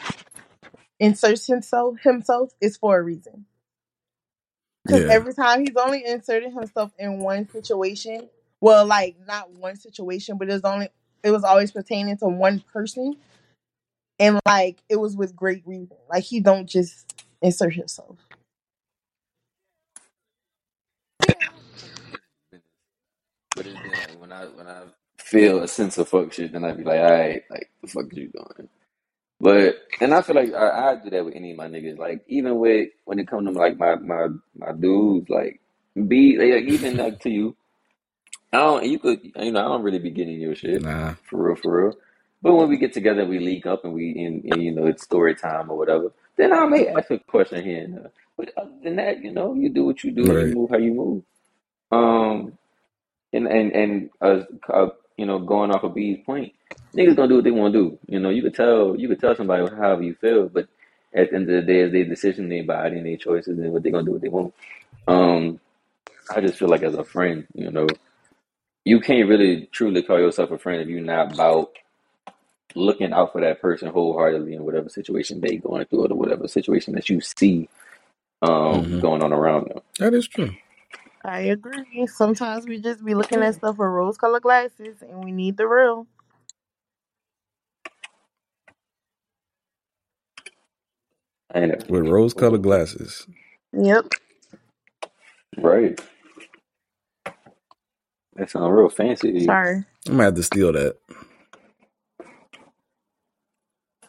[0.99, 3.45] inserts himself himself, it's for a reason.
[4.85, 5.13] Because Yeah.
[5.13, 8.29] every time he's only inserted himself in one situation,
[8.61, 10.89] well, like not one situation, but it's only
[11.23, 13.17] it was always pertaining to one person,
[14.19, 15.97] and like it was with great reason.
[16.09, 18.17] Like he don't just insert himself.
[23.57, 24.83] But it's been like when I when I
[25.17, 28.05] feel a sense of fuck shit, then I'd be like, all right, like the fuck
[28.11, 28.69] is you doing?
[29.39, 31.97] But and I feel like I, I do that with any of my niggas.
[31.97, 35.59] Like even with when it comes to like my my my dudes, like
[36.07, 37.55] be like even like to you,
[38.53, 41.15] I don't you could you know I don't really be getting your shit Nah.
[41.29, 41.97] for real for real.
[42.41, 45.03] But when we get together, we leak up and we and, and you know it's
[45.03, 46.11] story time or whatever.
[46.35, 48.11] Then I may ask a question here and there.
[48.37, 50.77] But other than that, you know, you do what you do and you move how
[50.77, 51.23] you move.
[51.91, 52.57] Um,
[53.33, 56.53] and and and uh, uh, you know, going off of B's point,
[56.95, 57.99] niggas gonna do what they want to do.
[58.07, 60.67] You know, you could tell you could tell somebody however you feel, but
[61.13, 63.71] at the end of the day, it's their decision, their body, and their choices, and
[63.71, 64.53] what they gonna do what they want.
[65.07, 65.59] Um,
[66.35, 67.87] I just feel like as a friend, you know,
[68.85, 71.71] you can't really truly call yourself a friend if you're not about
[72.75, 76.93] looking out for that person wholeheartedly in whatever situation they going through or whatever situation
[76.93, 77.67] that you see
[78.41, 79.79] um hmm going on around them.
[79.99, 80.55] That is true.
[81.25, 82.07] I agree.
[82.07, 83.57] Sometimes we just be looking at mm.
[83.57, 86.07] stuff with rose colored glasses, and we need the real.
[91.53, 91.77] I know.
[91.89, 93.27] With rose colored glasses.
[93.73, 94.07] Yep.
[95.57, 95.99] Right.
[98.35, 99.45] That sounds real fancy.
[99.45, 99.85] Sorry.
[100.07, 100.97] I'm gonna have to steal that.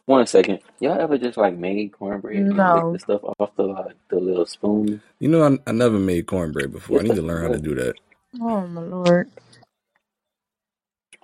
[0.08, 0.60] One second.
[0.80, 2.92] Y'all ever just like made cornbread and lick No.
[2.92, 5.02] the stuff off the like the little spoon?
[5.20, 7.00] You know, I, I never made cornbread before.
[7.00, 7.96] I It's need to learn how to do that.
[8.40, 9.30] Oh my lord.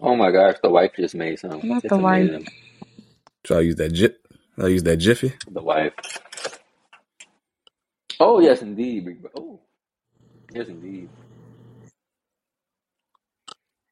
[0.01, 1.65] oh my gosh, the wife just made some.
[1.65, 2.33] Not It's the wife.
[2.33, 2.49] amazing.
[3.47, 4.27] So I use that jip.
[4.59, 5.35] I use that jiffy.
[5.49, 5.95] The wife.
[8.21, 9.07] Oh yes, indeed.
[9.07, 9.31] big bro.
[9.37, 9.61] Oh
[10.51, 11.11] yes, indeed,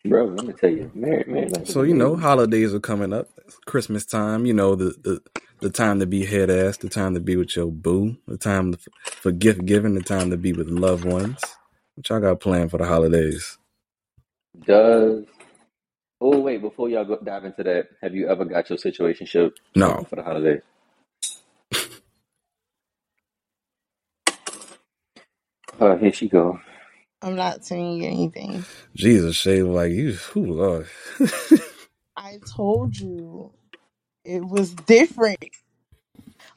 [0.07, 0.27] bro.
[0.27, 3.29] Let me tell you, Mary, Mary life So you know, holidays are coming up.
[3.67, 4.47] Christmas time.
[4.47, 5.23] You know, the the,
[5.61, 6.79] the time to be head ass.
[6.79, 8.17] The time to be with your boo.
[8.29, 8.75] The time
[9.23, 9.95] for gift giving.
[9.95, 11.57] The time to be with loved ones.
[11.97, 13.59] What y'all got planned for the holidays?
[14.67, 15.25] Does
[16.21, 20.07] oh wait before y'all go dive into that, have you ever got your situationship No.
[20.11, 20.63] for the holidays?
[25.81, 26.61] Uh, here she go.
[27.23, 28.67] I'm not saying you anything.
[28.97, 30.19] Jesus, Shay, like you.
[30.37, 30.89] Ooh, Lord.
[32.17, 33.53] I told you
[34.25, 35.39] it was different.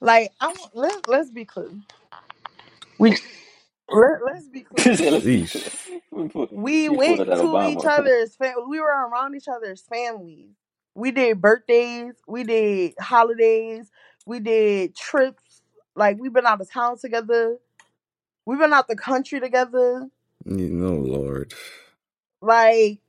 [0.01, 1.71] Like I want let let's be clear.
[2.99, 3.11] We
[3.89, 4.93] let, let's be clear.
[4.95, 6.01] said, "Let's be Sheesh.
[6.11, 7.85] We pull- We She pulled went out that to each Obama.
[7.85, 10.51] other's fam- we were around each other's families.
[10.95, 13.91] We did birthdays, we did holidays,
[14.25, 15.61] we did trips.
[15.95, 17.57] Like we've been out of town together.
[18.45, 20.09] We've been out the country together.
[20.45, 21.53] You know, Lord.
[22.41, 22.99] Like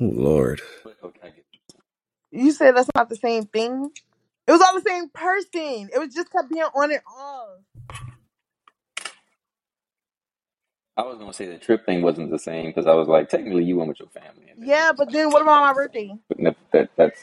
[0.00, 0.62] Oh, Lord.
[0.84, 1.44] But, okay, I get it.
[2.32, 3.90] you said that's not the same thing.
[4.46, 5.90] It was all the same person.
[5.94, 7.60] It was just kept being on and off.
[10.96, 13.64] I was gonna say the trip thing wasn't the same because I was like, technically,
[13.64, 16.16] you went with your family, and then Yeah, but then what about my birthday?
[16.28, 17.20] but no, that that's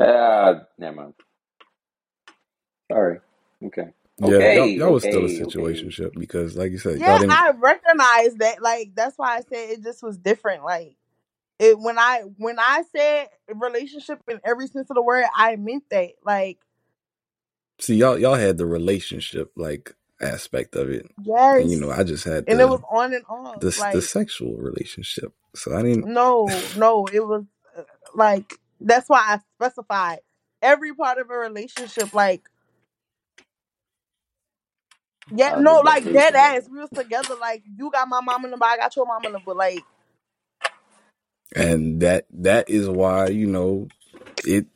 [0.00, 1.14] ah, never mind.
[2.92, 3.20] Sorry.
[3.64, 3.88] Okay.
[4.18, 4.76] Yeah, y'all, Okay.
[4.76, 5.30] y'all was still a Okay.
[5.30, 6.10] situation Okay.
[6.18, 7.18] because, like you said, Yeah.
[7.28, 8.62] I recognize that.
[8.62, 10.64] Like that's why I said it just was different.
[10.64, 10.96] Like
[11.58, 15.84] it when I when I said relationship in every sense of the word, I meant
[15.90, 16.12] that.
[16.24, 16.58] Like
[17.80, 19.52] See, y'all y'all had the relationship.
[19.56, 21.06] Like aspect of it,
[21.58, 23.60] and you know, I just had And it was on and off.
[23.60, 26.10] the the sexual relationship, so I didn't.
[26.12, 27.44] no, no, it was
[27.78, 27.82] uh,
[28.14, 30.20] like, that's why I specified
[30.62, 32.10] every part of a relationship.
[32.14, 32.44] Like,
[35.30, 36.36] yeah, I was no, just like dead together.
[36.36, 36.68] ass.
[36.70, 37.34] We was together.
[37.40, 39.44] Like, you got my mom in the number, I got your mama number.
[39.46, 39.86] But like,
[41.56, 43.88] And that that is why you know
[44.44, 44.66] it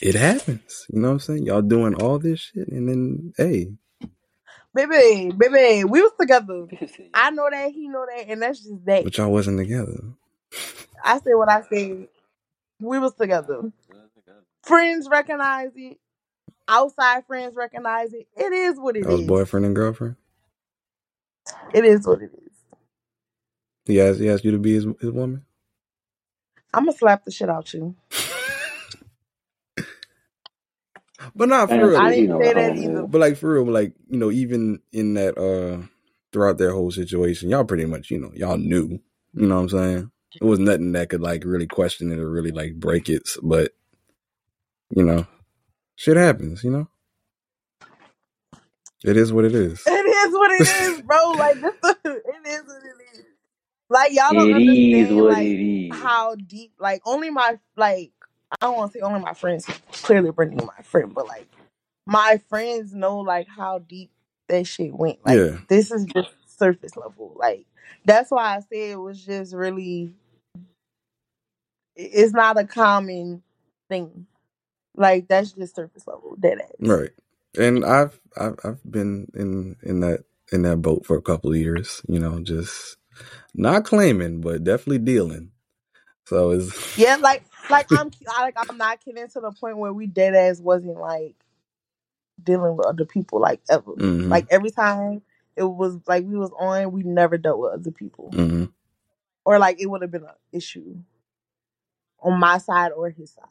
[0.00, 0.86] it happens.
[0.90, 1.46] You know what I'm saying?
[1.46, 3.72] Y'all doing all this shit, and then hey,
[4.74, 6.66] baby, baby, we was together.
[7.14, 9.04] I know that, he know that, and that's just that.
[9.04, 10.00] but y'all wasn't together.
[11.04, 12.08] I said what I said.
[12.80, 13.72] We was together.
[14.64, 15.98] Friends recognize it.
[16.68, 18.28] Outside friends recognize it.
[18.36, 19.28] It is what it That was is.
[19.28, 20.16] boyfriend and girlfriend.
[21.74, 22.52] It is what it is.
[23.86, 25.46] He asked he asked you to be his his woman.
[26.74, 27.96] I'm gonna slap the shit out you.
[31.36, 32.00] But not for real.
[32.00, 33.06] I see, didn't say what that either.
[33.06, 35.86] But like for real, like you know, even in that uh
[36.32, 39.00] throughout their whole situation, y'all pretty much you know y'all knew.
[39.34, 40.10] You know what I'm saying?
[40.40, 43.28] It was nothing that could like really question it or really like break it.
[43.42, 43.72] But
[44.96, 45.26] you know,
[45.96, 46.64] shit happens.
[46.64, 46.88] You know,
[49.04, 49.82] it is what it is.
[49.86, 51.32] It is what it is, bro.
[51.32, 51.74] Like this,
[52.04, 53.24] it is what it is.
[53.88, 56.00] Like y'all don't It is understand what like it is.
[56.00, 56.72] how deep.
[56.78, 58.12] Like only my like
[58.52, 59.66] I don't want to say only my friends.
[59.92, 61.48] Clearly, Brittany my friend, but like
[62.06, 64.10] my friends know like how deep
[64.48, 65.24] that shit went.
[65.24, 67.34] Like Yeah, this is just surface level.
[67.36, 67.66] Like
[68.04, 70.12] that's why I say it was just really.
[71.96, 73.42] it- It's not a common
[73.88, 74.26] thing.
[74.96, 76.36] Like that's just surface level.
[76.40, 76.70] Dead ass.
[76.80, 77.10] right.
[77.58, 81.58] And I've I've I've been in in that in that boat for a couple of
[81.58, 82.02] years.
[82.08, 82.96] You know, just
[83.54, 85.52] not claiming, but definitely dealing.
[86.26, 90.06] So it's Yeah, like like I'm like I'm not kidding to the point where we
[90.06, 91.36] dead ass wasn't like
[92.42, 93.92] dealing with other people like ever.
[93.98, 95.22] hmm Like every time
[95.56, 98.64] it was like we was on, we never dealt with other people, hmm
[99.44, 100.96] or like it would have been an issue
[102.22, 103.44] on my side or his side.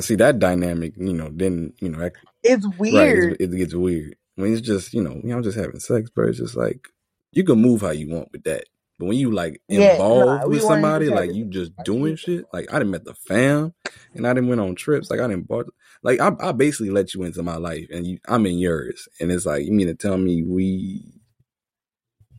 [0.00, 2.12] See that dynamic, you know, then you know that
[2.42, 3.16] It's Right, weird.
[3.16, 6.28] it's, it gets weird when it's just you know, you know, just having sex, but
[6.28, 6.88] it's just like
[7.32, 8.66] you can move how you want with that.
[8.98, 12.16] But when you like Yeah, involved no, we with somebody, like you just doing yeah.
[12.16, 12.46] shit.
[12.52, 13.74] Like I didn't met the fam,
[14.14, 15.10] and I didn't went on trips.
[15.10, 15.66] Like I didn't bought,
[16.04, 19.08] like I, I basically let you into my life, and you, I'm in yours.
[19.20, 21.02] And it's like you mean to tell me we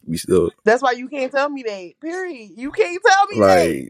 [0.07, 1.93] we still That's why you can't tell me that.
[2.01, 2.51] Period.
[2.55, 3.73] You can't tell me that.
[3.73, 3.89] like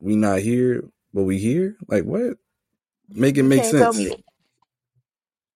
[0.00, 0.84] we not here,
[1.14, 1.76] but we here.
[1.88, 2.38] Like what?
[3.10, 4.10] Make it You make can't tell me sense.
[4.10, 4.22] that.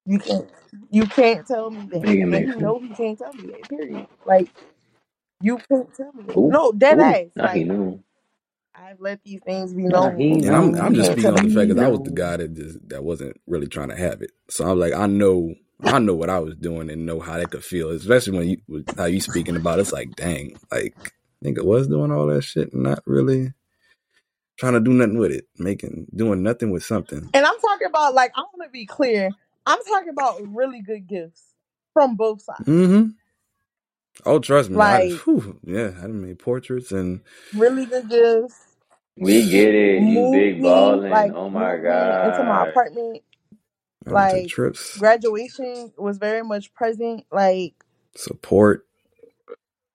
[0.07, 0.49] You can't.
[0.91, 2.05] You can't tell me that.
[2.05, 2.61] Make it And make he sense.
[2.61, 3.69] know he can't tell me that.
[3.69, 4.07] Period.
[4.27, 4.51] Like
[5.41, 6.39] you can't tell me that.
[6.39, 7.01] Ooh, No, dead ooh.
[7.01, 7.27] ass.
[7.37, 8.01] Now he Like knew.
[8.75, 11.13] I've let these things be Now he known, And I'm and I'm you just can't
[11.13, 12.13] speaking tell on the fact he because I was the know.
[12.13, 14.33] guy that just that wasn't really trying to have it.
[14.51, 15.55] So I'm like, I know
[15.87, 18.59] I know what I was doing and know how that could feel, especially when you
[18.69, 20.97] with how you speaking about it, it's like, dang, like
[21.45, 23.53] nigga was doing all that shit and not really
[24.59, 27.31] trying to do nothing with it, making doing nothing with something.
[27.35, 29.31] And I'm talking about like I want to be clear.
[29.67, 31.43] I'm talking about really good gifts
[31.95, 32.65] from both sides.
[32.67, 33.11] Mm-hmm.
[34.27, 37.21] Oh, trust me, I Like whew, yeah, I done made portraits and
[37.55, 38.65] really good gifts.
[39.17, 40.03] We get it.
[40.03, 41.11] You big me, balling.
[41.11, 42.29] like Oh my god.
[42.29, 43.23] into my apartment.
[44.07, 47.25] I done took Like trips, graduation was very much present.
[47.33, 47.75] Like
[48.17, 48.87] support.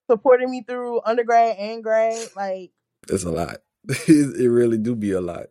[0.10, 2.30] supporting me through undergrad and grad.
[2.35, 2.72] Like
[3.10, 3.57] It's a lot.
[3.89, 5.47] It, it really do be a lot.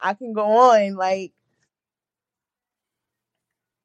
[0.00, 0.94] I can go on.
[0.94, 1.32] Like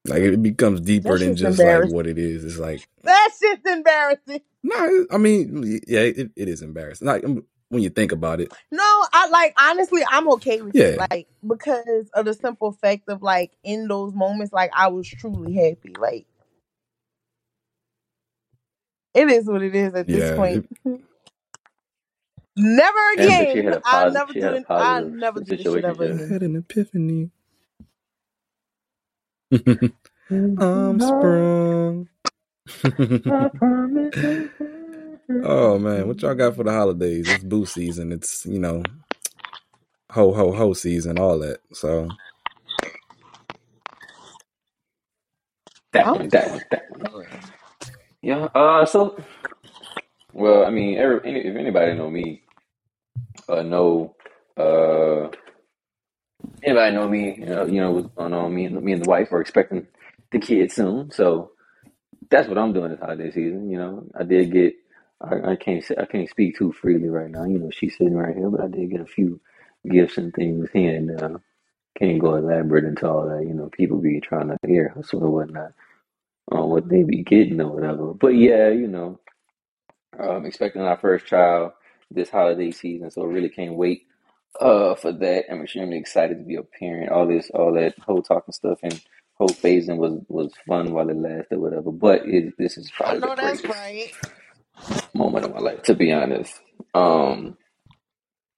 [0.06, 2.44] Like it becomes deeper than just like what it is.
[2.44, 4.40] It's like that's just embarrassing.
[4.64, 7.06] No, I mean, yeah, it, it is embarrassing.
[7.06, 8.82] Like um, when you think about it, No,
[9.12, 10.98] I like honestly, I'm okay with it.
[10.98, 15.54] Like because of the simple fact of like in those moments, like I was truly
[15.54, 15.94] happy.
[15.98, 16.26] Like
[19.14, 20.68] it is what it is at this point.
[20.84, 21.00] it,
[22.56, 23.64] Never And but she again.
[23.64, 24.12] had a I'll positive.
[24.12, 24.66] never She do had a it.
[24.76, 26.16] I'll positive never do this shit ever Yeah.
[26.18, 26.34] I again.
[26.34, 27.30] had an epiphany.
[30.58, 32.08] I'm sprung.
[35.42, 37.30] Oh man, what y'all got for the holidays?
[37.30, 38.12] It's boo season.
[38.12, 38.90] It's you know
[40.12, 41.60] ho ho ho season, all that.
[41.72, 42.16] So
[45.92, 46.30] That I'm one.
[46.30, 46.62] That one.
[46.70, 47.26] That one.
[48.22, 48.46] Yeah.
[48.54, 48.86] Uh.
[48.86, 49.16] So.
[50.32, 52.41] Well, I mean, every, any, if anybody know me,
[53.48, 54.16] uh, know,
[54.56, 55.28] uh,
[56.62, 58.54] anybody know me, you know, you know what's going on.
[58.54, 59.86] Me and me and the wife are expecting
[60.32, 61.52] the kid soon, so
[62.30, 63.70] that's what I'm doing this holiday season.
[63.70, 64.74] You know, I did get.
[65.22, 67.44] I, I can't say I can't speak too freely right now.
[67.44, 69.40] You know, she's sitting right here, but I did get a few
[69.90, 71.38] gifts and things here and uh,
[71.98, 73.44] can't go elaborate into all that.
[73.46, 75.64] You know, people be trying to hear hustle and whatnot.
[76.52, 78.14] on what they be getting or whatever.
[78.14, 79.20] But yeah, you know,
[80.18, 81.72] I'm expecting our first child
[82.14, 84.06] this holiday season, so I really can't wait
[84.60, 85.44] uh for that.
[85.50, 87.10] I'm extremely excited to be a parent.
[87.10, 89.00] All this, all that whole talking stuff and
[89.34, 91.90] whole phasing was was fun while it lasted, whatever.
[91.90, 94.12] But it, this is probably the greatest right.
[95.14, 96.60] moment of my life, to be honest.
[96.94, 97.56] Um,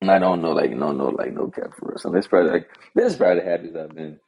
[0.01, 1.99] and I don't know, like, no, no, like, no cap for real.
[1.99, 4.21] So this probably like this is probably the happiest I've been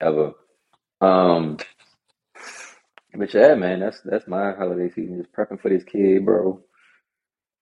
[0.00, 0.32] ever.
[1.00, 1.58] Um,
[3.14, 5.18] but yeah, man, that's that's my holiday season.
[5.18, 6.62] Just prepping for this kid, bro.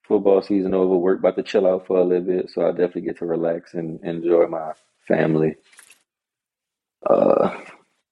[0.08, 0.96] Football season over.
[0.96, 3.74] Work about to chill out for a little bit, so I definitely get to relax
[3.74, 4.72] and enjoy my
[5.08, 5.56] family.
[7.08, 7.58] Uh,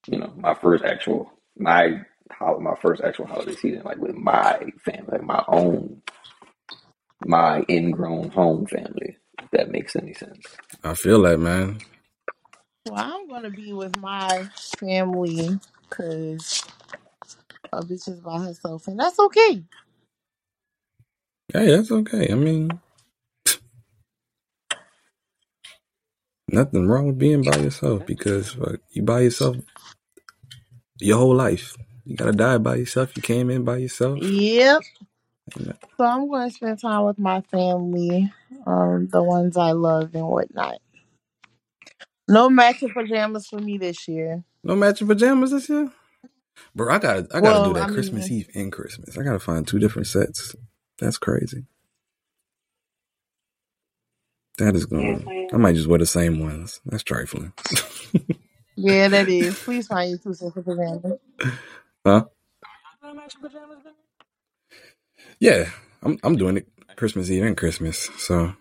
[0.08, 2.00] you know, my first actual my
[2.30, 6.02] how my first actual holiday season, like with my family, like my own,
[7.24, 9.18] my ingrown home family.
[9.42, 10.46] If that makes any sense.
[10.82, 11.80] I feel that, man.
[12.86, 14.48] Well, I'm gonna be with my
[14.78, 15.58] family
[15.88, 16.64] because
[17.72, 19.62] a bitch is by herself, and that's okay.
[21.54, 22.32] Hey, that's okay.
[22.32, 22.68] I mean,
[26.48, 29.56] nothing wrong with being by yourself because like, you by yourself
[30.98, 31.76] your whole life.
[32.04, 33.16] You gotta die by yourself.
[33.16, 34.18] You came in by yourself.
[34.20, 34.82] Yep.
[35.56, 38.32] You know, So I'm going to spend time with my family,
[38.66, 40.78] um, the ones I love and whatnot.
[42.26, 44.42] No matching pajamas for me this year.
[44.64, 45.92] no matching pajamas this year,
[46.74, 46.92] bro.
[46.94, 49.16] I gotta, I gotta Well, do that I Christmas mean- Eve and Christmas.
[49.18, 50.56] I gotta find two different sets.
[50.98, 51.66] That's crazy.
[54.58, 55.48] That is going.
[55.52, 56.80] I might just wear the same ones.
[56.86, 57.52] That's trifling.
[58.76, 59.60] Yeah, that is.
[59.60, 61.18] Please find you two sets of pajamas.
[62.06, 62.24] huh?
[65.40, 65.70] Yeah,
[66.02, 66.18] I'm.
[66.22, 68.10] I'm doing it Christmas Eve and Christmas.
[68.18, 68.52] So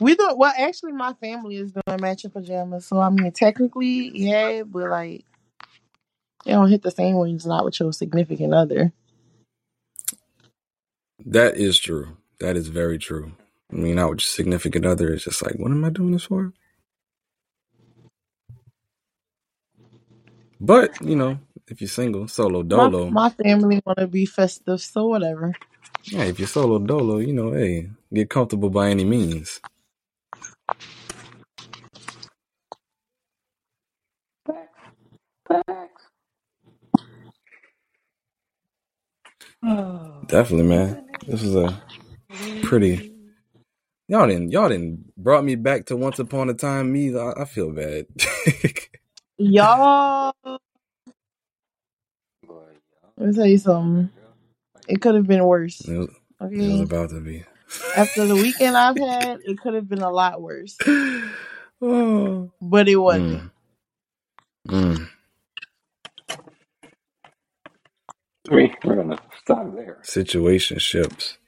[0.00, 0.52] We do well.
[0.58, 5.24] Actually, my family is doing matching pajamas, so I mean, technically, yeah, but like,
[6.46, 8.92] it don't hit the same when it's not with your significant other.
[11.26, 12.18] That is true.
[12.40, 13.32] That is very true.
[13.72, 15.14] I mean, not with your significant other.
[15.14, 16.54] It's just like, what am I doing this for?
[20.60, 25.06] But you know, if you're single, solo dolo, my family want to be festive, so
[25.06, 25.54] whatever.
[26.04, 29.60] yeah, if you're solo dolo, you know, hey, get comfortable by any means.
[39.66, 40.00] Facts.
[40.26, 41.06] Definitely, man.
[41.26, 41.82] This is a
[42.62, 43.12] pretty.
[44.08, 44.52] Y'all didn't.
[44.52, 46.92] Y'all didn't brought me back to once upon a time.
[46.92, 48.06] Me, I, I feel bad.
[49.38, 50.60] Y'all, let
[53.28, 54.10] me tell you something.
[54.88, 55.80] It could have been worse.
[55.80, 56.08] it, was,
[56.40, 57.44] it was about to be.
[57.96, 60.76] After the weekend I've had, it could have been a lot worse,
[61.82, 62.50] oh.
[62.60, 63.50] but it wasn't.
[64.68, 64.68] Mm.
[64.68, 65.08] Mm.
[68.52, 70.06] we we're gonna stop there.
[70.06, 71.38] Situationships.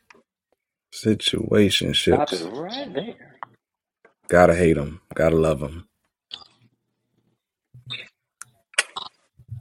[2.08, 2.44] Stop it Situationships.
[2.44, 3.36] right there.
[4.28, 5.02] Gotta hate them.
[5.14, 5.88] Gotta love them.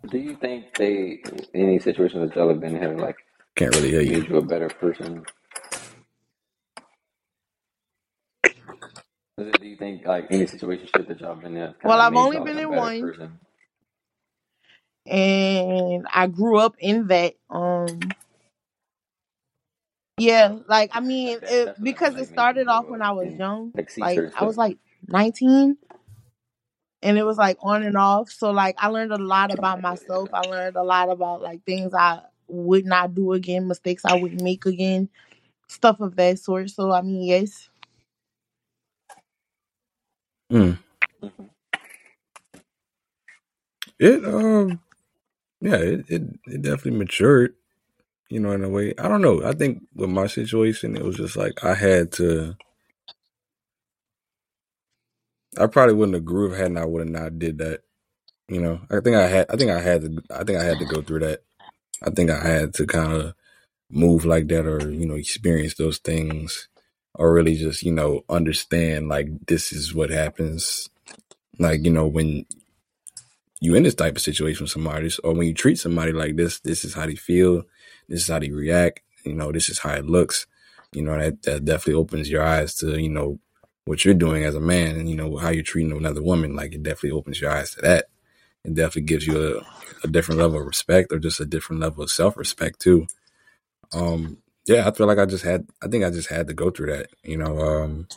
[0.10, 1.22] Do you think they
[1.56, 3.18] any situation that y'all have been in have like
[3.56, 4.20] Can't really hear you.
[4.20, 5.26] made you a better person?
[9.40, 12.02] Is it- Do you think like any situation that y'all been in have Well, kinda
[12.02, 13.40] I've made only y'all been a in better one, person?
[15.08, 17.36] And I grew up in that.
[17.50, 18.00] Um,
[20.18, 21.84] yeah, like I mean, it, that's what I mean.
[21.84, 23.72] because it started off when I was young.
[23.76, 24.78] like see Like certain I was like
[25.08, 25.78] 19,
[27.02, 28.30] and it was like on and off.
[28.30, 30.30] So like I learned a lot about myself.
[30.34, 34.42] I learned a lot about like things I would not do again, mistakes I wouldn't
[34.42, 35.10] make again,
[35.68, 36.70] stuff of that sort.
[36.72, 37.70] So I mean, yes,
[40.52, 40.78] Mm.
[41.22, 41.50] Mhm.
[44.00, 44.80] It um
[45.62, 47.56] yeah, it, it it definitely matured,
[48.30, 48.94] you know, in a way.
[48.98, 49.44] I don't know.
[49.44, 52.58] I think with my situation it was just like I had to
[55.58, 57.82] I probably wouldn't have grew hadn't I would have not did that.
[58.50, 58.82] You know.
[58.92, 61.02] I think I had I think I had to I think I had to go
[61.02, 61.44] through that.
[62.04, 63.34] I think I had to kind of
[63.90, 66.70] move like that or, you know, experience those things
[67.16, 70.90] or really just, you know, understand like this is what happens.
[71.60, 72.46] Like, you know, when
[73.60, 76.60] you in this type of situation with somebody, or when you treat somebody like this,
[76.60, 77.64] this is how they feel,
[78.08, 80.46] this is how they react, you know, this is how it looks.
[80.94, 83.40] You know, that, that definitely opens your eyes to, you know,
[83.86, 86.56] what you're doing as a man and, you know, how you're treating another woman.
[86.56, 88.06] Like it definitely opens your eyes to that.
[88.64, 92.04] It definitely gives you a, a different level of respect or just a different level
[92.04, 93.08] of self respect too.
[93.94, 96.70] Um, yeah, I feel like I just had, I think I just had to go
[96.70, 98.08] through that, you know, um,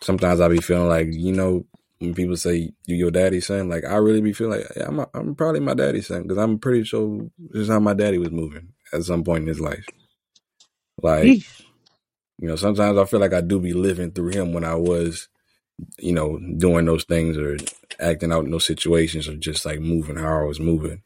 [0.00, 1.66] sometimes I'll be feeling like, you know,
[1.98, 5.00] when people say you your daddy's son, like I really be feeling like yeah, I'm
[5.00, 8.18] a, I'm probably my daddy's son because I'm pretty sure this is how my daddy
[8.18, 9.86] was moving at some point in his life.
[11.02, 11.62] Like Yeesh.
[12.38, 15.28] you know, sometimes I feel like I do be living through him when I was,
[15.98, 17.56] you know, doing those things or
[18.00, 21.02] acting out in those situations or just like moving how I was moving.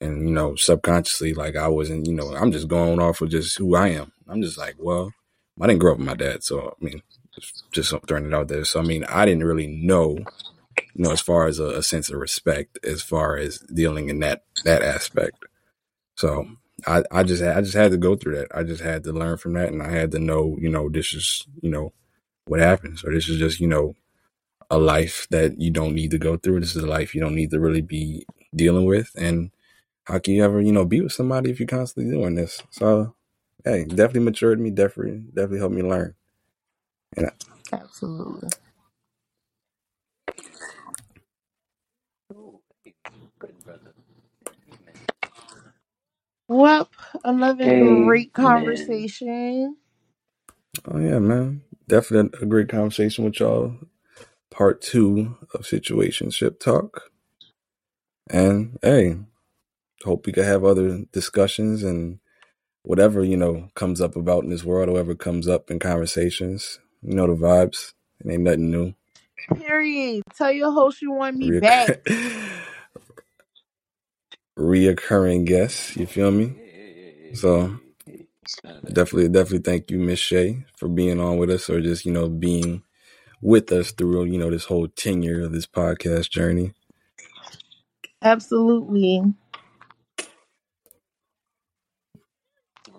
[0.00, 3.58] And you know, subconsciously, like I wasn't, you know, I'm just going off of just
[3.58, 4.12] who I am.
[4.28, 5.12] I'm just like, well,
[5.60, 7.02] I didn't grow up with my dad, so I mean,
[7.70, 8.64] just throwing it out there.
[8.64, 10.18] So I mean, I didn't really know,
[10.94, 14.20] you know, as far as a, a sense of respect, as far as dealing in
[14.20, 15.44] that that aspect.
[16.16, 16.48] So
[16.86, 18.48] I, I just I just had to go through that.
[18.54, 21.12] I just had to learn from that, and I had to know, you know, this
[21.14, 21.92] is you know
[22.46, 23.94] what happens, or this is just you know
[24.70, 26.60] a life that you don't need to go through.
[26.60, 29.50] This is a life you don't need to really be dealing with, and
[30.04, 32.62] how can you ever you know be with somebody if you're constantly doing this?
[32.70, 33.14] So
[33.64, 36.14] hey, definitely matured me, definitely definitely helped me learn.
[37.16, 37.30] And I,
[37.72, 38.50] Absolutely.
[42.30, 42.36] Hey,
[43.40, 43.94] good brother.
[46.48, 46.90] Well,
[47.24, 49.02] another great Amen.
[49.12, 49.76] conversation.
[50.88, 53.74] oh yeah, man, definitely a great conversation with y'all.
[54.50, 57.04] Part two of situationship talk,
[58.30, 59.16] and hey,
[60.04, 62.20] hope we can have other discussions and
[62.84, 66.80] whatever you know comes up about in this world, whatever comes up in conversations.
[67.02, 67.94] You know the vibes.
[68.24, 68.94] It ain't nothing new.
[69.54, 70.22] Period.
[70.36, 71.98] Tell your host you want me back.
[72.06, 72.62] Reoccur-
[74.58, 75.96] reoccurring guests.
[75.96, 76.54] You feel me?
[77.34, 78.26] So Hey, hey.
[78.64, 78.94] None of that.
[78.94, 82.28] definitely, definitely thank you, Miss Shay, for being on with us, or just you know
[82.28, 82.82] being
[83.42, 86.74] with us through you know this whole tenure of this podcast journey.
[88.22, 89.22] Absolutely.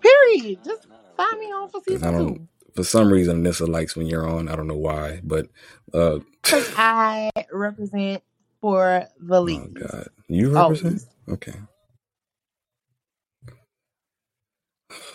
[0.01, 0.59] Period.
[0.63, 2.47] Just find me on for season don't, two.
[2.75, 4.47] For some reason, Nissa likes when you're on.
[4.49, 5.47] I don't know why, but
[5.93, 8.23] uh, Because I represent
[8.61, 9.77] for the league.
[9.83, 10.85] oh god, you represent?
[10.85, 11.07] Always.
[11.29, 11.53] Okay,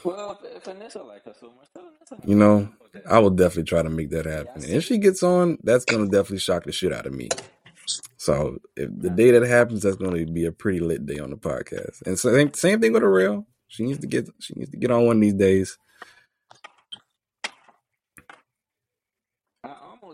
[0.04, 2.68] Well, if, if Vanessa like her so much, tell you know,
[3.08, 4.62] I will definitely try to make that happen.
[4.62, 7.28] And if she gets on, that's gonna definitely shock the shit out of me.
[8.16, 11.28] So if the day that happens, that's going to be a pretty lit day on
[11.28, 12.00] the podcast.
[12.06, 13.46] And so same, same thing with Ariel.
[13.68, 15.76] She needs to get she needs to get on one of these days.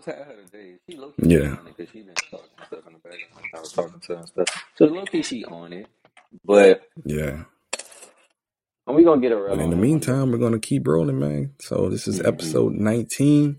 [0.05, 0.75] Had her today.
[0.89, 3.45] She low key Yeah, on it because she been talking stuff in the background.
[3.55, 4.63] I was talking to her and stuff.
[4.75, 5.87] So low key she on it,
[6.45, 7.43] but yeah.
[8.87, 10.59] And we gonna get her But in on the it one meantime, we're going to
[10.59, 11.53] keep rolling, man.
[11.59, 12.27] So this is Mm-hmm.
[12.27, 13.57] episode 19,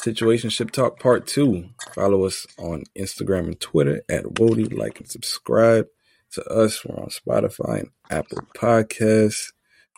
[0.00, 1.68] Situationship Talk Part 2.
[1.94, 4.72] Follow us on Instagram and Twitter at Wody.
[4.76, 5.86] Like and subscribe
[6.32, 6.84] to us.
[6.84, 9.52] We're on Spotify and Apple Podcasts.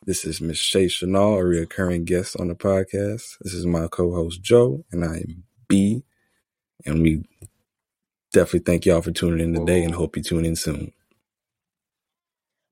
[0.04, 3.38] This is Miss Shay Chanel, a recurring guest on the podcast.
[3.40, 5.44] This is my co-host Joe, and I am
[6.86, 7.24] And we
[8.32, 10.92] definitely thank y'all for tuning in today and hope you tune in soon.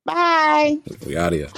[0.06, 0.78] Bye.
[1.06, 1.48] We out here.